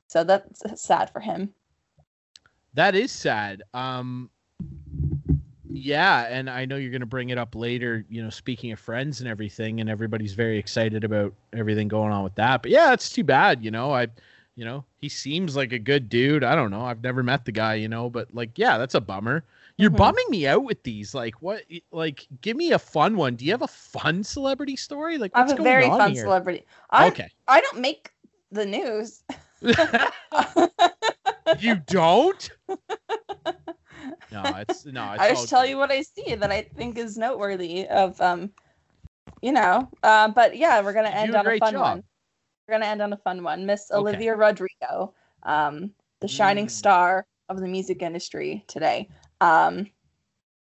[0.08, 1.54] so that's sad for him.
[2.74, 3.62] That is sad.
[3.72, 4.30] Um
[5.72, 8.78] yeah, and I know you're going to bring it up later, you know, speaking of
[8.80, 12.62] friends and everything and everybody's very excited about everything going on with that.
[12.62, 13.92] But yeah, it's too bad, you know.
[13.92, 14.08] I
[14.56, 16.44] you know, he seems like a good dude.
[16.44, 16.82] I don't know.
[16.82, 19.44] I've never met the guy, you know, but like yeah, that's a bummer.
[19.76, 19.96] You're Mhm.
[19.96, 21.14] bumming me out with these.
[21.14, 23.36] Like what like give me a fun one.
[23.36, 25.18] Do you have a fun celebrity story?
[25.18, 26.24] Like what's I have a going very fun here?
[26.24, 26.66] celebrity.
[26.90, 27.28] I Okay.
[27.48, 28.12] I don't make
[28.50, 29.22] the news.
[31.60, 32.50] you don't?
[34.44, 35.70] No, it's no, it's I just tell great.
[35.70, 38.50] you what I see that I think is noteworthy of um,
[39.42, 39.88] you know.
[40.02, 41.82] Uh, but yeah, we're gonna end a on a fun job.
[41.82, 42.02] one.
[42.68, 43.66] We're gonna end on a fun one.
[43.66, 43.98] Miss Okay.
[43.98, 45.90] Olivia Rodrigo, um,
[46.20, 46.70] the shining Mm.
[46.70, 49.08] star of the music industry today.
[49.40, 49.90] Um,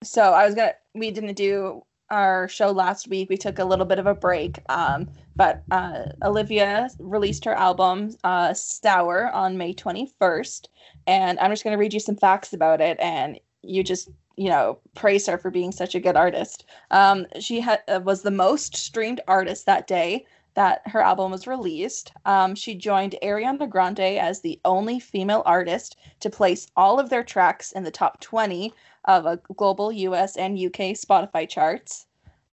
[0.03, 0.75] so I was gonna.
[0.95, 3.31] We didn't do our show last week.
[3.31, 4.59] We took a little bit of a break.
[4.69, 10.69] Um, but uh, Olivia released her album uh, Sour on May 21st,
[11.07, 14.79] and I'm just gonna read you some facts about it, and you just you know
[14.95, 16.65] praise her for being such a good artist.
[16.91, 21.47] Um, she had uh, was the most streamed artist that day that her album was
[21.47, 22.13] released.
[22.25, 27.25] Um, she joined Ariana Grande as the only female artist to place all of their
[27.25, 28.73] tracks in the top 20
[29.07, 32.07] of a global US and UK Spotify charts.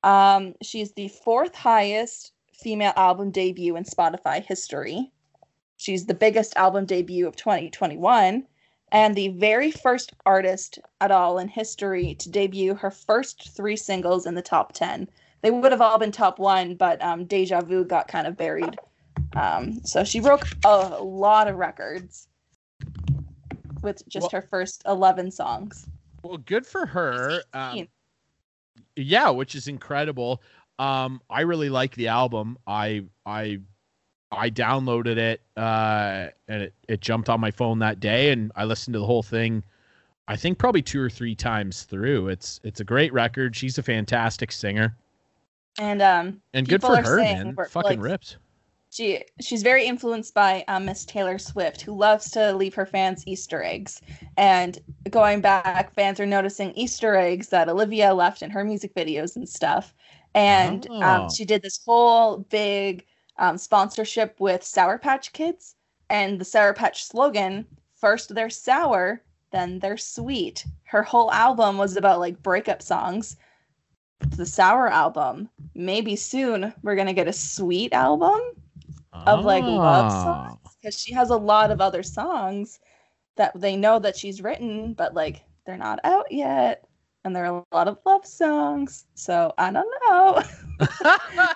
[0.03, 5.11] Um, she's the fourth highest female album debut in Spotify history.
[5.78, 8.47] She's the biggest album debut of 2021
[8.97, 14.24] and the very first artist at all in history to debut her first three singles
[14.24, 15.06] in the top 10.
[15.43, 18.78] They would have all been top one, but um, Deja Vu got kind of buried.
[19.35, 22.28] Um, so she broke a lot of records
[23.82, 25.86] with just Well- her first 11 songs.
[26.24, 27.43] Well, good for her.
[27.52, 27.86] Um,
[28.97, 30.40] yeah, which is incredible.
[30.78, 32.56] Um, I really like the album.
[32.66, 33.60] I I
[34.37, 38.65] I downloaded it uh, and it, it jumped on my phone that day, and I
[38.65, 39.65] listened to the whole thing.
[40.29, 42.29] I think probably two or three times through.
[42.29, 43.57] It's it's a great record.
[43.57, 44.97] She's a fantastic singer,
[45.79, 47.59] And um, and good for her, man.
[47.69, 48.39] Fucking like, ripped.
[48.91, 53.23] she she's very influenced by um, Miss Taylor Swift, who loves to leave her fans
[53.27, 54.01] Easter eggs.
[54.37, 54.79] And
[55.11, 59.49] going back, fans are noticing Easter eggs that Olivia left in her music videos and
[59.49, 59.95] stuff.
[60.35, 61.03] And Oh.
[61.03, 63.05] um, she did this whole big
[63.39, 65.75] um, sponsorship with Sour Patch Kids,
[66.09, 70.65] and the Sour Patch slogan: first they're sour, then they're sweet.
[70.85, 73.37] Her whole album was about like breakup songs.
[74.37, 75.49] The Sour album.
[75.75, 78.41] Maybe soon we're gonna get a sweet album
[79.13, 80.23] of like love Ah.
[80.25, 82.81] songs because she has a lot of other songs
[83.37, 86.86] that they know that she's written, but like they're not out yet.
[87.27, 89.07] And there are a lot of love songs.
[89.15, 91.48] So I don't know.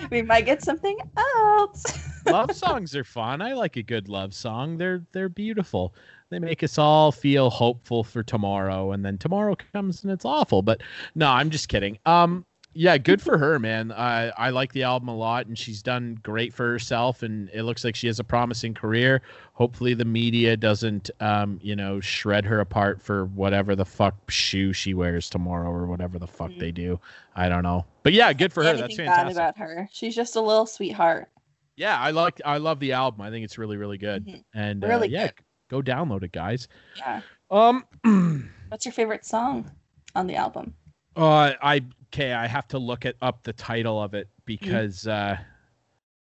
[0.12, 1.82] we might get something else.
[2.26, 3.42] love songs are fun.
[3.42, 4.78] I like a good love song.
[4.78, 5.92] They're they're beautiful.
[6.30, 10.62] they make us all feel hopeful for tomorrow, and then tomorrow comes and it's awful.
[10.62, 10.84] But
[11.16, 11.98] no, I'm just kidding.
[12.06, 13.92] Um, yeah, good for her, man.
[13.92, 17.64] I I like the album a lot, and she's done great for herself, and it
[17.64, 19.22] looks like she has a promising career.
[19.54, 24.72] Hopefully, the media doesn't, um, you know, shred her apart for whatever the fuck shoe
[24.72, 26.58] she wears tomorrow or whatever the fuck Mhm.
[26.60, 26.98] they do.
[27.36, 28.74] I don't know, but yeah, good for her.
[28.76, 29.32] That's fantastic.
[29.36, 29.88] about her.
[29.92, 31.28] She's just a little sweetheart.
[31.76, 33.20] Yeah, I like I love the album.
[33.22, 34.26] I think it's really really good.
[34.26, 34.44] Mhm.
[34.54, 35.34] And uh, Really yeah, good.
[35.68, 36.68] go download it, guys.
[36.96, 37.20] Yeah.
[37.50, 37.84] Um,
[38.68, 39.70] What's your favorite song
[40.14, 40.74] on the album?
[41.16, 41.82] uh, I
[42.12, 44.30] okay, I have to look it up the title of it Mm.
[44.44, 45.36] because uh,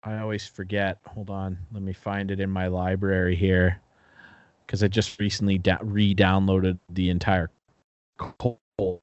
[0.03, 0.99] I always forget.
[1.07, 3.81] Hold on, let me find it in my library here
[4.67, 7.51] because I just recently da- re-downloaded the entire
[8.19, 9.01] Coldplay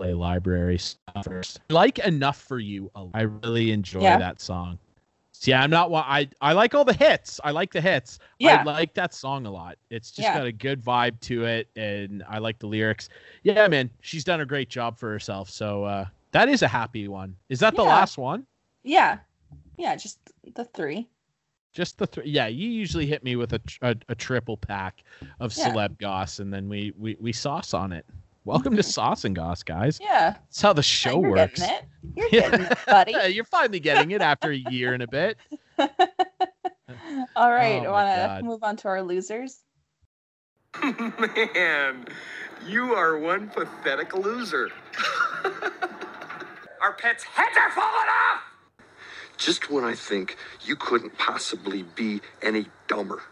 [0.00, 1.26] library stuff.
[1.70, 2.90] Like enough for you.
[3.14, 4.18] I really enjoy Yeah.
[4.18, 4.78] that song.
[5.42, 5.90] See, I'm not.
[5.92, 7.40] I I like all the hits.
[7.42, 8.20] I like the hits.
[8.38, 8.60] Yeah.
[8.60, 9.76] I like that song a lot.
[9.90, 10.38] It's just Yeah.
[10.38, 13.08] got a good vibe to it, and I like the lyrics.
[13.42, 15.50] Yeah, man, she's done a great job for herself.
[15.50, 17.34] So uh, that is a happy one.
[17.48, 17.88] Is that the Yeah.
[17.88, 18.46] last one?
[18.84, 19.18] Yeah.
[19.76, 20.20] Yeah, just
[20.54, 21.08] the three.
[21.72, 22.28] Just the three?
[22.28, 25.02] Yeah, you usually hit me with a tr- a, a triple pack
[25.40, 28.06] of celeb goss, and then we we we sauce on it.
[28.44, 29.98] Welcome to Sauce and Goss, guys.
[30.00, 30.30] Yeah.
[30.32, 31.60] That's how the show you're works.
[31.60, 31.84] Getting it.
[32.16, 32.50] You're Yeah.
[32.50, 33.12] getting it, buddy.
[33.12, 35.36] Yeah, you're finally getting it after a year and a bit.
[35.78, 37.84] All right.
[37.86, 39.60] Oh want to move on to our losers?
[40.82, 42.06] Man,
[42.66, 44.70] you are one pathetic loser.
[46.82, 48.42] Our pets' heads are falling off!
[49.36, 53.22] Just when I think you couldn't possibly be any dumber,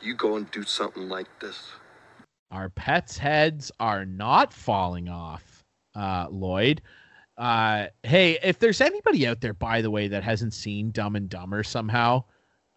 [0.00, 1.72] you go and do something like this.
[2.54, 5.64] Our pets' heads are not falling off,
[5.96, 6.82] uh, Lloyd.
[7.36, 11.28] Uh, hey, if there's anybody out there, by the way, that hasn't seen Dumb and
[11.28, 12.22] Dumber somehow,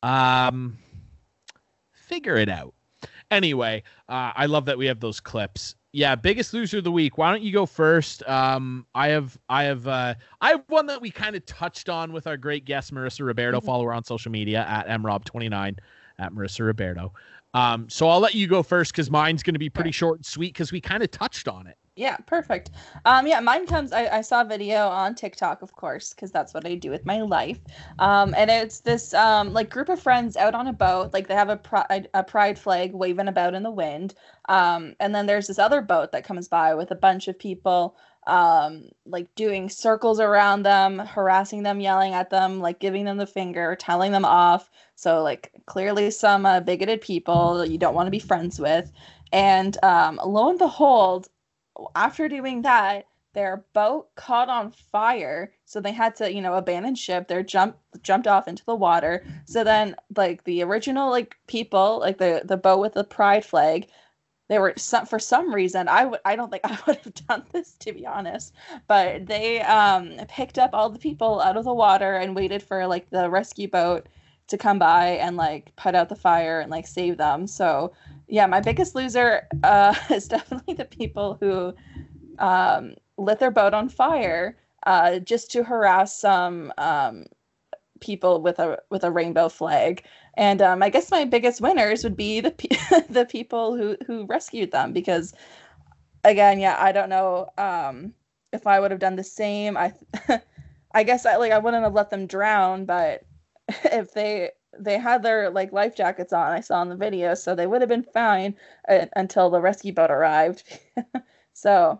[0.01, 0.79] um,
[1.91, 2.73] figure it out.
[3.29, 5.75] Anyway, uh, I love that we have those clips.
[5.91, 7.19] Yeah, biggest loser of the week.
[7.19, 8.27] Why don't you go first?
[8.27, 12.13] Um, I have, I have, uh, I have one that we kind of touched on
[12.13, 13.59] with our great guest Marissa Roberto.
[13.61, 13.65] Mhm.
[13.65, 15.77] Follow her on social media at mrob29
[16.19, 17.13] at Marissa Roberto.
[17.57, 20.25] Um, so I'll let you go first because mine's going to be pretty short and
[20.25, 21.75] sweet because we kind of touched on it.
[21.95, 22.69] Yeah, perfect.
[23.05, 23.91] Um, yeah, mine comes.
[23.91, 27.03] I, I saw a video on TikTok, of course, because that's what I do with
[27.07, 27.59] my life.
[27.97, 31.11] Um, and it's this um like group of friends out on a boat.
[31.13, 34.13] Like they have a pride a pride flag waving about in the wind.
[34.47, 37.97] Um, and then there's this other boat that comes by with a bunch of people
[38.27, 43.25] um like doing circles around them harassing them yelling at them like giving them the
[43.27, 48.07] finger telling them off so like clearly some uh, bigoted people that you don't want
[48.07, 48.91] to be friends with
[49.31, 51.27] and um lo and behold
[51.95, 56.95] after doing that, their boat caught on fire, so they had to, you know, abandon
[56.95, 57.27] ship.
[57.27, 59.23] they're jumped jumped off into the water.
[59.45, 63.87] So then, like the original like people, like the the boat with the pride flag,
[64.47, 65.87] they were some for some reason.
[65.87, 68.53] I would I don't think I would have done this to be honest,
[68.87, 72.87] but they um picked up all the people out of the water and waited for
[72.87, 74.07] like the rescue boat
[74.47, 77.47] to come by and like put out the fire and like save them.
[77.47, 77.93] So
[78.27, 81.73] yeah, my biggest loser uh, is definitely the people who
[82.39, 87.25] um, lit their boat on fire uh, just to harass some um,
[87.99, 90.03] people with a with a rainbow flag.
[90.35, 94.25] And um, I guess my biggest winners would be the pe- the people who who
[94.25, 95.33] rescued them because
[96.23, 98.13] again, yeah, I don't know um,
[98.53, 99.77] if I would have done the same.
[99.77, 99.93] I
[100.93, 103.23] I guess I like I wouldn't have let them drown, but
[103.85, 107.55] if they they had their like life jackets on i saw in the video so
[107.55, 108.55] they would have been fine
[108.89, 110.63] uh, until the rescue boat arrived
[111.53, 111.99] so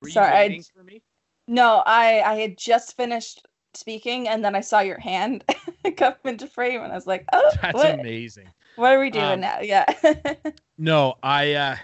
[0.00, 1.02] Were you Sorry, I- for me?
[1.46, 3.46] no i i had just finished
[3.78, 5.44] speaking and then i saw your hand
[5.96, 8.48] come into frame and i was like oh That's what, amazing.
[8.76, 9.86] what are we doing Um, now yeah
[10.78, 11.76] No, I uh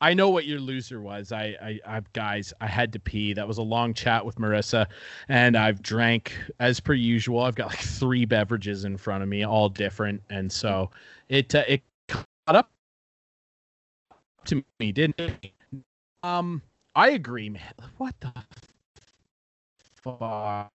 [0.00, 1.32] I know what your loser was.
[1.32, 3.32] I, I I guys, I had to pee.
[3.32, 4.86] That was a long chat with Marissa
[5.28, 7.40] and I've drank as per usual.
[7.40, 10.90] I've got like three beverages in front of me, all different, and so
[11.28, 12.70] it uh, it caught up
[14.46, 15.52] to me, didn't it?
[16.22, 16.60] Um
[16.94, 17.74] I agree, man.
[17.98, 18.32] What the
[20.02, 20.70] fuck,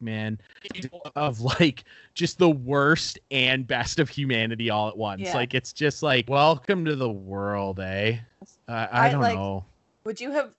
[0.00, 0.38] man?
[1.14, 5.22] Of like just the worst and best of humanity all at once.
[5.22, 5.34] Yeah.
[5.34, 8.18] Like it's just like welcome to the world, eh?
[8.68, 9.64] Uh, I I, don't like- know.
[10.04, 10.50] would you have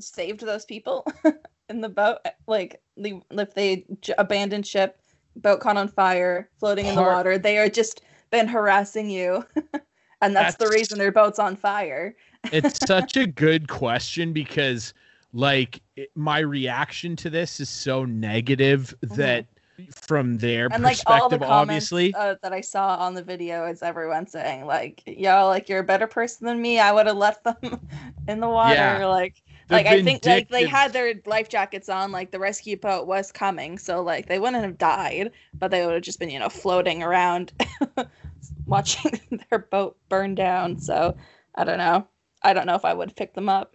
[0.00, 1.06] saved those people
[1.68, 5.00] in the boat like if they j- abandoned ship
[5.36, 9.44] boat caught on fire floating in the water they are just been harassing you
[10.20, 12.14] and that's, the reason their boat's on fire
[12.52, 14.92] it's such a good question because
[15.34, 19.16] like it, my reaction to this is so negative Mm-hmm.
[19.16, 19.46] that
[19.92, 22.14] from their and like all the perspective, comments obviously.
[22.14, 25.84] uh, that I saw on the video is everyone saying like, "Yo, like you're a
[25.84, 26.78] better person than me.
[26.80, 27.56] I would have left them
[28.28, 29.06] in the water." Yeah.
[29.06, 32.12] Like, The like I think like they had their life jackets on.
[32.12, 35.94] Like the rescue boat was coming, so like they wouldn't have died, but they would
[35.94, 37.52] have just been you know floating around,
[38.66, 39.20] watching
[39.50, 40.78] their boat burn down.
[40.78, 41.16] So
[41.54, 42.06] I don't know.
[42.42, 43.74] I don't know if I would picked them up.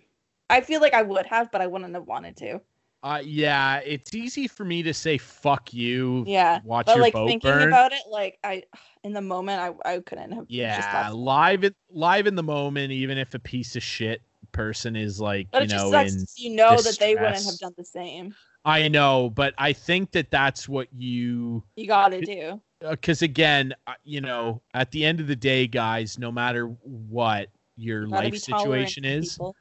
[0.49, 2.61] I feel like I would have, but I wouldn't have wanted to.
[3.01, 7.13] Uh, yeah, it's easy for me to say "fuck you." Yeah, watch but your like
[7.13, 7.69] boat thinking burn.
[7.69, 8.63] about it, like I,
[9.03, 10.47] in the moment, I, I couldn't have.
[10.49, 14.21] yeah, live in live in the moment, even if a piece of shit
[14.51, 16.11] person is like But you it just know sucks.
[16.11, 18.35] in You know that they wouldn't have done the same.
[18.65, 22.61] I know, but I think that that's what you You got to do.
[22.81, 27.47] because again, uh, you know, at the end of the day, guys, no matter what
[27.77, 29.55] your You life situation is, people.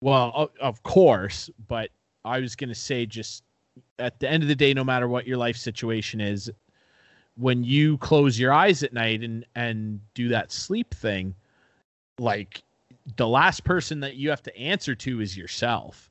[0.00, 1.90] Well, of course, but
[2.24, 3.42] I was gonna say just
[3.98, 6.50] at the end of the day, no matter what your life situation is,
[7.36, 11.34] when you close your eyes at night and and do that sleep thing,
[12.18, 12.62] like
[13.16, 16.10] the last person that you have to answer to is yourself.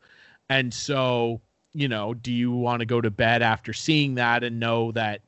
[0.49, 1.41] And so,
[1.73, 5.22] you know, do you want to go to bed after seeing that and know that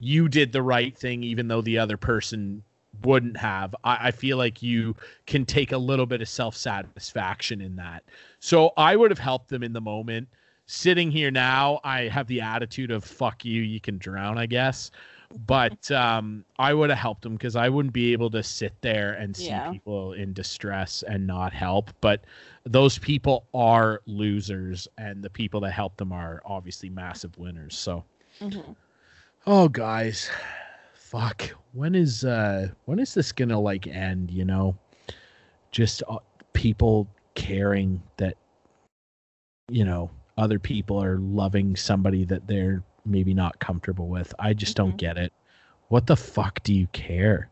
[0.00, 2.62] you did the right thing, even though the other person
[3.04, 3.74] wouldn't have?
[3.84, 4.94] I, I feel like you
[5.26, 8.04] can take a little bit of self satisfaction in that.
[8.40, 10.28] So I would have helped them in the moment.
[10.66, 14.90] Sitting here now, I have the attitude of fuck you, you can drown, I guess.
[15.46, 19.12] But um, I would have helped them because I wouldn't be able to sit there
[19.14, 19.70] and see Yeah.
[19.70, 21.90] people in distress and not help.
[22.00, 22.24] But
[22.64, 27.76] those people are losers, and the people that help them are obviously massive winners.
[27.76, 28.04] So,
[28.40, 28.76] Mhm.
[29.46, 30.30] oh, guys,
[31.10, 31.42] fuck,
[31.72, 34.30] when is uh when is this gonna like end?
[34.30, 34.76] You know,
[35.70, 36.18] just uh,
[36.52, 38.36] people caring that
[39.68, 44.34] you know other people are loving somebody that they're maybe not comfortable with.
[44.38, 44.96] I just Mm-hmm.
[44.96, 45.32] don't get it.
[45.88, 47.50] What the fuck do you care?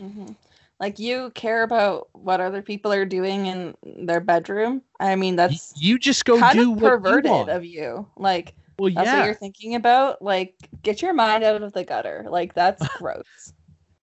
[0.00, 0.36] Mhm.
[0.80, 4.82] Like you care about what other people are doing in their bedroom.
[5.00, 7.50] I mean, that's You just go kind do of what you perverted want.
[7.50, 8.06] of you.
[8.16, 9.18] Like Well, that's yeah.
[9.18, 10.22] what you're thinking about.
[10.22, 12.24] Like get your mind out of the gutter.
[12.30, 13.52] Like that's gross.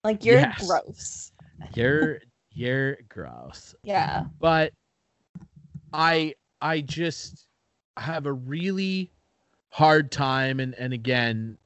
[0.04, 0.68] Like you're Yes.
[0.68, 1.32] gross.
[1.74, 2.20] You're
[2.52, 3.74] you're gross.
[3.84, 4.26] Yeah.
[4.40, 4.72] but
[5.94, 7.48] i i just
[7.98, 9.10] have a really
[9.70, 11.58] hard time and and again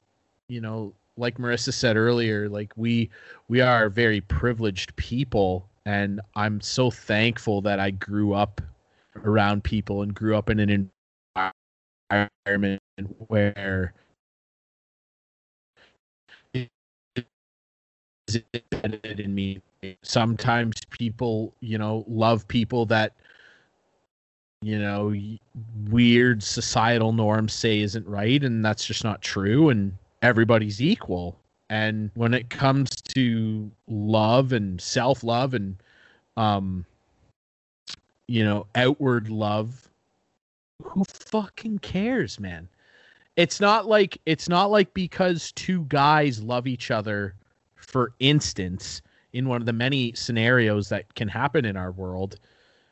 [0.48, 3.10] you know like marissa said earlier like we
[3.48, 8.60] we are very privileged people and i'm so thankful that i grew up
[9.24, 10.70] around people and grew up in an
[12.46, 12.80] environment
[13.28, 13.94] where
[18.28, 18.42] is
[18.82, 19.60] embedded in me.
[20.02, 23.14] Sometimes people, you know, love people that,
[24.62, 25.14] you know,
[25.90, 29.70] weird societal norms say isn't right, and that's just not true.
[29.70, 31.36] And everybody's equal.
[31.70, 35.76] And when it comes to love and self love and,
[36.36, 36.84] um,
[38.28, 39.88] you know, outward love,
[40.82, 42.68] who fucking cares, man?
[43.36, 47.34] It's not like it's not like because two guys love each other
[47.76, 49.02] for instance
[49.32, 52.38] in one of the many scenarios that can happen in our world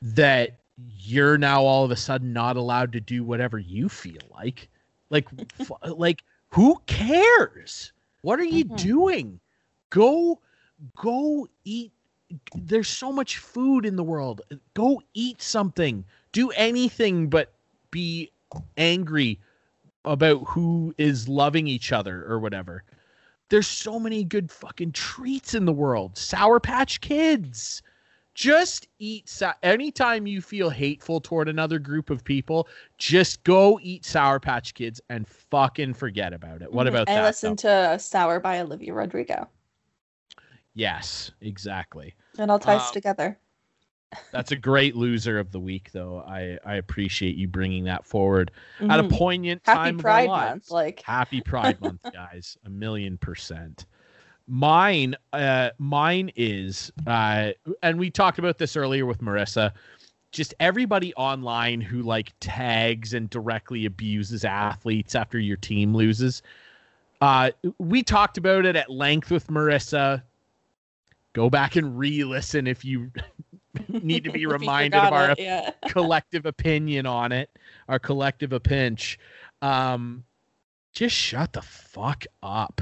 [0.00, 0.58] that
[0.98, 4.68] you're now all of a sudden not allowed to do whatever you feel like.
[5.10, 5.26] Like
[5.60, 7.92] f- like who cares?
[8.22, 8.76] What are you Mhm.
[8.76, 9.40] doing?
[9.90, 10.40] Go
[10.96, 11.92] go eat
[12.54, 14.40] there's so much food in the world.
[14.74, 16.04] Go eat something.
[16.32, 17.52] Do anything but
[17.90, 18.30] be
[18.76, 19.38] angry
[20.04, 22.82] about who is loving each other or whatever
[23.50, 26.16] there's so many good fucking treats in the world.
[26.16, 27.82] Sour Patch Kids.
[28.32, 34.04] Just eat sa- anytime you feel hateful toward another group of people, just go eat
[34.04, 36.72] Sour Patch Kids and fucking forget about it.
[36.72, 36.90] What Mhm.
[36.90, 37.24] about I that?
[37.24, 39.48] I listened to Sour by Olivia Rodrigo.
[40.74, 42.14] Yes, exactly.
[42.38, 43.36] And all ties Um, together.
[44.32, 46.18] That's a great loser of the week, though.
[46.26, 48.50] I I appreciate you bringing that forward
[48.80, 49.12] at a Mhm.
[49.12, 49.96] poignant Happy time.
[49.96, 50.26] our Pride.
[50.26, 50.70] Month.
[50.70, 52.56] Like Happy Pride Month, guys.
[52.64, 53.86] A million percent.
[54.48, 57.50] Mine, uh, mine is, uh,
[57.84, 59.72] and we talked about this earlier with Marissa.
[60.32, 66.42] Just everybody online who like tags and directly abuses athletes after your team loses.
[67.20, 70.22] Uh, we talked about it at length with Marissa.
[71.32, 73.12] Go back and re-listen if you
[73.88, 75.70] need to be reminded of our it, yeah.
[75.88, 77.50] collective opinion on it,
[77.88, 79.18] our collective a pinch.
[79.62, 80.24] Um,
[80.92, 82.80] just shut the fuck up.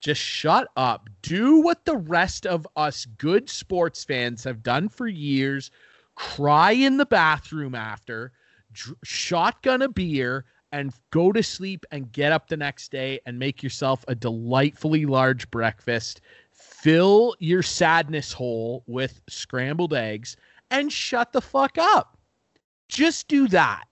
[0.00, 1.08] Just shut up.
[1.22, 5.70] Do what the rest of us good sports fans have done for years.
[6.14, 8.32] Cry in the bathroom after,
[8.72, 13.38] dr- shotgun a beer, and go to sleep and get up the next day and
[13.38, 16.20] make yourself a delightfully large breakfast.
[16.64, 20.36] Fill your sadness hole with scrambled eggs
[20.70, 22.18] and shut the fuck up.
[22.88, 23.84] Just do that.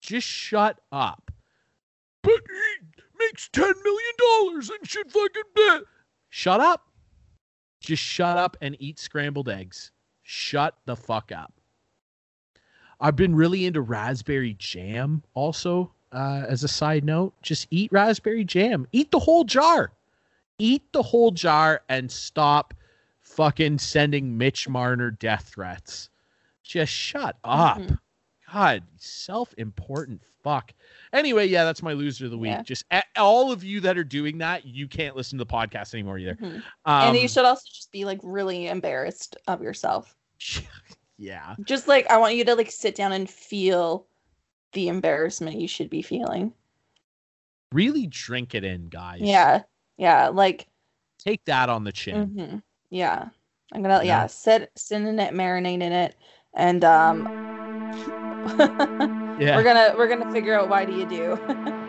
[0.00, 1.30] Just shut up.
[2.22, 5.82] But he makes $10 million and should fucking bet.
[6.30, 6.88] Shut up.
[7.80, 9.92] Just shut up and eat scrambled eggs.
[10.22, 11.52] Shut the fuck up.
[13.00, 17.34] I've been really into raspberry jam also, uh, as a side note.
[17.42, 18.86] Just eat raspberry jam.
[18.92, 19.92] Eat the whole jar.
[20.58, 22.74] Eat the whole jar and stop
[23.20, 26.10] fucking sending Mitch Marner death threats.
[26.62, 27.78] Just shut up.
[27.78, 27.98] Mhm.
[28.52, 30.72] God, self important fuck.
[31.12, 32.50] Anyway, yeah, that's my loser of the week.
[32.52, 32.62] Yeah.
[32.62, 35.94] Just a- all of you that are doing that, you can't listen to the podcast
[35.94, 36.34] anymore either.
[36.36, 36.56] Mhm.
[36.84, 40.14] Um, and you should also just be like really embarrassed of yourself.
[41.18, 41.56] yeah.
[41.64, 44.06] Just like I want you to like sit down and feel
[44.72, 46.52] the embarrassment you should be feeling.
[47.72, 49.20] Really drink it in, guys.
[49.22, 49.62] Yeah.
[49.96, 50.28] Yeah.
[50.28, 50.66] Like
[51.18, 52.28] Take that on the chin.
[52.28, 53.28] mhm, yeah.
[53.72, 54.26] I'm gonna yeah, Yeah.
[54.26, 56.16] sit sit in it, marinate in it,
[56.54, 57.26] and um
[59.40, 59.56] Yeah.
[59.56, 61.38] we're gonna we're gonna figure out why do you do.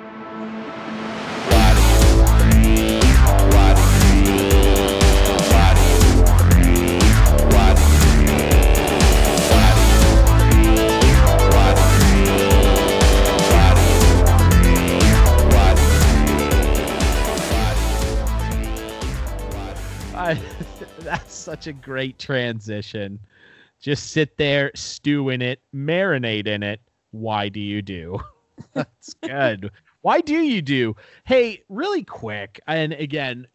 [21.11, 23.19] that's such a great transition.
[23.79, 26.81] Just sit there, stew in it, marinate in it.
[27.11, 28.19] Why do you do?
[28.73, 29.69] that's good.
[30.01, 30.95] Why do you do?
[31.25, 33.45] Hey, really quick, and again,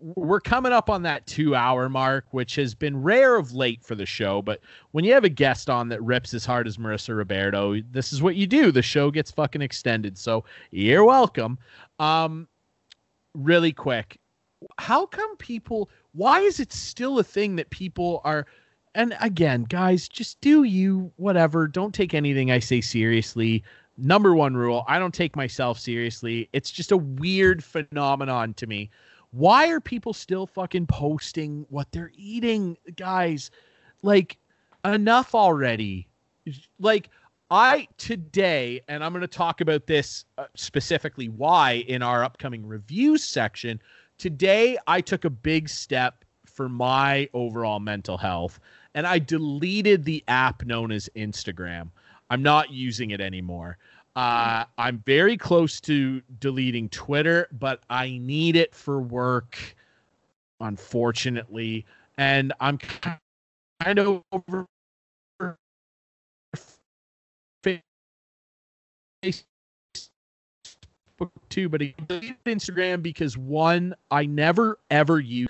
[0.00, 3.96] we're coming up on that two hour mark, which has been rare of late for
[3.96, 4.40] the show.
[4.40, 4.60] But
[4.92, 8.22] when you have a guest on that rips as hard as Marissa Roberto, this is
[8.22, 8.70] what you do.
[8.70, 10.16] The show gets fucking extended.
[10.16, 11.58] So you're welcome.
[11.98, 12.46] Um,
[13.34, 14.20] really quick,
[14.78, 18.46] how come people why is it still a thing that people are
[18.94, 21.68] and again guys just do you whatever.
[21.68, 23.62] Don't take anything i say seriously.
[23.96, 26.48] Number one rule i don't take myself seriously.
[26.52, 28.90] It's just a weird phenomenon to me.
[29.32, 33.50] Why are people still fucking posting what they're eating guys?
[34.02, 34.38] Like
[34.84, 36.08] enough already.
[36.80, 37.10] Like
[37.50, 42.64] i today and i'm going to talk about this uh, specifically why in our upcoming
[42.64, 43.80] reviews section
[44.20, 48.60] today I took a big step for my overall mental health
[48.94, 51.88] and I deleted the app known as Instagram.
[52.28, 53.78] I'm not using it anymore.
[54.14, 59.58] Uh, I'm very close to deleting Twitter, but I need it for work,
[60.60, 61.86] unfortunately.
[62.18, 62.76] And I'm
[63.80, 64.66] kind of over
[71.50, 75.48] too, but I deleted Instagram because one, I never ever use.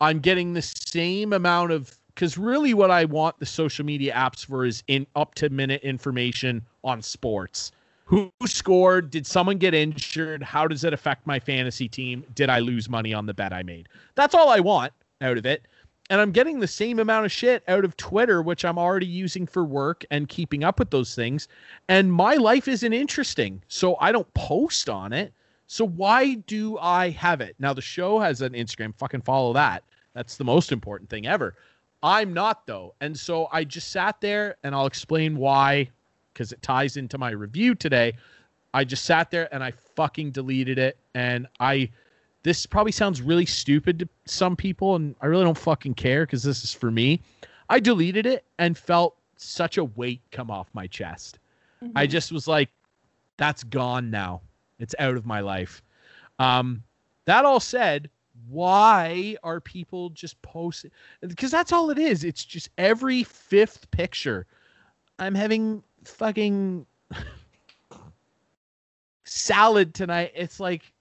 [0.00, 4.44] I'm getting the same amount of because really what I want the social media apps
[4.44, 7.72] for is in up to minute information on sports.
[8.04, 9.10] Who scored?
[9.10, 10.42] Did someone get injured?
[10.42, 12.24] How does it affect my fantasy team?
[12.34, 13.88] Did I lose money on the bet I made?
[14.16, 14.92] That's all I want
[15.22, 15.66] out of it.
[16.10, 19.46] And I'm getting the same amount of shit out of Twitter, which I'm already using
[19.46, 21.48] for work and keeping up with those things.
[21.88, 23.62] And my life isn't interesting.
[23.68, 25.32] So I don't post on it.
[25.72, 27.56] So why do I have it?
[27.58, 28.94] Now the show has an Instagram.
[28.94, 29.82] Fucking follow that.
[30.12, 31.54] That's the most important thing ever.
[32.02, 32.94] I'm not though.
[33.00, 35.88] And so I just sat there and I'll explain why
[36.34, 38.12] because it ties into my review today.
[38.74, 41.88] I just sat there and I fucking deleted it and I
[42.42, 46.42] this probably sounds really stupid to some people and I really don't fucking care cuz
[46.42, 47.22] this is for me.
[47.70, 51.38] I deleted it and felt such a weight come off my chest.
[51.80, 52.10] I mm-hmm.
[52.10, 52.68] just was like
[53.38, 54.42] that's gone now.
[54.82, 55.82] It's out of my life.
[56.38, 56.82] Um
[57.24, 58.10] that all said,
[58.48, 60.90] why are people just posting
[61.20, 62.24] because that's all it is.
[62.24, 64.46] It's just every fifth picture
[65.18, 66.86] I'm having fucking
[69.24, 70.32] salad tonight.
[70.34, 70.92] It's like,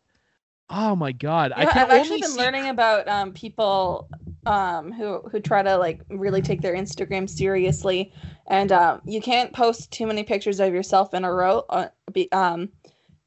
[0.69, 1.51] oh my god!
[1.57, 4.07] You know, I can I've actually been see- learning about um, people
[4.45, 8.13] um, who who try to like really take their Instagram seriously,
[8.47, 12.31] and um, you can't post too many pictures of yourself in a row, uh, be,
[12.31, 12.69] um,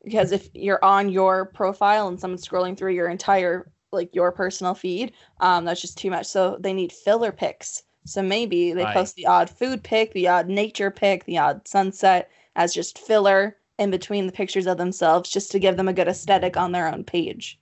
[0.04, 4.74] because if you're on your profile and someone's scrolling through your entire like your personal
[4.74, 6.26] feed, um, that's just too much.
[6.26, 7.82] So they need filler pics.
[8.04, 8.94] So maybe they Right.
[8.94, 13.56] post the odd food pic, the odd nature pic, the odd sunset as just filler
[13.78, 16.88] in between the pictures of themselves, just to give them a good aesthetic on their
[16.92, 17.58] own page.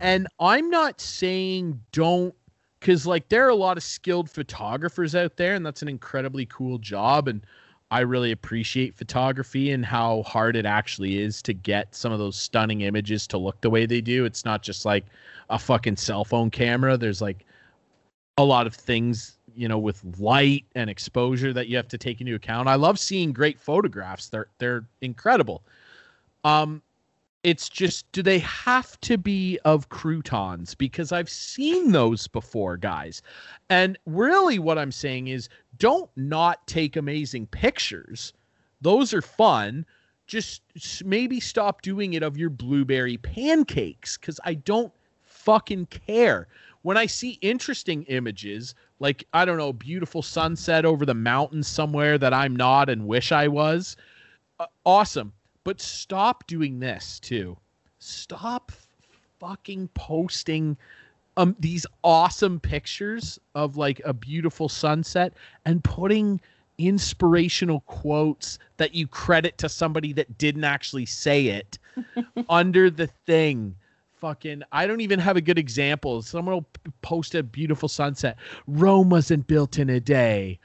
[0.00, 2.34] and I'm not saying don't
[2.80, 6.46] because like there are a lot of skilled photographers out there and that's an incredibly
[6.46, 7.44] cool job and
[7.90, 12.36] I really appreciate photography and how hard it actually is to get some of those
[12.36, 14.24] stunning images to look the way they do.
[14.24, 15.06] It's not just like
[15.50, 16.96] a fucking cell phone camera.
[16.96, 17.44] There's like
[18.38, 22.20] a lot of things, you know, with light and exposure that you have to take
[22.20, 22.68] into account.
[22.68, 24.28] I love seeing great photographs.
[24.28, 25.62] They're they're incredible.
[26.44, 26.82] Um
[27.46, 33.22] it's just do they have to be of croutons because I've seen those before, guys.
[33.70, 38.32] And really what I'm saying is don't not take amazing pictures.
[38.80, 39.86] Those are fun.
[40.26, 40.62] Just
[41.04, 44.92] maybe stop doing it of your blueberry pancakes cuz I don't
[45.22, 46.48] fucking care.
[46.82, 52.18] When I see interesting images, like I don't know, beautiful sunset over the mountains somewhere
[52.18, 53.96] that I'm not and wish I was,
[54.58, 55.32] uh, awesome.
[55.64, 57.56] But stop doing this too.
[57.98, 58.72] Stop
[59.38, 60.76] fucking posting
[61.36, 65.32] um these awesome pictures of like a beautiful sunset
[65.64, 66.40] and putting
[66.78, 71.78] inspirational quotes that you credit to somebody that didn't actually say it
[72.48, 73.74] under the thing.
[74.16, 76.22] Fucking i don't even have a good example.
[76.22, 76.66] Someone will
[77.02, 78.36] post a beautiful sunset.
[78.66, 80.58] Rome wasn't built in a day.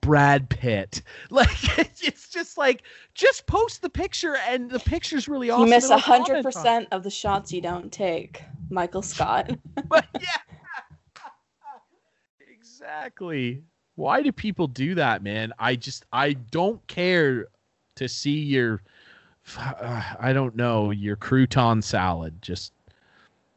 [0.00, 1.02] Brad pitt.
[1.30, 2.82] Like it's just like
[3.14, 6.28] just post the picture and the picture's really awesome you miss and a I'll comment
[6.28, 9.50] hundred percent of the shots you don't take, Michael Scott.
[9.88, 10.28] but yeah.
[12.50, 13.62] Exactly.
[13.96, 15.52] Why do people do that man?
[15.58, 17.46] I just i don't care
[17.96, 18.82] to see your
[19.56, 22.42] uh, i don't know your crouton salad.
[22.42, 22.72] Just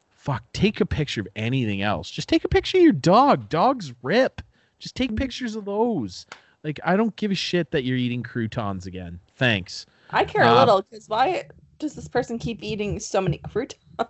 [0.09, 2.11] fuck take a picture of anything else.
[2.11, 3.49] Just take a picture of your dog.
[3.49, 4.41] Dogs rip.
[4.79, 6.25] Just take pictures of those.
[6.63, 9.19] Like i don't give a shit that you're eating croutons again.
[9.35, 9.85] Thanks.
[10.11, 11.47] I care a Uh, little because why
[11.79, 13.81] does this person keep eating so many croutons?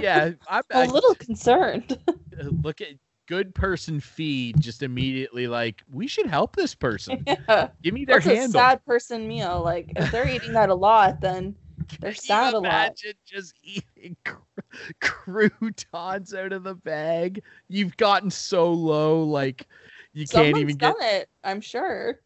[0.00, 1.98] yeah I'm, a little concerned.
[2.62, 2.88] look at
[3.26, 7.68] good person feed just immediately like we should help this person yeah.
[7.82, 9.62] give me their That's a sad person meal.
[9.62, 11.56] Like if they're eating that a lot, then
[12.00, 12.64] they're sad a lot.
[12.64, 14.60] imagine just eating cr-
[15.00, 19.66] croutons out of the bag you've gotten so low like
[20.12, 21.28] you Someone's can't even get it.
[21.44, 22.20] I'm sure.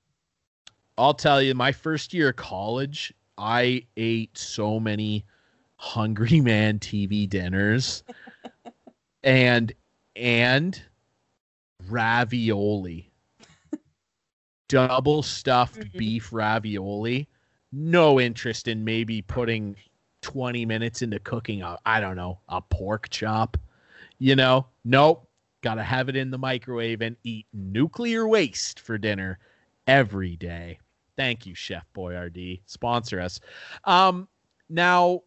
[0.99, 5.25] I'll tell you my first year of college i ate so many
[5.77, 8.03] hungry man tv dinners
[9.23, 9.73] and
[10.17, 10.83] and
[11.89, 13.11] ravioli.
[14.69, 15.97] Double stuffed Mhm.
[15.97, 17.29] beef ravioli.
[17.73, 19.77] No interest in maybe putting
[20.23, 23.57] 20 minutes into cooking a i don't know a pork chop.
[24.19, 25.27] You know nope.
[25.63, 29.39] Gotta have it in the microwave and eat nuclear waste for dinner
[29.87, 30.79] every day
[31.17, 33.41] thank you chef boyardee sponsor us
[33.85, 34.29] um
[34.69, 35.21] now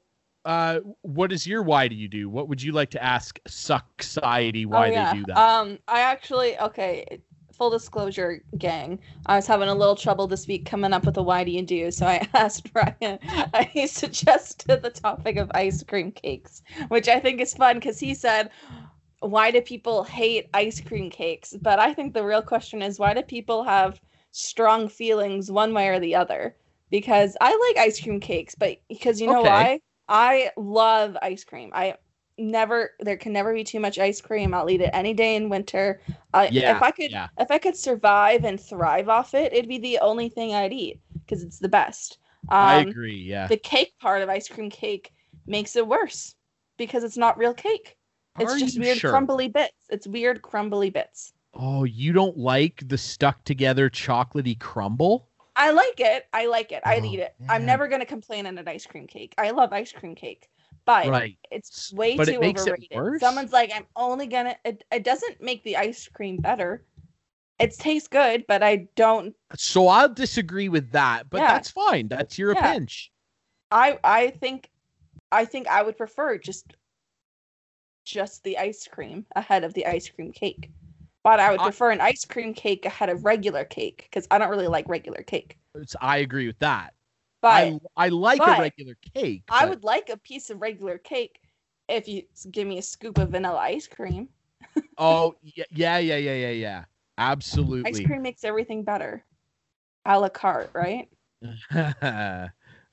[0.45, 4.65] uh what is your why do you do what would you like to ask society
[4.65, 5.13] why oh, yeah.
[5.13, 7.21] they do that Um, I actually okay.
[7.53, 8.99] Full disclosure, gang.
[9.27, 11.61] I was having a little trouble this week coming up with a why do you
[11.61, 11.91] do.
[11.91, 13.19] So I asked Ryan.
[13.53, 18.15] I suggested the topic of ice cream cakes, which I think is fun because he
[18.15, 18.49] said,
[19.19, 23.13] "Why do people hate ice cream cakes?" But I think the real question is, why
[23.13, 24.01] do people have
[24.34, 26.57] strong feelings one way or the other?
[26.91, 29.43] Because I like ice cream cakes, but because you know Okay.
[29.43, 29.81] why?
[30.10, 31.72] I love ice cream.
[31.73, 31.97] I
[32.38, 34.53] never there can never be too much ice cream.
[34.53, 36.01] I'll eat it any day in winter.
[36.47, 37.30] Yeah, if I could yeah.
[37.39, 41.01] if I could survive and thrive off it, it'd be the only thing I'd eat
[41.26, 42.19] because it's the best.
[42.49, 45.14] Um, i agree yeah The cake part of ice cream cake
[45.47, 46.35] makes it worse
[46.77, 47.97] because it's not real cake.
[48.39, 49.03] It's Are just weird sure?
[49.03, 49.88] crumbly bits.
[49.89, 51.34] It's weird crumbly bits.
[51.55, 56.25] Oh you don't like the stuck together chocolatey crumble I like it.
[56.34, 56.81] I like it.
[56.85, 57.35] I'd Oh, eat it.
[57.47, 59.34] I'm never gonna complain on an ice cream cake.
[59.38, 60.49] I love ice cream cake,
[60.85, 62.89] but right it's way but too it makes it overrated.
[62.91, 63.21] worse?
[63.21, 64.55] Someone's like, I'm only gonna.
[64.65, 66.84] It, it doesn't make the ice cream better.
[67.59, 69.35] It tastes good, but I don't.
[69.55, 71.53] So I'll disagree with that, but Yeah.
[71.53, 72.07] that's fine.
[72.07, 72.73] That's your Yeah.
[72.73, 73.11] pinch.
[73.71, 74.69] I I think,
[75.31, 76.75] I think I would prefer just,
[78.05, 80.71] just the ice cream ahead of the ice cream cake.
[81.24, 84.38] But I would I- prefer an ice cream cake ahead of regular cake because I
[84.38, 85.58] don't really like regular cake.
[85.76, 86.94] It's, I agree with that.
[87.41, 89.44] But I I like a regular cake.
[89.50, 91.40] I but- would like a piece of regular cake
[91.90, 94.30] if you give me a scoop of vanilla ice cream.
[94.98, 96.86] Oh yeah, yeah, yeah, yeah, yeah, yeah.
[97.18, 97.90] Absolutely.
[97.90, 99.24] Ice cream makes everything better.
[100.06, 101.10] A la carte, right?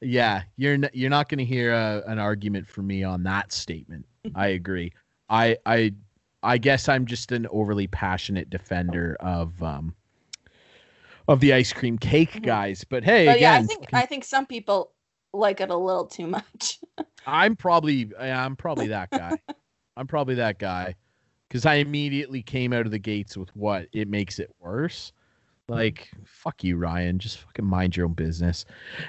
[0.01, 3.52] yeah, you're n- you're not going to hear a, an argument from me on that
[3.52, 4.07] statement.
[4.35, 4.93] I agree.
[5.28, 5.93] I I
[6.42, 9.94] I guess I'm just an overly passionate defender of um
[11.28, 12.42] of the ice cream cake Mhm.
[12.42, 12.84] guys.
[12.84, 14.92] But hey, but yeah, I again, think I think some people
[15.32, 16.80] like it a little too much.
[17.26, 19.38] I'm probably I'm probably that guy.
[19.96, 20.94] I'm probably that guy.
[21.48, 25.12] because I immediately came out of the gates with what it makes it worse.
[25.68, 27.18] Like, fuck you, Ryan.
[27.18, 28.64] Just fucking mind your own business.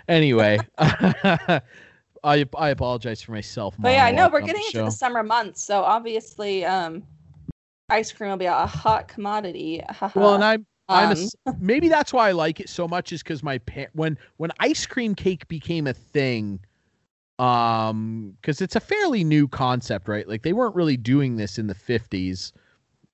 [0.07, 1.61] Anyway, I
[2.23, 3.75] I apologize for myself.
[3.79, 7.03] But yeah, I know we're getting into the summer months, so obviously, um,
[7.91, 9.83] ice cream will be a hot commodity.
[10.13, 13.23] Well, and I'm I'm a Um, maybe that's why I like it so much is
[13.23, 16.59] because my pa- when when ice cream cake became a thing,
[17.39, 20.27] um, because it's a fairly new concept, right?
[20.27, 22.53] Like they weren't really doing this in the fifties.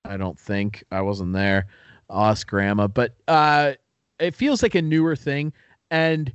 [0.04, 1.66] I don't think I wasn't there.
[2.10, 3.74] Ask grandma, but uh,
[4.20, 5.52] it feels like a newer thing,
[5.90, 6.32] and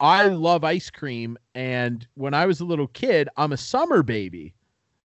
[0.00, 1.38] I love ice cream.
[1.54, 4.54] And when I was a little kid, I'm a summer baby.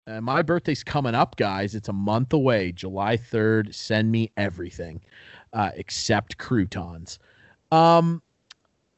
[0.08, 1.74] Uh, my birthday's coming up, guys.
[1.74, 3.74] It's a month away, July 3rd.
[3.74, 5.02] Send me everything
[5.52, 7.18] uh, except croutons.
[7.70, 8.22] Um,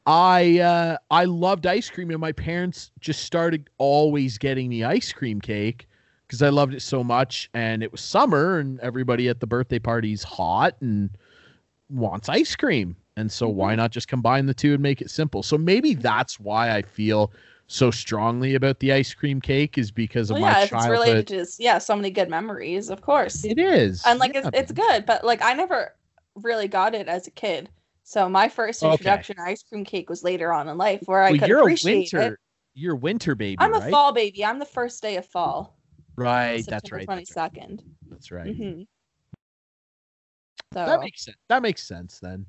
[0.05, 5.11] I uh, I loved ice cream, and my parents just started always getting me ice
[5.11, 5.87] cream cake
[6.25, 7.49] because I loved it so much.
[7.53, 11.09] And it was summer, and everybody at the birthday party's hot and
[11.89, 12.95] wants ice cream.
[13.17, 15.43] And so why not just combine the two and make it simple?
[15.43, 17.33] So maybe that's why I feel
[17.71, 20.71] so strongly about the ice cream cake is because of well, my yeah, if it's
[20.71, 20.91] childhood.
[20.91, 23.45] related to yeah, so many good memories, of course.
[23.45, 24.03] It is.
[24.05, 25.93] and like yeah, it's, it's good but like i never
[26.35, 27.69] really got it as a kid
[28.03, 28.91] so my first Okay.
[28.91, 31.59] introduction to ice cream cake was later on in life where i well, could you're
[31.59, 32.33] a winter.
[32.33, 32.39] it
[32.73, 33.91] You're winter baby, i'm a right?
[33.91, 35.77] fall baby i'm the first day of fall
[36.17, 36.65] Right.
[36.67, 37.07] That's right.
[37.07, 37.51] That's right.
[37.53, 37.79] 22nd
[38.09, 38.47] That's right.
[38.47, 38.87] Mhm.
[40.73, 41.37] so That makes sense.
[41.49, 42.45] That makes sense then.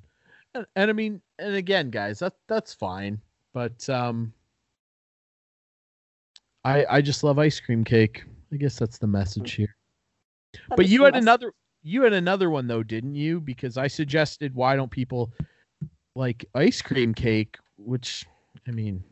[0.54, 3.20] And, and I mean, and again, guys, that that's fine.
[3.52, 4.32] But um,
[6.64, 8.24] I I just love ice cream cake.
[8.52, 9.56] I guess that's the message mm.
[9.56, 9.76] here.
[10.68, 11.52] that But you had another
[11.82, 13.40] you had another one though, didn't you?
[13.40, 15.32] Because I suggested why don't people
[16.14, 18.26] like ice cream cake, which
[18.66, 19.02] I mean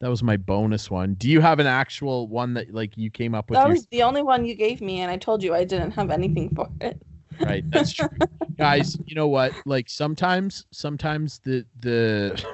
[0.00, 1.14] that was my bonus one.
[1.14, 4.02] Do you have an actual one that like you came up with that was the
[4.02, 7.00] only one you gave me and i told you i didn't have anything for it
[7.40, 8.08] right that's true
[8.58, 12.44] guys you know what like sometimes sometimes the the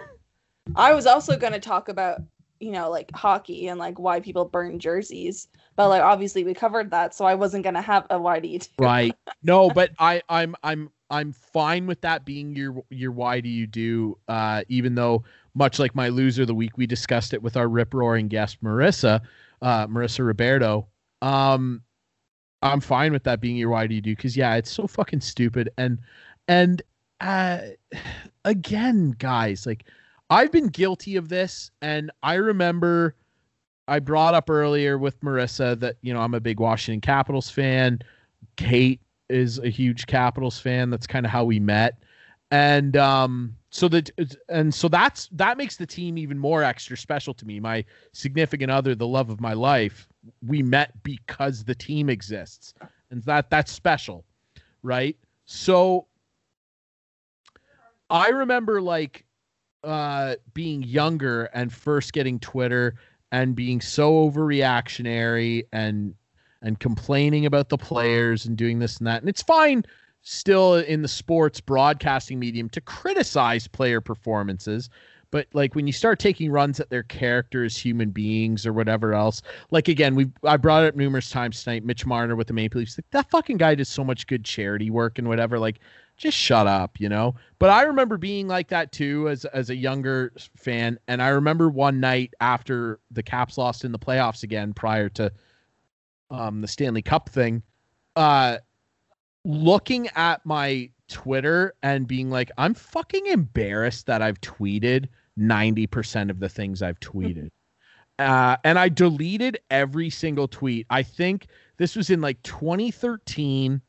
[0.76, 2.20] i was also going to talk about
[2.60, 5.48] you know like hockey and like why people burn jerseys.
[5.76, 8.48] But like obviously we covered that so i wasn't going to have a why do
[8.48, 9.14] you do right.
[9.43, 13.66] No but i i'm i'm i'm fine with that being your your why do you
[13.66, 15.22] do uh even though
[15.55, 18.62] much like my loser of the week we discussed it with our rip roaring guest
[18.62, 19.20] marissa
[19.62, 20.89] uh marissa roberto.
[21.22, 21.82] Um
[22.62, 25.20] i'm fine with that being your why do you do because yeah it's so fucking
[25.20, 25.70] stupid.
[25.78, 25.98] And
[26.48, 26.82] and
[27.20, 27.60] uh
[28.44, 29.85] again guys like
[30.30, 33.14] i've been guilty of this and i remember
[33.88, 37.98] i brought up earlier with marissa that you know i'm a big washington capitals fan.
[38.56, 40.90] Kate is a huge capitals fan.
[40.90, 41.98] That's kind of how we met.
[42.50, 44.10] And um so that
[44.48, 47.60] and so that's that makes the team even more extra special to me.
[47.60, 50.09] My significant other the love of my life
[50.46, 52.74] we met because the team exists.
[53.10, 54.24] And that that's special
[54.82, 55.16] right?
[55.44, 56.06] So
[58.10, 59.24] i remember like
[59.84, 62.94] uh being younger and first getting twitter
[63.32, 66.14] and being so overreactionary and
[66.62, 69.22] and complaining about the players and doing this and that.
[69.22, 69.84] And it's fine
[70.22, 74.90] still in the sports broadcasting medium to criticize player performances
[75.30, 79.14] but like when you start taking runs at their character as human beings or whatever
[79.14, 79.40] else
[79.70, 82.80] like again we i brought it up numerous times tonight mitch marner with the maple
[82.80, 85.78] leafs like that fucking guy does so much good charity work and whatever like
[86.18, 89.76] just shut up you know but i remember being like that too as as a
[89.76, 94.74] younger fan and i remember one night after the caps lost in the playoffs again
[94.74, 95.32] prior to
[96.30, 97.62] um the stanley cup thing
[98.16, 98.58] uh
[99.44, 105.08] looking at my Twitter and being like, I'm fucking embarrassed that I've tweeted
[105.38, 107.50] 90% of the things I've tweeted.
[108.18, 110.86] uh, and I deleted every single tweet.
[110.90, 111.46] I think
[111.78, 113.80] this was in like 2013,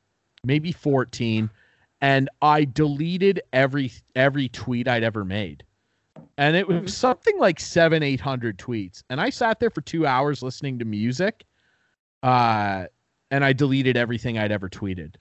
[0.44, 1.50] maybe 14,
[2.02, 5.64] and I deleted every every tweet I'd ever made.
[6.38, 9.04] And it was something like seven, eight hundred tweets.
[9.10, 11.44] And I sat there for two hours listening to music.
[12.24, 12.86] Uh,
[13.32, 15.16] and I deleted everything I'd ever tweeted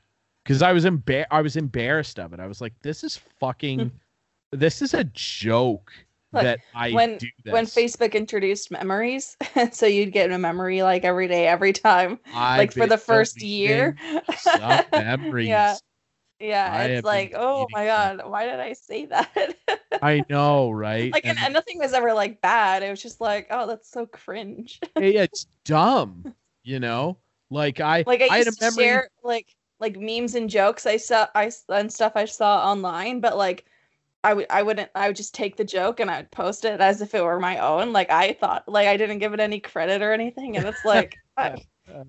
[0.44, 2.40] because I was embar- I was embarrassed of it.
[2.40, 3.90] I was like, this is fucking,
[4.52, 5.92] this is a joke
[6.32, 7.52] Look, that I when do this.
[7.52, 9.36] when Facebook introduced memories,
[9.72, 13.42] so you'd get a memory like every day, every time, I like for the first
[13.42, 13.96] year.
[14.92, 15.48] memories.
[15.48, 15.76] Yeah,
[16.40, 16.70] yeah.
[16.72, 19.56] I have like, oh my god, why did I say that?
[20.02, 21.12] I know, right?
[21.12, 22.82] like, and, And- nothing was ever like bad.
[22.82, 24.80] It was just like, oh, that's so cringe.
[24.96, 27.18] hey, it's dumb, you know.
[27.50, 28.84] Like I, like I I had used a to memory.
[28.84, 33.36] share like like memes and jokes I saw I and stuff I saw online, but
[33.38, 33.64] like
[34.24, 36.80] I would I wouldn't I would just take the joke and I would post it
[36.80, 37.92] as if it were my own.
[37.92, 41.16] Like I thought like I didn't give it any credit or anything, and it's like
[41.36, 41.56] I,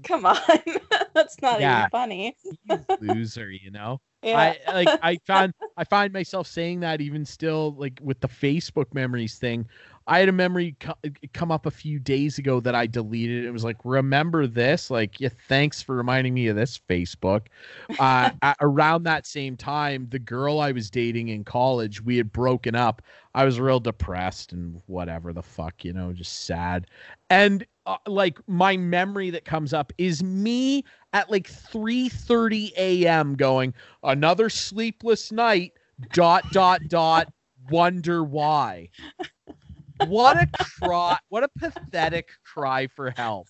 [0.03, 0.38] Come on,
[1.14, 1.80] that's not Yeah.
[1.80, 2.35] even funny.
[3.01, 3.99] Loser, you know.
[4.22, 4.53] Yeah.
[4.68, 8.93] I like I found I find myself saying that even still like with the Facebook
[8.93, 9.65] memories thing.
[10.07, 10.95] I had a memory co-
[11.34, 13.45] come up a few days ago that I deleted.
[13.45, 14.89] It was like, remember this?
[14.89, 17.45] Like, yeah, thanks for reminding me of this Facebook.
[17.99, 22.31] Uh, a- around that same time, the girl I was dating in college, we had
[22.31, 23.03] broken up.
[23.35, 26.88] I was real depressed and whatever the fuck, you know, just sad.
[27.30, 33.36] And uh, like my memory that comes up is me at like 3:30 a.m.
[33.36, 35.74] going another sleepless night
[36.14, 37.28] dot dot dot
[37.70, 38.90] wonder why
[40.02, 43.48] what a cry what a pathetic cry for help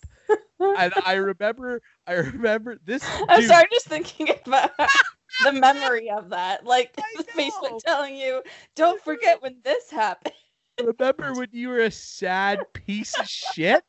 [0.78, 4.72] and i remember i remember this I'm dude, sorry, just thinking about
[5.44, 6.66] the memory of that.
[6.66, 6.96] Like
[7.36, 8.42] Facebook telling you,
[8.76, 10.34] don't forget when this happened.
[10.80, 13.84] remember when you were a sad piece of shit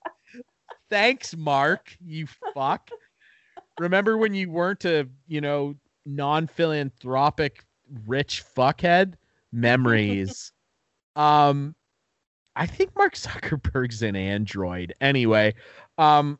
[0.90, 2.90] thanks mark you fuck.
[3.78, 5.74] Remember when you weren't a you know
[6.06, 7.64] non-philanthropic
[8.06, 9.14] rich fuckhead?
[9.52, 10.52] Memories.
[11.16, 11.74] Um
[12.56, 14.92] i think mark zuckerberg's an android.
[15.00, 15.54] Anyway
[15.98, 16.38] um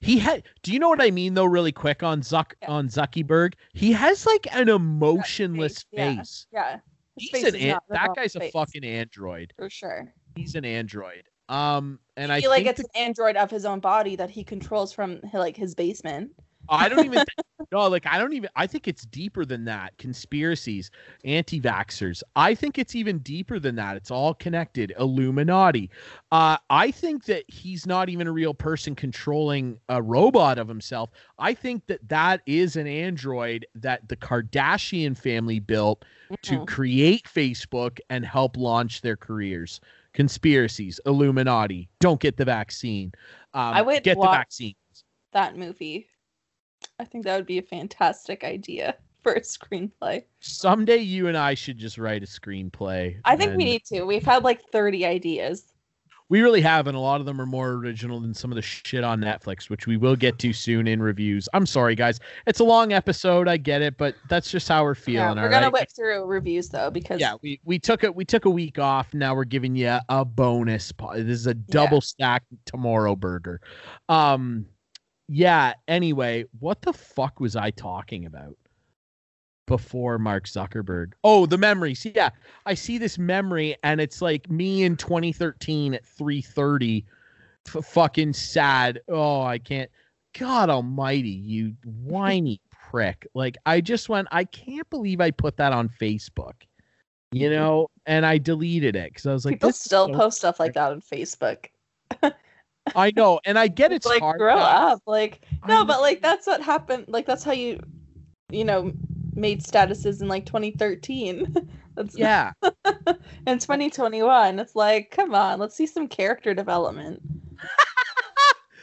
[0.00, 2.68] he had do you know what i mean though really quick on zuck Yeah.
[2.70, 3.54] on zuckerberg?
[3.72, 6.16] He has like an emotionless Yeah.
[6.16, 6.46] face.
[6.52, 6.80] Yeah, his
[7.16, 9.52] He's face an an- that guy's a fucking android.
[9.56, 10.12] For sure.
[10.36, 13.80] he's an android um and i feel like think it's an android of his own
[13.80, 16.30] body that he controls from like his basement.
[16.68, 17.18] I don't even
[17.58, 19.96] think, no, like I don't even I think it's deeper than that.
[19.98, 20.90] Conspiracies,
[21.24, 22.24] anti-vaxxers.
[22.34, 23.96] I think it's even deeper than that.
[23.96, 24.92] It's all connected.
[24.98, 25.88] Illuminati.
[26.32, 31.10] Uh I think that he's not even a real person controlling a robot of himself.
[31.38, 36.04] I think that that is an android that the Kardashian family built
[36.42, 36.66] to Mhm.
[36.66, 39.80] create Facebook and help launch their careers.
[40.16, 41.90] Conspiracies, Illuminati.
[42.00, 43.12] Don't get the vaccine.
[43.52, 44.74] Um, I would get the vaccine.
[45.32, 46.08] That movie.
[46.98, 50.24] I think that would be a fantastic idea for a screenplay.
[50.40, 53.20] Someday you and I should just write a screenplay.
[53.26, 54.04] I think we need to.
[54.04, 55.74] We've had like 30 ideas.
[56.28, 58.62] We really have, and a lot of them are more original than some of the
[58.62, 61.48] shit on Netflix, which we will get to soon in reviews.
[61.52, 62.18] I'm sorry, guys.
[62.46, 63.46] It's a long episode.
[63.46, 65.36] I get it, but that's just how we're feeling.
[65.36, 65.72] Yeah, we're gonna right?
[65.72, 68.14] whip through reviews though because Yeah, we, we took it.
[68.14, 69.14] We took a week off.
[69.14, 70.92] Now we're giving you a bonus.
[71.14, 73.60] This is a double stack tomorrow burger.
[74.08, 74.66] Um,
[75.28, 75.74] yeah.
[75.86, 78.56] Anyway, what the fuck was I talking about
[79.66, 81.12] before Mark Zuckerberg?
[81.24, 82.06] Oh, the memories.
[82.14, 82.30] Yeah,
[82.64, 87.04] I see this memory, and it's like me in 2013 at 3:30,
[87.66, 89.00] f- fucking sad.
[89.08, 89.90] Oh, I can't.
[90.38, 92.60] God Almighty, you whiny
[92.90, 93.26] prick!
[93.34, 94.28] Like I just went.
[94.30, 96.54] I can't believe I put that on Facebook.
[97.32, 97.56] You mm-hmm.
[97.56, 100.74] know, and I deleted it because I was like, people still so post stuff like
[100.74, 101.66] that on Facebook.
[102.94, 104.38] I know, and I get it's like hard.
[104.38, 105.02] grow up.
[105.06, 106.02] Like I no, but know.
[106.02, 107.06] like that's what happened.
[107.08, 107.80] Like that's how you,
[108.50, 108.92] you know,
[109.36, 111.54] made statuses in like 2013.
[111.94, 112.52] that's Yeah,
[113.46, 114.58] in 2021.
[114.58, 117.22] It's like, come on, let's see some character development.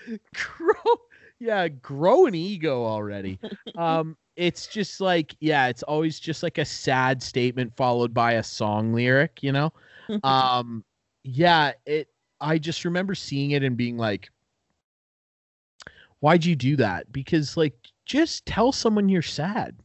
[0.34, 0.96] grow.
[1.40, 3.40] Yeah, grow an ego already.
[3.78, 8.44] Um, it's just like, yeah, it's always just like a sad statement followed by a
[8.44, 9.44] song lyric.
[9.44, 9.74] You know.
[10.24, 10.84] um,
[11.24, 12.08] yeah, it.
[12.40, 14.30] I just remember seeing it and being like,
[16.20, 17.76] "Why'd you do that?" Because like,
[18.06, 19.76] just tell someone you're sad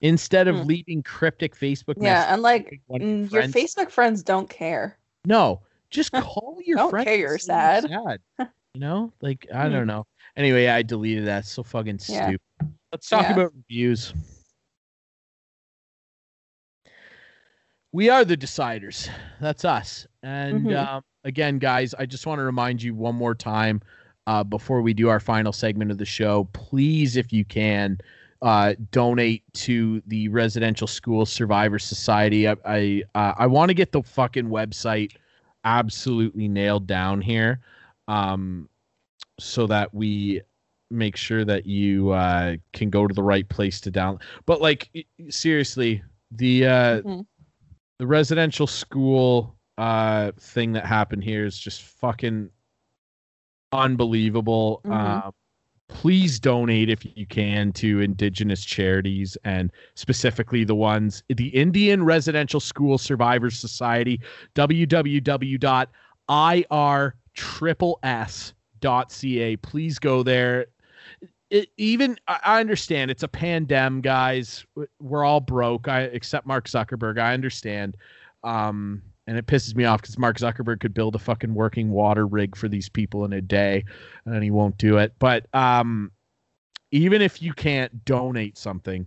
[0.00, 0.66] instead of Hmm.
[0.66, 2.32] leaving cryptic Facebook yeah, messages.
[2.32, 4.98] and like one your mm, your Facebook friends don't care.
[5.24, 5.60] No,
[5.90, 7.04] just call your Don't friends.
[7.06, 7.88] care and you're sad.
[7.90, 8.20] sad.
[8.74, 9.72] You know, like I Hmm.
[9.72, 10.06] don't know.
[10.36, 11.44] Anyway, I deleted that.
[11.44, 12.22] So fucking Yeah.
[12.28, 12.40] stupid.
[12.92, 13.32] Let's talk Yeah.
[13.32, 14.14] about reviews.
[17.92, 19.10] We are the deciders.
[19.40, 20.06] That's us.
[20.22, 20.76] And Mhm.
[20.76, 23.82] um, again, guys, I just want to remind you one more time
[24.28, 26.44] uh, before we do our final segment of the show.
[26.52, 27.98] Please, if you can,
[28.42, 32.48] uh, donate to the Residential School Survivor Society.
[32.48, 35.12] I I, uh, I want to get the fucking website
[35.64, 37.60] absolutely nailed down here,
[38.08, 38.68] um,
[39.38, 40.40] so that we
[40.90, 44.22] make sure that you uh, can go to the right place to download.
[44.46, 46.02] But like seriously,
[46.32, 47.26] the uh, Mhm.
[47.98, 52.50] the residential school uh, thing that happened here is just fucking
[53.72, 54.80] unbelievable.
[54.84, 54.92] Mhm.
[55.26, 55.30] Uh,
[55.94, 62.60] please donate if you can to indigenous charities and specifically the ones the Indian Residential
[62.60, 64.20] School Survivors Society
[64.54, 65.56] www.irss.ca
[69.56, 70.66] please go there.
[71.50, 74.64] It, even I I understand it's a pandemic guys.
[75.00, 77.96] We're all broke I except Mark Zuckerberg I understand.
[78.44, 82.26] Um and it pisses me off because Mark Zuckerberg could build a fucking working water
[82.26, 83.84] rig for these people in a day,
[84.24, 85.12] and he won't do it.
[85.18, 86.10] But um,
[86.90, 89.06] even if you can't donate something,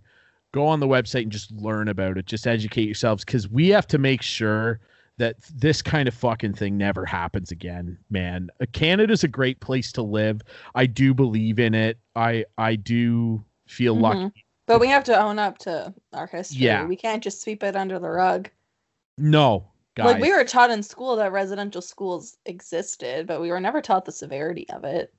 [0.52, 2.26] go on the website and just learn about it.
[2.26, 4.80] Just educate yourselves because we have to make sure
[5.16, 8.48] that this kind of fucking thing never happens again, man.
[8.60, 10.40] Uh, Canada's a great place to live.
[10.74, 11.98] I do believe in it.
[12.16, 14.00] I I do feel Mhm.
[14.00, 14.44] lucky.
[14.66, 16.64] But we have to own up to our history.
[16.64, 16.86] Yeah.
[16.86, 18.48] We can't just sweep it under the rug.
[19.18, 20.06] No, guys.
[20.06, 24.04] Like we were taught in school that residential schools existed, but we were never taught
[24.04, 25.12] the severity of it.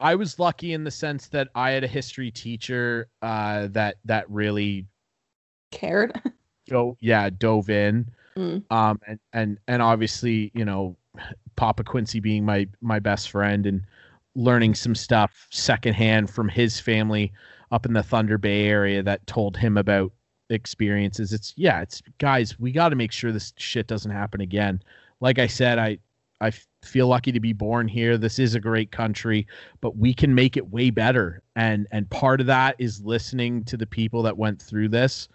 [0.00, 4.28] I was lucky in the sense that I had a history teacher uh, that that
[4.30, 4.86] really
[5.70, 6.20] Cared.
[6.70, 8.64] go yeah dove in Mm.
[8.72, 10.96] um and and and obviously you know
[11.54, 13.82] papa quincy being my my best friend and
[14.34, 17.32] learning some stuff secondhand from his family
[17.70, 20.10] up in the thunder bay area that told him about
[20.50, 21.32] experiences.
[21.32, 24.82] It's yeah it's guys we got to make sure this shit doesn't happen again.
[25.20, 25.98] Like i said I
[26.40, 26.52] I
[26.82, 28.18] feel lucky to be born here.
[28.18, 29.46] This is a great country
[29.80, 31.42] but we can make it way better.
[31.56, 35.28] And and part of that is listening to the people that went through this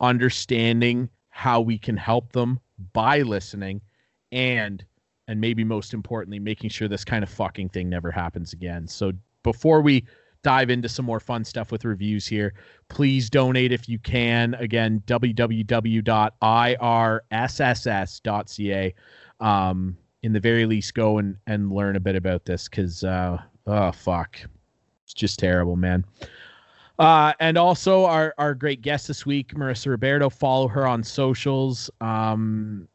[0.00, 2.60] understanding how we can help them
[2.92, 3.80] by listening
[4.32, 4.84] and
[5.28, 8.86] and maybe most importantly making sure this kind of fucking thing never happens again.
[8.86, 9.12] So
[9.42, 10.04] before we
[10.42, 12.54] dive into some more fun stuff with reviews here.
[12.88, 14.54] Please donate if you can.
[14.54, 16.04] Again www.irsss.ca
[19.40, 23.38] um in the very least go and and learn a bit about this because uh
[23.66, 24.38] oh fuck.
[25.04, 26.04] It's just terrible man.
[26.98, 30.30] Uh, and also our our great guest this week, Marissa Roberto.
[30.30, 31.90] Follow her on socials.
[32.00, 32.86] Um,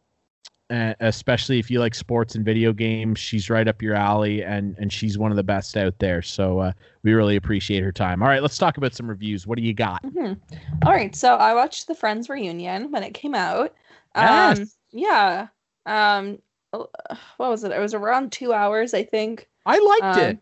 [0.72, 4.76] e- especially if you like sports and video games, she's right up your alley, and
[4.78, 6.22] and she's one of the best out there.
[6.22, 6.72] So uh,
[7.04, 8.22] we really appreciate her time.
[8.22, 9.48] All right, let's talk about some reviews.
[9.48, 10.04] What do you got?
[10.04, 10.40] Mhm.
[10.86, 13.74] All right, so I watched the Friends reunion when it came out.
[14.16, 14.60] Yes.
[14.60, 15.48] Um, yeah.
[15.86, 16.40] Um,
[16.74, 16.90] oh,
[17.38, 17.72] what was it?
[17.72, 19.48] It was around two hours, I think.
[19.66, 20.38] I liked Um, it.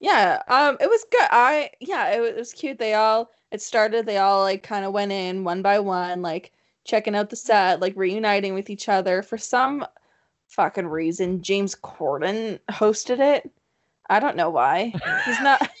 [0.00, 1.28] Yeah, um, it was good.
[1.30, 2.78] I yeah, it, wa- it was cute.
[2.78, 4.06] They all it started.
[4.06, 6.52] They all like kind of went in one by one, like
[6.90, 9.22] checking out the set, like reuniting with each other.
[9.22, 9.86] For some
[10.48, 13.50] fucking reason, James Corden hosted it.
[14.08, 14.92] I don't know why.
[15.24, 15.70] He's not.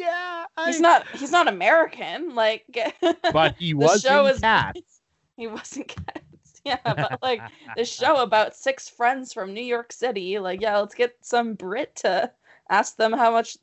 [0.00, 1.08] Yeah, he's not.
[1.08, 2.36] He's not American.
[2.36, 2.64] Like,
[3.32, 5.00] But he the was show in is- Cats.
[5.36, 6.60] he wasn't cats.
[6.64, 7.40] Yeah, but like
[7.76, 10.38] the show about six friends from New York City.
[10.38, 12.30] Like, yeah, let's get some Brit to
[12.70, 13.56] ask them how much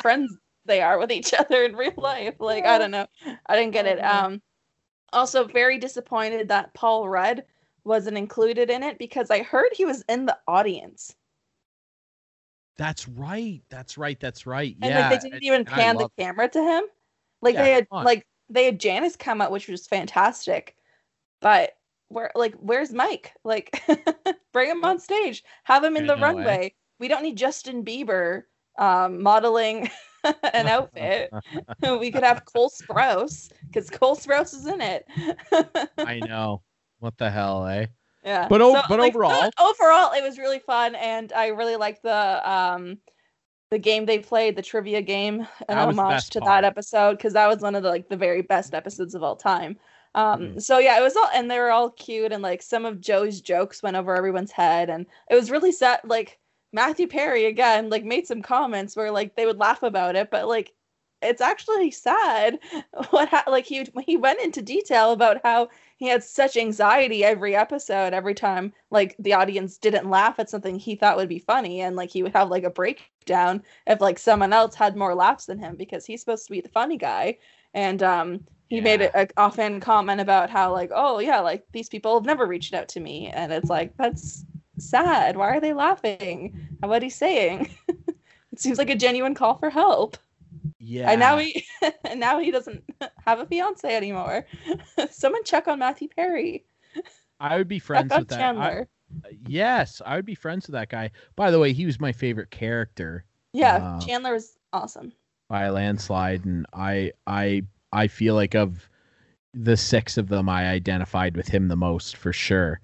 [0.00, 0.32] friends
[0.64, 2.36] they are with each other in real life.
[2.38, 3.08] Like, I don't know.
[3.46, 3.98] I didn't get it.
[3.98, 4.40] Um
[5.12, 7.44] also very disappointed that Paul Rudd
[7.84, 11.14] wasn't included in it because I heard he was in the audience.
[12.76, 13.62] That's right.
[13.68, 14.18] That's right.
[14.18, 14.76] That's right.
[14.80, 15.10] And yeah.
[15.10, 16.84] like they didn't even and pan the camera to him.
[17.40, 20.76] Like Yeah, they had like they had Janice come out, which was fantastic.
[21.40, 21.72] But
[22.08, 23.32] where like where's Mike?
[23.44, 23.82] Like
[24.52, 25.44] bring him on stage.
[25.64, 26.20] Have him in the eh?
[26.20, 26.74] runway.
[26.98, 28.44] We don't need Justin Bieber
[28.78, 29.90] um modeling
[30.52, 31.30] an outfit.
[32.00, 35.06] we could have Cole Sprouse because Cole Sprouse is in it.
[35.98, 36.62] I know.
[37.00, 37.86] What the hell, eh?
[38.24, 38.46] Yeah.
[38.48, 42.98] But o- but overall- overall, it was really fun, and I really liked the um
[43.70, 46.62] the game they played, the trivia game, an homage to part.
[46.62, 49.34] that episode because that was one of the like the very best episodes of all
[49.36, 49.76] time.
[50.14, 50.62] Um, Mm.
[50.62, 53.40] so yeah, it was all, and they were all cute, and like some of Joe's
[53.40, 56.00] jokes went over everyone's head, and it was really sad.
[56.04, 56.38] Like
[56.72, 60.48] Matthew Perry again, like made some comments where like they would laugh about it, but
[60.48, 60.72] like
[61.22, 62.58] it's actually sad
[63.10, 67.54] what ha- like he he went into detail about how he had such anxiety every
[67.54, 71.80] episode every time like the audience didn't laugh at something he thought would be funny
[71.80, 75.46] and like he would have like a breakdown if like someone else had more laughs
[75.46, 77.38] than him because he's supposed to be the funny guy.
[77.74, 81.88] And um he made a, a offhand comment about how like oh yeah like these
[81.88, 83.28] people have never reached out to me.
[83.28, 84.44] And it's like that's
[84.78, 87.68] sad why are they laughing what he's saying
[88.52, 90.16] it seems like a genuine call for help
[90.78, 91.10] Yeah.
[91.10, 91.64] and now he
[92.04, 92.82] and now he doesn't
[93.26, 94.46] have a fiance anymore.
[95.10, 96.64] Someone check on Matthew Perry.
[97.40, 98.36] I would be friends on with that.
[98.38, 98.88] I- Chandler.
[99.46, 101.10] yes, I would be friends with that guy.
[101.36, 105.12] By the way, he was my favorite character yeah, uh, Chandler was awesome.
[105.48, 107.62] by a landslide, and I I
[107.92, 108.88] I feel like of
[109.54, 112.80] the six of them, I identified with him the most for sure.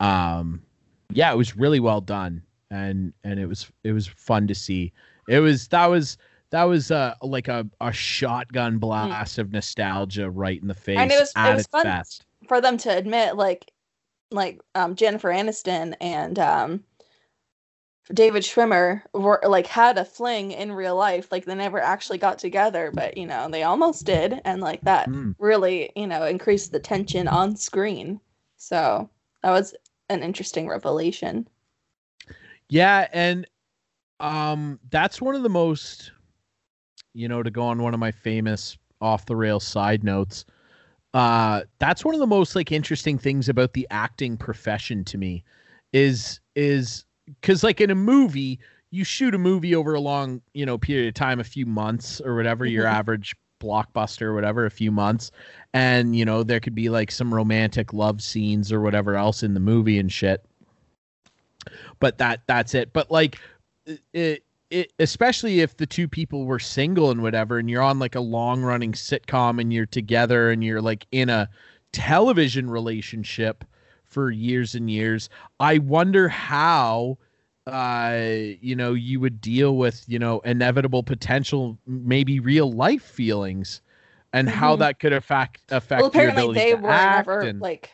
[0.00, 0.62] Um,
[1.12, 4.92] yeah, it was really well done, and and it was it was fun to see.
[5.28, 6.18] It was that was
[6.50, 11.02] that was uh like a, a shotgun blast of nostalgia right in the face Mm.
[11.02, 12.24] And it was- it was fun best.
[12.48, 13.72] For them to admit, like,
[14.30, 16.84] like um, Jennifer Aniston and um,
[18.14, 21.32] David Schwimmer were like had a fling in real life.
[21.32, 25.08] Like they never actually got together, but you know they almost did, and like that
[25.08, 25.34] Mm.
[25.40, 28.20] really you know increased the tension on screen.
[28.56, 29.10] So
[29.42, 29.74] that was
[30.08, 31.48] an interesting revelation.
[32.68, 33.46] Yeah, and
[34.20, 36.12] um that's one of the most
[37.14, 40.44] you know, to go on one of my famous off the rail side notes.
[41.14, 45.44] Uh that's one of the most like interesting things about the acting profession to me
[45.92, 47.04] is is
[47.42, 48.58] cuz like in a movie,
[48.90, 52.20] you shoot a movie over a long, you know, period of time, a few months
[52.20, 55.30] or whatever your average blockbuster or whatever, a few months.
[55.74, 59.54] And, you know, there could be like some romantic love scenes or whatever else in
[59.54, 60.44] the movie and shit.
[61.98, 62.92] But that that's it.
[62.92, 63.38] But like
[64.12, 68.14] it, it especially if the two people were single and whatever and you're on like
[68.14, 71.48] a long running sitcom and you're together and you're like in a
[71.92, 73.64] television relationship
[74.04, 75.28] for years and years
[75.60, 77.16] i wonder how
[77.66, 78.16] uh
[78.60, 83.80] you know you would deal with you know inevitable potential maybe real life feelings
[84.32, 84.78] and how Mhm.
[84.80, 87.90] that could affect affect Well, your apparently ability they were never and- like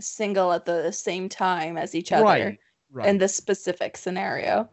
[0.00, 2.58] single at the same time as each other right
[2.90, 4.68] right in this specific scenario.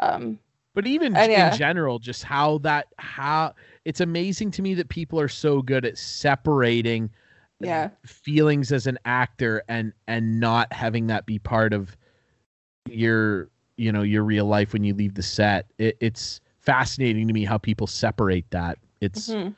[0.00, 0.38] Um,
[0.74, 1.52] but even And yeah.
[1.52, 3.54] in general just how that how
[3.84, 7.10] it's amazing to me that people are so good at separating
[7.60, 11.96] yeah, feelings as an actor and and not having that be part of
[12.90, 17.32] your you know your real life when you leave the set it, it's fascinating to
[17.32, 19.54] me how people separate that it's mhm.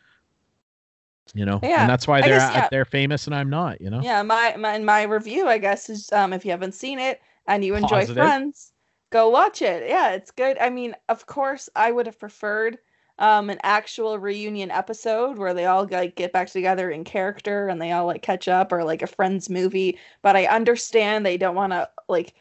[1.34, 2.68] you know Yeah, and that's why they're guess, yeah.
[2.70, 4.22] they're famous and i'm not you know yeah.
[4.22, 7.74] My my my review, I guess, is um, if you haven't seen it and you
[7.74, 8.16] enjoy Positive.
[8.16, 8.72] Friends,
[9.10, 9.88] go watch it.
[9.88, 10.58] Yeah, it's good.
[10.58, 12.78] I mean, of course, I would have preferred
[13.18, 17.80] um an actual reunion episode where they all like get back together in character and
[17.80, 21.54] they all like catch up or like a friends movie but i understand they don't
[21.54, 22.34] want to like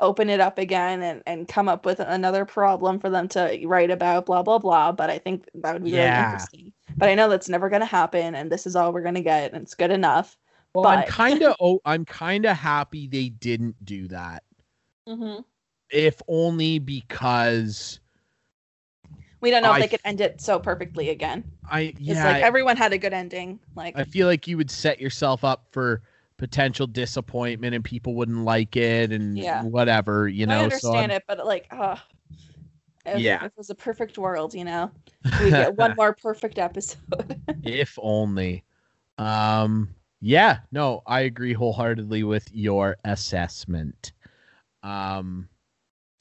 [0.00, 3.90] open it up again and and come up with another problem for them to write
[3.90, 4.92] about blah blah blah.
[4.92, 6.72] But i think that would be really interesting.
[6.96, 9.22] But i know that's never going to happen and this is all we're going to
[9.22, 10.36] get and it's good enough.
[10.74, 14.42] Well i'm kind of oh i'm kind of happy they didn't do that.
[15.08, 15.44] Mhm.
[15.90, 18.00] if only because
[19.40, 21.44] we don't know I if they could end it so perfectly again.
[21.70, 22.24] I it's yeah.
[22.24, 25.66] like everyone had a good ending like I feel like you would set yourself up
[25.70, 26.02] for
[26.38, 29.62] potential disappointment and people wouldn't like it and Yeah.
[29.62, 30.60] whatever, you know.
[30.60, 31.96] I understand I'm- it, but like, uh,
[33.06, 33.36] if, Yeah.
[33.36, 34.90] if it was a perfect world, you know,
[35.40, 37.40] we get one more perfect episode.
[37.62, 38.64] if only.
[39.18, 44.12] Um yeah, no, I agree wholeheartedly with your assessment.
[44.82, 45.48] Um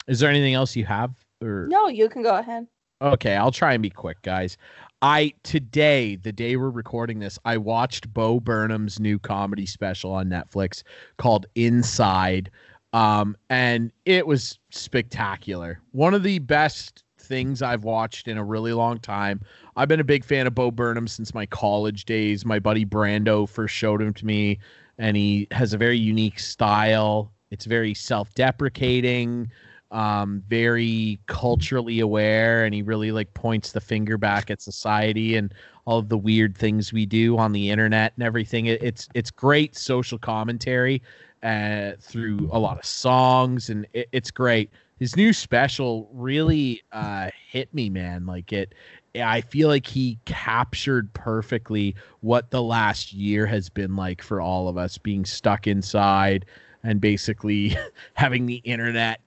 [0.08, 2.68] is there anything else you have or no, you can go ahead.
[3.02, 4.58] Okay, I'll try and be quick, guys.
[5.06, 10.30] I today, the day we're recording this, I watched Bo Burnham's new comedy special on
[10.30, 10.82] Netflix
[11.20, 12.50] called Inside.
[12.92, 15.80] Um, and it was spectacular.
[15.92, 19.42] One of the best things I've watched in a really long time.
[19.76, 22.44] I've been a big fan of Bo Burnham since my college days.
[22.44, 24.58] My buddy Brando first showed him to me,
[24.98, 27.32] and he has a very unique style.
[27.52, 29.52] It's very self-deprecating
[29.96, 35.54] um, very culturally aware, and he really like points the finger back at society and
[35.86, 38.66] all of the weird things we do on the internet and everything.
[38.66, 41.02] It, it's it's great social commentary
[41.44, 44.70] uh, through a lot of songs, and it, it's great.
[45.00, 48.26] His new special really uh, hit me, man.
[48.26, 48.76] Like it,
[49.16, 54.68] I feel like he captured perfectly what the last year has been like for all
[54.68, 56.46] of us, being stuck inside
[56.84, 57.78] and basically
[58.16, 59.22] having the internet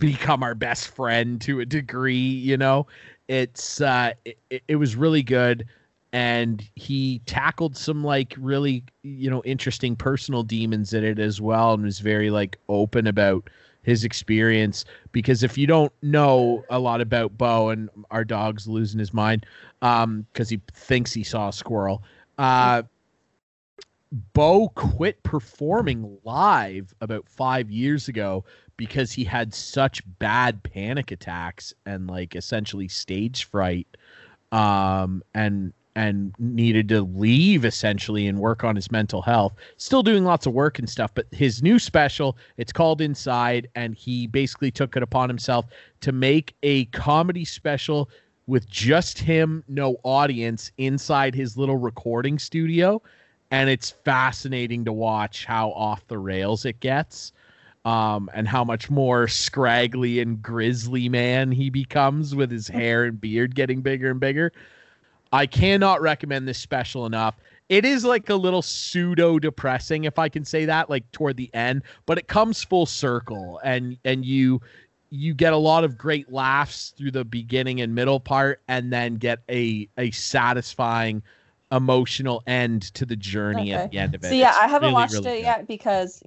[0.00, 2.86] become our best friend to a degree you know?
[3.28, 5.66] It's uh it, it was really good.
[6.12, 11.74] And he tackled some like really you know interesting personal demons in it as well
[11.74, 13.48] and was very like open about
[13.82, 14.84] his experience.
[15.12, 19.46] Because if you don't know a lot about Bo and our dog's losing his mind
[19.82, 22.02] um because he thinks he saw a squirrel
[22.38, 22.82] uh
[24.32, 28.44] Bo quit performing live about five years ago
[28.80, 33.86] because he had such bad panic attacks and like essentially stage fright
[34.52, 39.52] um and and needed to leave essentially and work on his mental health.
[39.76, 43.94] Still doing lots of work and stuff but his new special it's called inside and
[43.94, 45.66] he basically took it upon himself
[46.00, 48.08] to make a comedy special
[48.46, 53.02] with just him no audience inside his little recording studio.
[53.50, 57.32] And it's fascinating to watch how off the rails it gets
[57.84, 63.20] um, and how much more scraggly and grizzly man he becomes with his hair and
[63.20, 64.52] beard getting bigger and bigger.
[65.32, 67.36] I cannot recommend this special enough.
[67.68, 71.50] It is like a little pseudo depressing, if I can say that, like toward the
[71.54, 74.60] end, but it comes full circle, and and you
[75.10, 79.14] you get a lot of great laughs through the beginning and middle part, and then
[79.16, 81.22] get a a satisfying
[81.72, 84.28] emotional end to the journey at the end of it.
[84.28, 85.42] So yeah, It's I haven't really, watched really it good.
[85.42, 86.22] yet because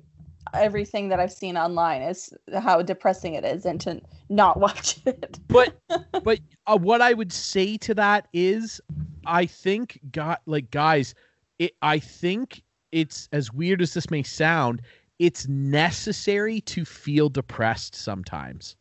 [0.54, 5.40] everything that I've seen online is how depressing it is and to not watch it.
[5.48, 5.76] but
[6.24, 8.82] but uh, what I would say to that is,
[9.26, 11.14] I think got like guys,
[11.60, 14.82] it, I think it's as weird as this may sound,
[15.20, 18.76] it's necessary to feel depressed sometimes.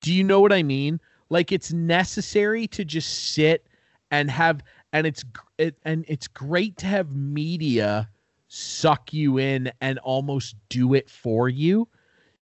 [0.00, 1.00] Do you know what I mean?
[1.30, 3.66] Like it's necessary to just sit
[4.10, 5.24] and have and it's
[5.58, 8.08] it, and it's great to have media
[8.54, 11.88] suck you in and almost do it for you.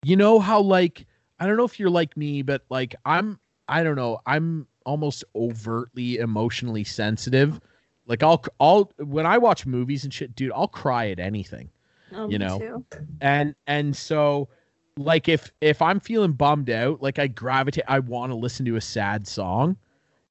[0.02, 1.06] You know how like
[1.38, 3.38] I don't know if you're like me, but like I'm
[3.68, 7.60] I don't know, I'm almost overtly emotionally sensitive.
[8.06, 11.68] Like I'll I'll when I watch movies and shit, dude, I'll cry at anything.
[12.14, 12.58] Oh, You know.
[12.58, 12.84] too.
[13.20, 14.48] And and so
[14.96, 18.76] like if if I'm feeling bummed out, like I gravitate I want to listen to
[18.76, 19.76] a sad song.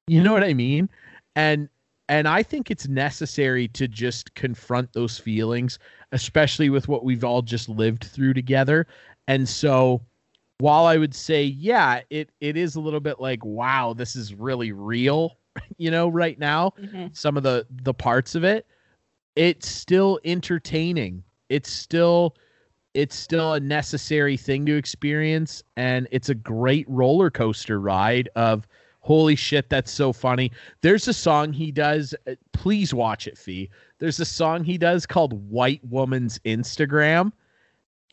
[0.08, 0.90] You know what I mean?
[1.36, 1.68] And
[2.10, 5.78] and I think it's necessary to just confront those feelings,
[6.10, 8.86] especially with what we've all just lived through together.
[9.28, 10.02] And so
[10.58, 14.34] while I would say, yeah, it it is a little bit like, wow, this is
[14.34, 15.38] really real,
[15.78, 17.16] you know, right now, Mhm.
[17.16, 18.66] some of the the parts of it,
[19.36, 21.22] it's still entertaining.
[21.48, 22.34] It's still
[22.92, 28.66] it's still a necessary thing to experience and it's a great roller coaster ride of
[29.00, 30.52] holy shit that's so funny.
[30.82, 33.70] There's a song he does uh, please watch it fee.
[33.98, 37.32] There's a song he does called white woman's instagram.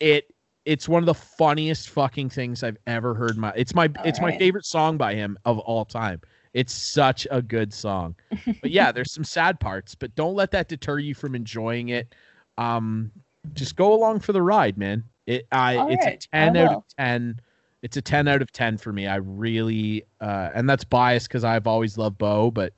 [0.00, 0.34] It
[0.64, 4.36] it's one of the funniest fucking things i've ever heard my it's my it's my
[4.36, 6.20] favorite song by him of all time.
[6.54, 8.14] It's such a good song.
[8.60, 12.14] But yeah there's some sad parts but don't let that deter you from enjoying it.
[12.56, 13.12] Um
[13.54, 15.04] just go along for the ride man.
[15.26, 16.78] It i it's Alright, a I 10 out will.
[16.78, 17.40] of 10
[17.82, 19.06] it's a 10 out of 10 for me.
[19.06, 22.72] I really uh and that's biased because i've always loved bo but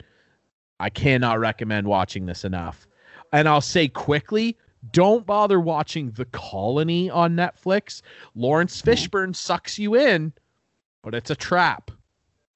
[0.78, 2.86] i cannot recommend watching this enough.
[3.32, 4.56] And i'll say quickly
[4.92, 8.02] don't bother watching the colony on netflix.
[8.34, 10.32] Laurence fishburne sucks you in
[11.02, 11.90] but it's a trap.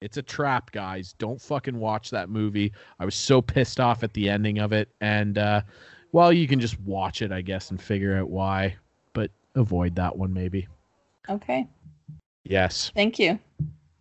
[0.02, 1.14] It's a trap guys.
[1.14, 2.72] Don't fucking watch that movie.
[3.00, 5.62] I was so pissed off at the ending of it and uh
[6.12, 8.76] well you can just watch it i guess and figure out why
[9.14, 10.68] but avoid that one maybe.
[11.30, 11.66] Okay.
[12.44, 13.38] Yes Thank you.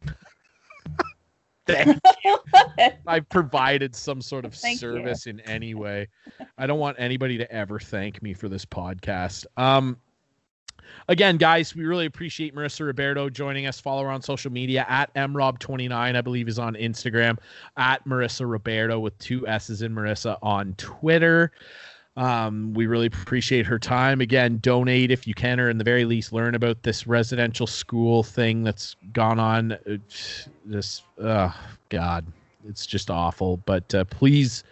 [1.67, 2.37] Thank you.
[3.07, 4.79] I've provided some sort of Thank you.
[4.79, 6.09] service in any way.
[6.57, 9.45] I don't want anybody to ever thank me for this podcast.
[9.55, 9.97] Um
[11.07, 13.79] again, guys, we really appreciate Marissa Roberto joining us.
[13.79, 17.37] Follow her on social media at mrob29, I believe is on Instagram,
[17.77, 21.53] at Marissa Roberto with two S's in Marissa on Twitter.
[22.15, 24.21] Um, we really appreciate her time.
[24.21, 28.21] Again, donate if you can, or in the very least, learn about this residential school
[28.21, 29.77] thing that's gone on.
[29.85, 31.51] It's This, uh,
[31.89, 32.25] God,
[32.67, 33.57] it's just awful.
[33.65, 34.63] But uh, please,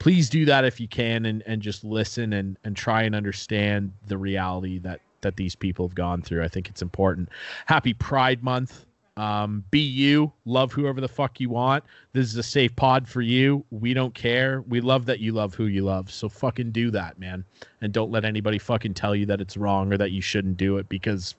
[0.00, 3.92] please do that if you can, and and just listen and and try and understand
[4.08, 6.42] the reality that that these people have gone through.
[6.42, 7.28] I think it's important.
[7.66, 8.86] Happy Pride Month.
[9.18, 10.32] Um, be you.
[10.44, 11.82] Love whoever the fuck you want.
[12.12, 13.64] This is a safe pod for you.
[13.70, 14.62] We don't care.
[14.68, 16.08] We love that you love who you love.
[16.10, 17.44] So fucking do that, man.
[17.80, 20.78] And don't let anybody fucking tell you that it's wrong or that you shouldn't do
[20.78, 21.34] it because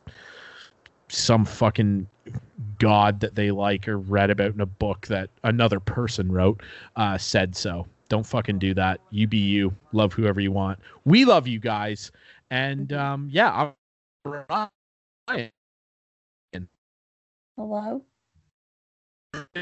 [1.08, 2.06] some fucking
[2.80, 6.62] god that they like or read about in a book that another person wrote
[6.98, 7.88] uh, said so.
[8.10, 9.00] Don't fucking do that.
[9.12, 9.74] You be you.
[9.94, 10.80] Love whoever you want.
[11.06, 12.12] We love you guys.
[12.52, 13.72] And um, yeah,
[14.26, 14.44] I'm
[15.30, 15.50] Ryan.
[17.60, 18.02] Hello.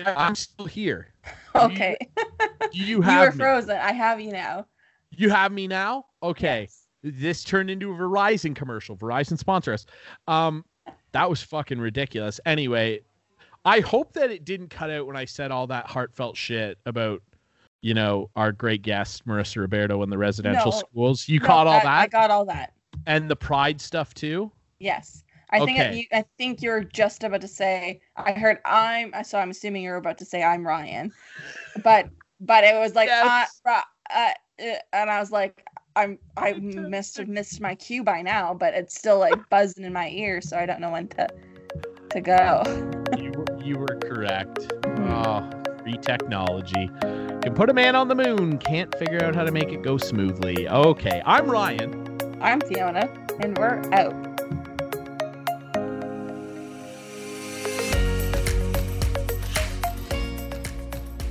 [0.06, 1.14] I'm still here.
[1.56, 1.98] Okay.
[2.72, 3.38] You You, have were me.
[3.38, 3.78] frozen.
[3.78, 4.68] I have you now.
[5.10, 6.06] You have me now?
[6.22, 6.70] Okay.
[7.02, 8.96] This turned into a Verizon commercial.
[8.96, 9.88] Verizon sponsor us.
[10.28, 10.64] Um,
[11.14, 12.40] that was fucking ridiculous.
[12.46, 13.00] Anyway,
[13.66, 17.24] I hope that it didn't cut out when I said all that heartfelt shit about,
[17.82, 20.78] you know, our great guest Marissa Roberto and the residential No.
[20.78, 21.28] schools.
[21.28, 22.74] You No, caught all I- that I got all that.
[23.08, 24.52] and the pride stuff too.
[24.78, 25.24] Yes.
[25.50, 25.98] I think Okay.
[25.98, 28.02] you, I think you're just about to say.
[28.18, 29.14] I heard I'm.
[29.24, 31.14] So I'm assuming you're about to say I'm Ryan,
[31.84, 32.10] but
[32.42, 33.82] but it was like uh, uh,
[34.14, 34.32] uh,
[34.94, 39.20] and I was like I'm I missed missed my cue by now, but it's still
[39.20, 41.28] like buzzing in my ear, so I don't know when to
[42.10, 42.64] to go.
[43.18, 44.72] You were, you were correct.
[44.86, 45.50] Oh,
[45.82, 46.90] free technology.
[47.00, 49.98] Can put a man on the moon, can't figure out how to make it go
[49.98, 50.68] smoothly.
[50.68, 52.18] Okay, I'm Ryan.
[52.42, 53.10] I'm Fiona,
[53.40, 54.27] and we're out.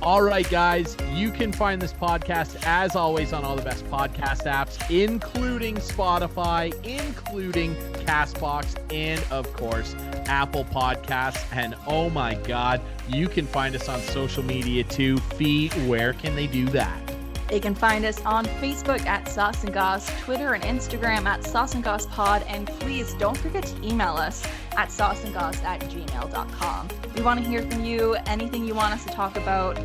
[0.07, 4.49] All right, guys, you can find this podcast as always on all the best podcast
[4.49, 11.45] apps, including Spotify, including Castbox, and of course, Apple Podcasts.
[11.53, 12.79] And oh my God,
[13.09, 15.17] you can find us on social media too.
[15.17, 17.06] Fee, where can they do that?
[17.47, 21.75] They can find us on Facebook at Sauce and Goss, Twitter and Instagram at Sauce
[21.75, 24.43] and Goss Pod, and please don't forget to email us
[24.75, 26.87] at sauceandgoss at gmail.com.
[27.15, 29.79] We want to hear from you, anything you want us to talk about.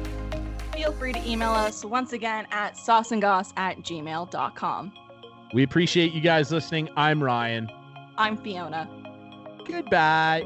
[0.75, 4.93] Feel free to email us once again at sauceandgoss at gmail.com.
[5.55, 6.89] We appreciate you guys listening.
[6.97, 7.71] I'm Ryan.
[8.17, 8.89] I'm Fiona.
[9.67, 10.43] Goodbye.